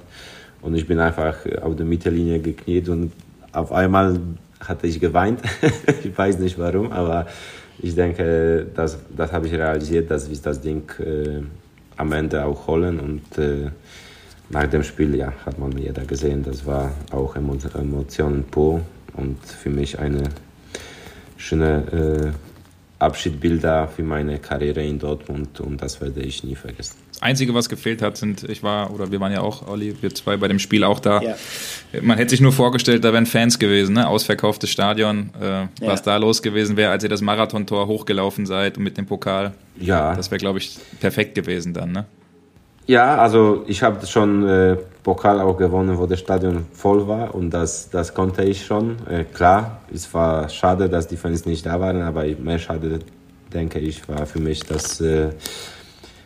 Und 0.62 0.74
ich 0.74 0.86
bin 0.86 0.98
einfach 0.98 1.36
auf 1.60 1.76
der 1.76 1.84
Mittellinie 1.84 2.38
gekniet 2.38 2.88
und 2.88 3.12
auf 3.52 3.72
einmal 3.72 4.18
hatte 4.60 4.86
ich 4.86 5.00
geweint. 5.00 5.40
ich 6.04 6.16
weiß 6.16 6.38
nicht 6.38 6.58
warum, 6.58 6.90
aber 6.92 7.26
ich 7.78 7.94
denke, 7.94 8.66
das, 8.74 8.98
das 9.14 9.32
habe 9.32 9.46
ich 9.46 9.52
realisiert, 9.52 10.10
dass 10.10 10.30
wir 10.30 10.36
das 10.42 10.60
Ding 10.60 10.88
äh, 11.00 11.42
am 11.96 12.12
Ende 12.12 12.44
auch 12.44 12.66
holen. 12.66 13.00
Und 13.00 13.38
äh, 13.38 13.70
nach 14.54 14.68
dem 14.68 14.84
Spiel 14.84 15.14
ja, 15.16 15.32
hat 15.44 15.58
man 15.58 15.76
jeder 15.76 16.04
gesehen, 16.04 16.44
das 16.44 16.64
war 16.64 16.92
auch 17.10 17.34
Emotionen 17.34 18.44
pur 18.44 18.80
und 19.14 19.36
für 19.44 19.68
mich 19.68 19.98
eine 19.98 20.30
schöne 21.36 22.32
äh, 22.32 23.04
Abschiedsbilder 23.04 23.88
für 23.88 24.04
meine 24.04 24.38
Karriere 24.38 24.82
in 24.84 25.00
Dortmund 25.00 25.58
und 25.60 25.82
das 25.82 26.00
werde 26.00 26.20
ich 26.22 26.44
nie 26.44 26.54
vergessen. 26.54 26.94
Das 27.12 27.20
Einzige, 27.20 27.52
was 27.52 27.68
gefehlt 27.68 28.00
hat, 28.00 28.16
sind, 28.16 28.44
ich 28.44 28.62
war, 28.62 28.94
oder 28.94 29.10
wir 29.10 29.18
waren 29.18 29.32
ja 29.32 29.40
auch, 29.40 29.66
Olli, 29.66 29.96
wir 30.00 30.14
zwei 30.14 30.36
bei 30.36 30.46
dem 30.46 30.60
Spiel 30.60 30.84
auch 30.84 31.00
da. 31.00 31.20
Ja. 31.20 31.36
Man 32.00 32.16
hätte 32.16 32.30
sich 32.30 32.40
nur 32.40 32.52
vorgestellt, 32.52 33.02
da 33.04 33.12
wären 33.12 33.26
Fans 33.26 33.58
gewesen, 33.58 33.94
ne? 33.94 34.06
ausverkauftes 34.06 34.70
Stadion, 34.70 35.30
äh, 35.40 35.44
ja. 35.44 35.68
was 35.80 36.02
da 36.02 36.16
los 36.16 36.42
gewesen 36.42 36.76
wäre, 36.76 36.92
als 36.92 37.02
ihr 37.02 37.10
das 37.10 37.22
Marathontor 37.22 37.88
hochgelaufen 37.88 38.46
seid 38.46 38.78
und 38.78 38.84
mit 38.84 38.96
dem 38.96 39.06
Pokal. 39.06 39.52
Ja. 39.80 40.14
Das 40.14 40.30
wäre, 40.30 40.38
glaube 40.38 40.60
ich, 40.60 40.78
perfekt 41.00 41.34
gewesen 41.34 41.74
dann, 41.74 41.90
ne? 41.90 42.06
Ja, 42.86 43.16
also 43.16 43.64
ich 43.66 43.82
habe 43.82 44.06
schon 44.06 44.46
äh, 44.46 44.76
Pokal 45.02 45.40
auch 45.40 45.56
gewonnen, 45.56 45.96
wo 45.96 46.04
das 46.04 46.20
Stadion 46.20 46.66
voll 46.74 47.08
war 47.08 47.34
und 47.34 47.48
das, 47.48 47.88
das 47.88 48.12
konnte 48.12 48.44
ich 48.44 48.66
schon. 48.66 48.96
Äh, 49.08 49.24
klar, 49.24 49.80
es 49.92 50.12
war 50.12 50.50
schade, 50.50 50.90
dass 50.90 51.08
die 51.08 51.16
Fans 51.16 51.46
nicht 51.46 51.64
da 51.64 51.80
waren, 51.80 52.02
aber 52.02 52.24
mehr 52.24 52.58
schade, 52.58 52.98
denke 53.52 53.78
ich, 53.78 54.06
war 54.06 54.26
für 54.26 54.38
mich, 54.38 54.60
dass 54.64 55.00
äh, 55.00 55.30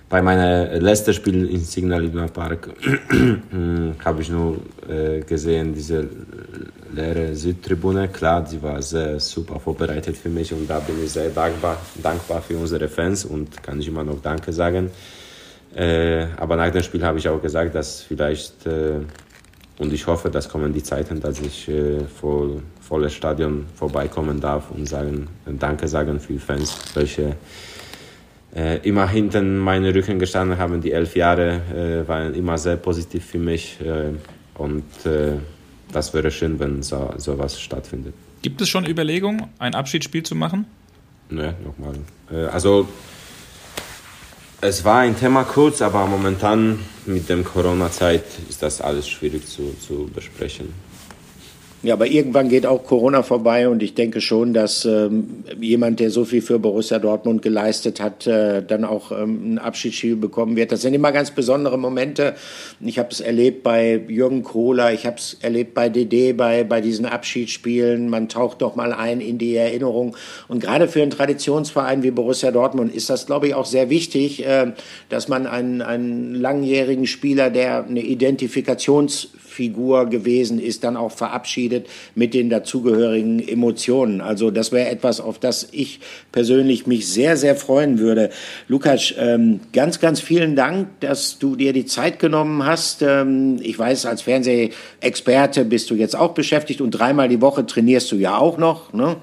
bei 0.08 0.20
meinem 0.20 0.82
letzten 0.82 1.12
Spiel 1.12 1.48
im 1.48 1.60
Signal 1.60 2.02
Iduna 2.04 2.26
Park 2.26 2.70
habe 4.04 4.22
ich 4.22 4.30
nur 4.30 4.56
äh, 4.88 5.20
gesehen, 5.20 5.74
diese 5.74 6.08
leere 6.92 7.36
Südtribüne. 7.36 8.08
Klar, 8.08 8.42
die 8.42 8.60
war 8.60 8.82
sehr 8.82 9.20
super 9.20 9.60
vorbereitet 9.60 10.16
für 10.16 10.30
mich 10.30 10.52
und 10.52 10.68
da 10.68 10.80
bin 10.80 10.96
ich 11.04 11.12
sehr 11.12 11.28
dankbar, 11.28 11.76
dankbar 12.02 12.42
für 12.42 12.56
unsere 12.56 12.88
Fans 12.88 13.26
und 13.26 13.62
kann 13.62 13.78
ich 13.78 13.86
immer 13.86 14.02
noch 14.02 14.20
Danke 14.20 14.52
sagen. 14.52 14.90
Äh, 15.78 16.26
aber 16.36 16.56
nach 16.56 16.70
dem 16.72 16.82
Spiel 16.82 17.04
habe 17.04 17.18
ich 17.18 17.28
auch 17.28 17.40
gesagt, 17.40 17.74
dass 17.74 18.02
vielleicht, 18.02 18.66
äh, 18.66 18.98
und 19.78 19.92
ich 19.92 20.04
hoffe, 20.08 20.28
dass 20.28 20.48
kommen 20.48 20.72
die 20.72 20.82
Zeiten, 20.82 21.20
dass 21.20 21.40
ich 21.40 21.68
äh, 21.68 22.00
voll, 22.00 22.62
volles 22.80 23.14
Stadion 23.14 23.66
vorbeikommen 23.76 24.40
darf 24.40 24.72
und 24.72 24.86
sagen, 24.86 25.28
Danke 25.46 25.86
sagen 25.86 26.18
für 26.18 26.36
Fans, 26.40 26.76
welche 26.94 27.36
äh, 28.56 28.78
immer 28.78 29.08
hinten 29.08 29.56
meine 29.58 29.94
Rücken 29.94 30.18
gestanden 30.18 30.58
haben. 30.58 30.80
Die 30.80 30.90
elf 30.90 31.14
Jahre 31.14 31.60
äh, 31.72 32.08
waren 32.08 32.34
immer 32.34 32.58
sehr 32.58 32.76
positiv 32.76 33.24
für 33.24 33.38
mich 33.38 33.78
äh, 33.80 34.14
und 34.60 34.84
das 35.92 36.12
wäre 36.12 36.30
schön, 36.32 36.58
wenn 36.58 36.82
so 36.82 37.14
sowas 37.18 37.60
stattfindet. 37.60 38.14
Gibt 38.42 38.60
es 38.60 38.68
schon 38.68 38.84
Überlegungen, 38.84 39.46
ein 39.60 39.76
Abschiedsspiel 39.76 40.24
zu 40.24 40.34
machen? 40.34 40.66
Ne, 41.30 41.54
nochmal. 41.64 41.94
also 42.50 42.88
es 44.60 44.84
war 44.84 45.00
ein 45.00 45.16
Thema 45.16 45.44
kurz, 45.44 45.82
aber 45.82 46.06
momentan 46.06 46.80
mit 47.06 47.28
der 47.28 47.42
Corona-Zeit 47.42 48.24
ist 48.48 48.62
das 48.62 48.80
alles 48.80 49.08
schwierig 49.08 49.46
zu, 49.46 49.76
zu 49.80 50.10
besprechen. 50.12 50.74
Ja, 51.84 51.94
aber 51.94 52.08
irgendwann 52.08 52.48
geht 52.48 52.66
auch 52.66 52.82
Corona 52.82 53.22
vorbei 53.22 53.68
und 53.68 53.84
ich 53.84 53.94
denke 53.94 54.20
schon, 54.20 54.52
dass 54.52 54.84
ähm, 54.84 55.44
jemand, 55.60 56.00
der 56.00 56.10
so 56.10 56.24
viel 56.24 56.42
für 56.42 56.58
Borussia 56.58 56.98
Dortmund 56.98 57.40
geleistet 57.40 58.00
hat, 58.00 58.26
äh, 58.26 58.64
dann 58.66 58.84
auch 58.84 59.12
ähm, 59.12 59.54
ein 59.54 59.58
Abschiedsspiel 59.60 60.16
bekommen 60.16 60.56
wird. 60.56 60.72
Das 60.72 60.82
sind 60.82 60.92
immer 60.94 61.12
ganz 61.12 61.30
besondere 61.30 61.78
Momente. 61.78 62.34
Ich 62.80 62.98
habe 62.98 63.10
es 63.12 63.20
erlebt 63.20 63.62
bei 63.62 63.94
Jürgen 64.08 64.42
Kohler, 64.42 64.92
ich 64.92 65.06
habe 65.06 65.18
es 65.18 65.36
erlebt 65.40 65.74
bei 65.74 65.88
DD, 65.88 66.32
bei, 66.32 66.64
bei 66.64 66.80
diesen 66.80 67.06
Abschiedsspielen. 67.06 68.10
Man 68.10 68.28
taucht 68.28 68.60
doch 68.60 68.74
mal 68.74 68.92
ein 68.92 69.20
in 69.20 69.38
die 69.38 69.54
Erinnerung. 69.54 70.16
Und 70.48 70.60
gerade 70.60 70.88
für 70.88 71.02
einen 71.02 71.12
Traditionsverein 71.12 72.02
wie 72.02 72.10
Borussia 72.10 72.50
Dortmund 72.50 72.92
ist 72.92 73.08
das, 73.08 73.26
glaube 73.26 73.46
ich, 73.46 73.54
auch 73.54 73.66
sehr 73.66 73.88
wichtig, 73.88 74.44
äh, 74.44 74.72
dass 75.10 75.28
man 75.28 75.46
einen, 75.46 75.80
einen 75.82 76.34
langjährigen 76.34 77.06
Spieler, 77.06 77.50
der 77.50 77.84
eine 77.84 78.00
Identifikations 78.00 79.28
Figur 79.58 80.06
gewesen 80.06 80.60
ist, 80.60 80.84
dann 80.84 80.96
auch 80.96 81.10
verabschiedet 81.10 81.88
mit 82.14 82.32
den 82.32 82.48
dazugehörigen 82.48 83.40
Emotionen. 83.40 84.20
Also 84.20 84.52
das 84.52 84.70
wäre 84.70 84.88
etwas, 84.88 85.20
auf 85.20 85.40
das 85.40 85.66
ich 85.72 85.98
persönlich 86.30 86.86
mich 86.86 87.08
sehr, 87.08 87.36
sehr 87.36 87.56
freuen 87.56 87.98
würde. 87.98 88.30
Lukas, 88.68 89.12
ähm, 89.18 89.58
ganz, 89.72 89.98
ganz 89.98 90.20
vielen 90.20 90.54
Dank, 90.54 91.00
dass 91.00 91.40
du 91.40 91.56
dir 91.56 91.72
die 91.72 91.86
Zeit 91.86 92.20
genommen 92.20 92.64
hast. 92.64 93.02
Ähm, 93.02 93.58
ich 93.60 93.76
weiß, 93.76 94.06
als 94.06 94.22
Fernsehexperte 94.22 95.64
bist 95.64 95.90
du 95.90 95.96
jetzt 95.96 96.14
auch 96.14 96.34
beschäftigt 96.34 96.80
und 96.80 96.92
dreimal 96.92 97.28
die 97.28 97.40
Woche 97.40 97.66
trainierst 97.66 98.12
du 98.12 98.16
ja 98.16 98.38
auch 98.38 98.58
noch. 98.58 98.92
Ne? 98.92 99.16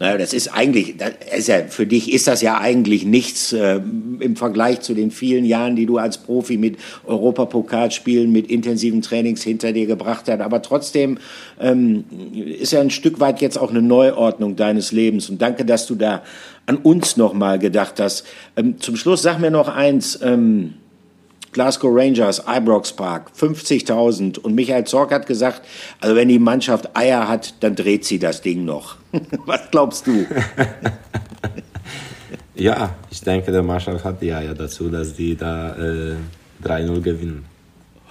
Naja, 0.00 0.16
das 0.16 0.32
ist 0.32 0.48
eigentlich, 0.48 0.96
das 0.96 1.10
ist 1.36 1.48
ja, 1.48 1.58
für 1.68 1.86
dich 1.86 2.10
ist 2.10 2.26
das 2.26 2.40
ja 2.40 2.58
eigentlich 2.58 3.04
nichts 3.04 3.52
äh, 3.52 3.82
im 4.20 4.34
Vergleich 4.34 4.80
zu 4.80 4.94
den 4.94 5.10
vielen 5.10 5.44
Jahren, 5.44 5.76
die 5.76 5.84
du 5.84 5.98
als 5.98 6.16
Profi 6.16 6.56
mit 6.56 6.78
Europapokalspielen, 7.04 8.32
mit 8.32 8.50
intensiven 8.50 9.02
Trainings 9.02 9.42
hinter 9.42 9.74
dir 9.74 9.84
gebracht 9.84 10.24
hast. 10.26 10.40
Aber 10.40 10.62
trotzdem 10.62 11.18
ähm, 11.60 12.04
ist 12.34 12.72
ja 12.72 12.80
ein 12.80 12.88
Stück 12.88 13.20
weit 13.20 13.42
jetzt 13.42 13.58
auch 13.58 13.68
eine 13.68 13.82
Neuordnung 13.82 14.56
deines 14.56 14.90
Lebens. 14.90 15.28
Und 15.28 15.42
danke, 15.42 15.66
dass 15.66 15.86
du 15.86 15.94
da 15.96 16.22
an 16.64 16.78
uns 16.78 17.18
nochmal 17.18 17.58
gedacht 17.58 18.00
hast. 18.00 18.24
Ähm, 18.56 18.80
zum 18.80 18.96
Schluss 18.96 19.20
sag 19.20 19.38
mir 19.38 19.50
noch 19.50 19.68
eins. 19.68 20.18
Ähm, 20.22 20.76
Glasgow 21.52 21.90
Rangers, 21.92 22.42
Ibrox 22.46 22.92
Park, 22.92 23.32
50.000. 23.38 24.38
Und 24.38 24.54
Michael 24.54 24.84
Zorc 24.84 25.12
hat 25.12 25.26
gesagt, 25.26 25.62
also 26.00 26.14
wenn 26.14 26.28
die 26.28 26.38
Mannschaft 26.38 26.96
Eier 26.96 27.28
hat, 27.28 27.54
dann 27.60 27.74
dreht 27.74 28.04
sie 28.04 28.18
das 28.18 28.40
Ding 28.42 28.64
noch. 28.64 28.96
Was 29.46 29.70
glaubst 29.70 30.06
du? 30.06 30.26
ja, 32.54 32.94
ich 33.10 33.20
denke, 33.20 33.50
der 33.50 33.62
Mannschaft 33.62 34.04
hat 34.04 34.22
die 34.22 34.32
Eier 34.32 34.54
dazu, 34.54 34.88
dass 34.88 35.14
die 35.14 35.36
da 35.36 35.76
äh, 35.76 36.16
3-0 36.64 37.00
gewinnen. 37.00 37.44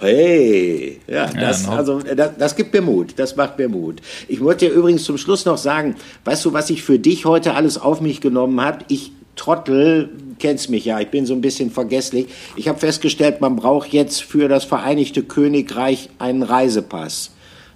Hey, 0.00 0.98
ja, 1.06 1.26
das, 1.26 1.68
also, 1.68 2.00
das, 2.00 2.30
das, 2.38 2.56
gibt 2.56 2.72
mir 2.72 2.80
Mut, 2.80 3.12
das 3.18 3.36
macht 3.36 3.58
mir 3.58 3.68
Mut. 3.68 4.00
Ich 4.28 4.40
wollte 4.40 4.66
dir 4.66 4.72
übrigens 4.72 5.04
zum 5.04 5.18
Schluss 5.18 5.44
noch 5.44 5.58
sagen, 5.58 5.94
weißt 6.24 6.46
du, 6.46 6.54
was 6.54 6.70
ich 6.70 6.82
für 6.82 6.98
dich 6.98 7.26
heute 7.26 7.52
alles 7.52 7.76
auf 7.76 8.00
mich 8.00 8.22
genommen 8.22 8.58
habe? 8.62 8.78
Ich 8.88 9.12
Trottel, 9.36 10.10
kennst 10.38 10.70
mich 10.70 10.84
ja, 10.84 11.00
ich 11.00 11.08
bin 11.08 11.26
so 11.26 11.34
ein 11.34 11.40
bisschen 11.40 11.70
vergesslich. 11.70 12.26
Ich 12.56 12.68
habe 12.68 12.78
festgestellt, 12.78 13.40
man 13.40 13.56
braucht 13.56 13.92
jetzt 13.92 14.22
für 14.22 14.48
das 14.48 14.64
Vereinigte 14.64 15.22
Königreich 15.22 16.10
einen 16.18 16.42
Reisepass. 16.42 17.30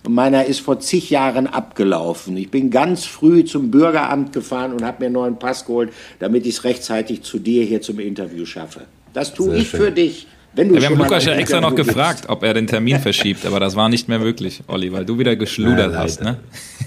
Und 0.05 0.13
meiner 0.13 0.45
ist 0.45 0.61
vor 0.61 0.81
zig 0.81 1.09
Jahren 1.09 1.47
abgelaufen. 1.47 2.37
Ich 2.37 2.51
bin 2.51 2.71
ganz 2.71 3.07
früh 3.07 3.45
zum 3.45 3.71
Bürgeramt 3.71 4.35
gefahren 4.35 4.73
und 4.73 4.85
habe 4.85 4.99
mir 5.01 5.07
einen 5.07 5.15
neuen 5.15 5.39
Pass 5.39 5.65
geholt, 5.65 5.93
damit 6.19 6.45
ich 6.45 6.57
es 6.57 6.65
rechtzeitig 6.65 7.23
zu 7.23 7.39
dir 7.39 7.65
hier 7.65 7.81
zum 7.81 7.99
Interview 8.01 8.45
schaffe. 8.45 8.83
Das 9.15 9.33
tue 9.33 9.57
ich 9.57 9.71
schön. 9.71 9.81
für 9.81 9.91
dich. 9.93 10.27
Wenn 10.53 10.69
du 10.69 10.75
ja, 10.75 10.83
wir 10.83 10.91
haben 10.91 10.99
Lukas 10.99 11.25
ja 11.25 11.33
extra 11.33 11.61
noch 11.61 11.75
gefragt, 11.75 12.27
ob 12.29 12.43
er 12.45 12.55
den 12.55 12.67
Termin 12.67 13.01
verschiebt, 13.01 13.45
aber 13.45 13.59
das 13.59 13.75
war 13.75 13.89
nicht 13.89 14.09
mehr 14.09 14.19
möglich, 14.19 14.63
Olli, 14.69 14.93
weil 14.93 15.05
du 15.05 15.19
wieder 15.19 15.35
geschludert 15.37 15.93
Nein, 15.93 15.99
hast, 15.99 16.21
ne? 16.21 16.39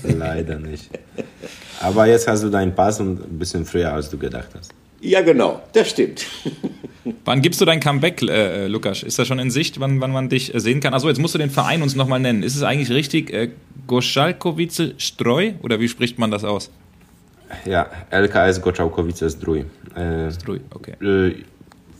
Leider 0.03 0.59
nicht. 0.59 0.89
Aber 1.81 2.07
jetzt 2.07 2.27
hast 2.27 2.43
du 2.43 2.49
deinen 2.49 2.73
Pass 2.73 2.99
und 2.99 3.19
ein 3.19 3.39
bisschen 3.39 3.65
früher, 3.65 3.93
als 3.93 4.09
du 4.09 4.17
gedacht 4.17 4.49
hast. 4.57 4.73
Ja, 4.99 5.21
genau, 5.21 5.61
das 5.73 5.91
stimmt. 5.91 6.25
Wann 7.25 7.41
gibst 7.41 7.61
du 7.61 7.65
dein 7.65 7.79
Comeback, 7.79 8.21
äh, 8.23 8.65
äh, 8.65 8.67
Lukas? 8.67 9.03
Ist 9.03 9.19
das 9.19 9.27
schon 9.27 9.39
in 9.39 9.51
Sicht, 9.51 9.79
wann, 9.79 10.01
wann 10.01 10.11
man 10.11 10.27
dich 10.27 10.53
äh, 10.53 10.59
sehen 10.59 10.79
kann? 10.79 10.93
Achso, 10.93 11.07
jetzt 11.07 11.19
musst 11.19 11.35
du 11.35 11.37
den 11.37 11.49
Verein 11.49 11.81
uns 11.81 11.95
nochmal 11.95 12.19
nennen. 12.19 12.43
Ist 12.43 12.55
es 12.55 12.63
eigentlich 12.63 12.89
richtig 12.89 13.31
äh, 13.31 13.49
Goschalkowice 13.85 14.93
Stroj 14.97 15.53
oder 15.61 15.79
wie 15.79 15.87
spricht 15.87 16.19
man 16.19 16.31
das 16.31 16.43
aus? 16.43 16.69
Ja, 17.65 17.87
LKS 18.09 18.61
Goschalkowice 18.61 19.31
Stroj. 19.31 19.65
Äh, 19.95 20.31
Stroj, 20.31 20.59
okay. 20.73 20.93
Äh, 21.01 21.43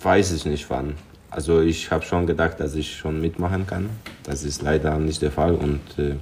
weiß 0.02 0.34
ich 0.34 0.46
nicht 0.46 0.70
wann. 0.70 0.96
Also 1.30 1.62
ich 1.62 1.92
habe 1.92 2.04
schon 2.04 2.26
gedacht, 2.26 2.60
dass 2.60 2.76
ich 2.76 2.96
schon 2.96 3.22
mitmachen 3.22 3.68
kann. 3.68 3.90
Das 4.24 4.44
ist 4.44 4.62
leider 4.62 4.98
nicht 4.98 5.22
der 5.22 5.32
Fall 5.32 5.56
und 5.56 5.82
äh, 5.98 6.16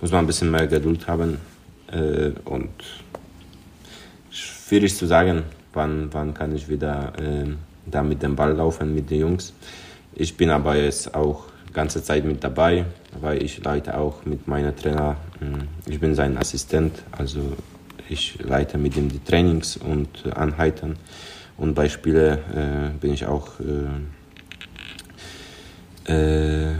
muss 0.00 0.10
man 0.10 0.24
ein 0.24 0.26
bisschen 0.26 0.50
mehr 0.50 0.66
Geduld 0.66 1.06
haben. 1.06 1.38
Äh, 1.92 2.32
und 2.44 2.70
schwierig 4.30 4.96
zu 4.96 5.06
sagen, 5.06 5.44
wann, 5.72 6.08
wann 6.12 6.34
kann 6.34 6.54
ich 6.54 6.68
wieder 6.68 7.12
äh, 7.18 7.46
da 7.86 8.02
mit 8.02 8.22
dem 8.22 8.36
Ball 8.36 8.52
laufen 8.52 8.94
mit 8.94 9.10
den 9.10 9.20
Jungs. 9.20 9.52
Ich 10.14 10.36
bin 10.36 10.50
aber 10.50 10.76
jetzt 10.76 11.14
auch 11.14 11.44
ganze 11.72 12.02
Zeit 12.02 12.24
mit 12.24 12.44
dabei, 12.44 12.84
weil 13.20 13.42
ich 13.42 13.62
leite 13.64 13.96
auch 13.96 14.24
mit 14.24 14.46
meinem 14.46 14.76
Trainer. 14.76 15.16
Äh, 15.40 15.90
ich 15.90 16.00
bin 16.00 16.14
sein 16.14 16.36
Assistent, 16.38 17.02
also 17.12 17.40
ich 18.08 18.38
leite 18.42 18.78
mit 18.78 18.96
ihm 18.96 19.08
die 19.08 19.22
Trainings 19.22 19.76
und 19.76 20.26
Anheiten. 20.34 20.96
Und 21.56 21.74
bei 21.74 21.88
Spielen 21.88 22.38
äh, 22.54 22.90
bin 23.00 23.12
ich 23.12 23.26
auch 23.26 23.48
äh, 26.08 26.12
äh, 26.12 26.74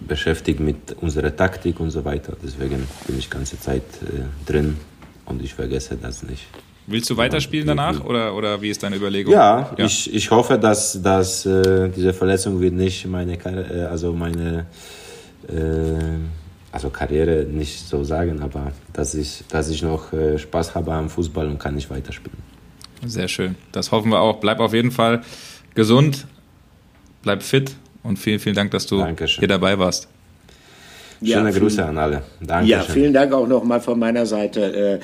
beschäftigt 0.00 0.60
mit 0.60 0.96
unserer 1.00 1.34
Taktik 1.34 1.80
und 1.80 1.90
so 1.90 2.04
weiter. 2.04 2.36
Deswegen 2.42 2.86
bin 3.06 3.18
ich 3.18 3.24
die 3.24 3.30
ganze 3.30 3.58
Zeit 3.58 3.82
äh, 4.02 4.50
drin 4.50 4.76
und 5.24 5.42
ich 5.42 5.54
vergesse 5.54 5.96
das 5.96 6.22
nicht. 6.22 6.46
Willst 6.88 7.10
du 7.10 7.16
weiterspielen 7.16 7.66
danach 7.66 8.04
oder, 8.04 8.34
oder 8.34 8.62
wie 8.62 8.70
ist 8.70 8.82
deine 8.82 8.96
Überlegung? 8.96 9.32
Ja, 9.32 9.74
ja. 9.76 9.84
Ich, 9.84 10.12
ich 10.14 10.30
hoffe, 10.30 10.56
dass, 10.56 11.02
dass 11.02 11.44
äh, 11.44 11.88
diese 11.88 12.12
Verletzung 12.12 12.60
wird 12.60 12.74
nicht 12.74 13.06
meine, 13.06 13.36
äh, 13.36 13.86
also 13.86 14.12
meine 14.12 14.66
äh, 15.48 15.54
also 16.70 16.90
Karriere 16.90 17.44
nicht 17.44 17.88
so 17.88 18.04
sagen, 18.04 18.40
aber 18.40 18.72
dass 18.92 19.14
ich, 19.14 19.42
dass 19.48 19.68
ich 19.68 19.82
noch 19.82 20.12
äh, 20.12 20.38
Spaß 20.38 20.74
habe 20.74 20.92
am 20.92 21.08
Fußball 21.08 21.48
und 21.48 21.58
kann 21.58 21.74
nicht 21.74 21.90
weiterspielen. 21.90 22.38
Sehr 23.04 23.28
schön. 23.28 23.56
Das 23.72 23.90
hoffen 23.90 24.10
wir 24.10 24.20
auch. 24.20 24.38
Bleib 24.40 24.60
auf 24.60 24.72
jeden 24.72 24.92
Fall 24.92 25.22
gesund, 25.74 26.26
bleib 27.22 27.42
fit 27.42 27.74
und 28.06 28.18
vielen, 28.18 28.38
vielen 28.38 28.54
Dank, 28.54 28.70
dass 28.70 28.86
du 28.86 28.98
Dankeschön. 28.98 29.40
hier 29.40 29.48
dabei 29.48 29.78
warst. 29.78 30.08
Schöne 31.22 31.50
ja, 31.50 31.58
Grüße 31.58 31.84
an 31.84 31.96
alle. 31.96 32.22
Danke. 32.40 32.70
Ja, 32.70 32.80
vielen 32.82 33.12
Dank 33.12 33.32
auch 33.32 33.46
nochmal 33.46 33.80
von 33.80 33.98
meiner 33.98 34.26
Seite 34.26 35.00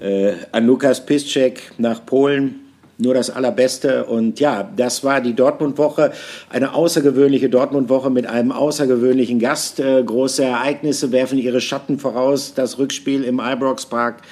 äh, 0.00 0.28
äh, 0.30 0.34
an 0.50 0.66
Lukas 0.66 1.04
Piszczek 1.04 1.72
nach 1.78 2.04
Polen. 2.04 2.56
Nur 2.98 3.14
das 3.14 3.30
Allerbeste. 3.30 4.04
Und 4.04 4.38
ja, 4.38 4.68
das 4.76 5.02
war 5.02 5.20
die 5.20 5.34
Dortmund-Woche. 5.34 6.12
Eine 6.50 6.74
außergewöhnliche 6.74 7.48
Dortmund-Woche 7.48 8.10
mit 8.10 8.26
einem 8.26 8.52
außergewöhnlichen 8.52 9.38
Gast. 9.38 9.80
Äh, 9.80 10.02
große 10.04 10.44
Ereignisse 10.44 11.10
werfen 11.10 11.38
ihre 11.38 11.60
Schatten 11.60 11.98
voraus. 11.98 12.54
Das 12.54 12.78
Rückspiel 12.78 13.24
im 13.24 13.40
Ibrox 13.40 13.86
Park. 13.86 14.22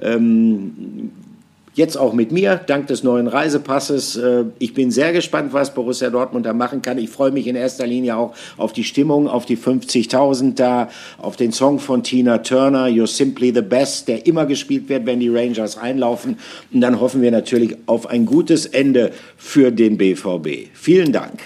Ähm, 0.00 1.10
Jetzt 1.74 1.96
auch 1.96 2.12
mit 2.12 2.32
mir, 2.32 2.56
dank 2.56 2.88
des 2.88 3.04
neuen 3.04 3.28
Reisepasses. 3.28 4.16
Äh, 4.16 4.46
ich 4.58 4.74
bin 4.74 4.90
sehr 4.90 5.12
gespannt, 5.12 5.52
was 5.52 5.72
Borussia 5.72 6.10
Dortmund 6.10 6.44
da 6.44 6.52
machen 6.52 6.82
kann. 6.82 6.98
Ich 6.98 7.10
freue 7.10 7.30
mich 7.30 7.46
in 7.46 7.54
erster 7.54 7.86
Linie 7.86 8.16
auch 8.16 8.34
auf 8.56 8.72
die 8.72 8.82
Stimmung, 8.82 9.28
auf 9.28 9.46
die 9.46 9.56
50.000 9.56 10.56
da, 10.56 10.88
auf 11.18 11.36
den 11.36 11.52
Song 11.52 11.78
von 11.78 12.02
Tina 12.02 12.38
Turner, 12.38 12.86
You're 12.86 13.06
Simply 13.06 13.52
the 13.54 13.62
Best, 13.62 14.08
der 14.08 14.26
immer 14.26 14.46
gespielt 14.46 14.88
wird, 14.88 15.06
wenn 15.06 15.20
die 15.20 15.28
Rangers 15.28 15.78
einlaufen. 15.78 16.38
Und 16.72 16.80
dann 16.80 17.00
hoffen 17.00 17.22
wir 17.22 17.30
natürlich 17.30 17.76
auf 17.86 18.08
ein 18.08 18.26
gutes 18.26 18.66
Ende 18.66 19.12
für 19.36 19.70
den 19.70 19.96
BVB. 19.96 20.70
Vielen 20.72 21.12
Dank. 21.12 21.38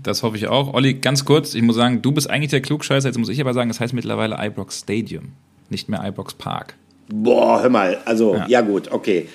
Das 0.00 0.22
hoffe 0.22 0.36
ich 0.36 0.46
auch. 0.46 0.72
Olli, 0.72 0.94
ganz 0.94 1.24
kurz, 1.24 1.54
ich 1.54 1.62
muss 1.62 1.74
sagen, 1.74 2.00
du 2.00 2.12
bist 2.12 2.30
eigentlich 2.30 2.50
der 2.50 2.60
Klugscheißer. 2.60 3.08
Jetzt 3.08 3.18
muss 3.18 3.28
ich 3.28 3.40
aber 3.40 3.54
sagen, 3.54 3.70
es 3.70 3.76
das 3.76 3.84
heißt 3.84 3.94
mittlerweile 3.94 4.36
Ibrox 4.38 4.80
Stadium, 4.80 5.32
nicht 5.68 5.88
mehr 5.88 6.04
Ibrox 6.06 6.34
Park. 6.34 6.74
Boah, 7.08 7.62
hör 7.62 7.70
mal, 7.70 7.98
also, 8.04 8.34
ja, 8.34 8.46
ja 8.48 8.60
gut, 8.62 8.90
okay. 8.90 9.28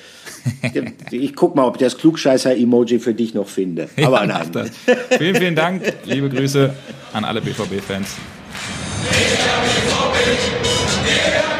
Ich 1.11 1.35
guck 1.35 1.55
mal, 1.55 1.65
ob 1.65 1.75
ich 1.75 1.81
das 1.81 1.97
Klugscheißer-Emoji 1.97 2.99
für 2.99 3.13
dich 3.13 3.33
noch 3.33 3.47
finde. 3.47 3.89
Aber 4.03 4.21
ja, 4.21 4.27
nein. 4.27 4.51
Das. 4.51 4.71
Vielen, 5.17 5.35
vielen 5.35 5.55
Dank. 5.55 5.81
Liebe 6.05 6.29
Grüße 6.29 6.73
an 7.13 7.25
alle 7.25 7.41
BVB-Fans. 7.41 8.15
BVB 9.09 11.58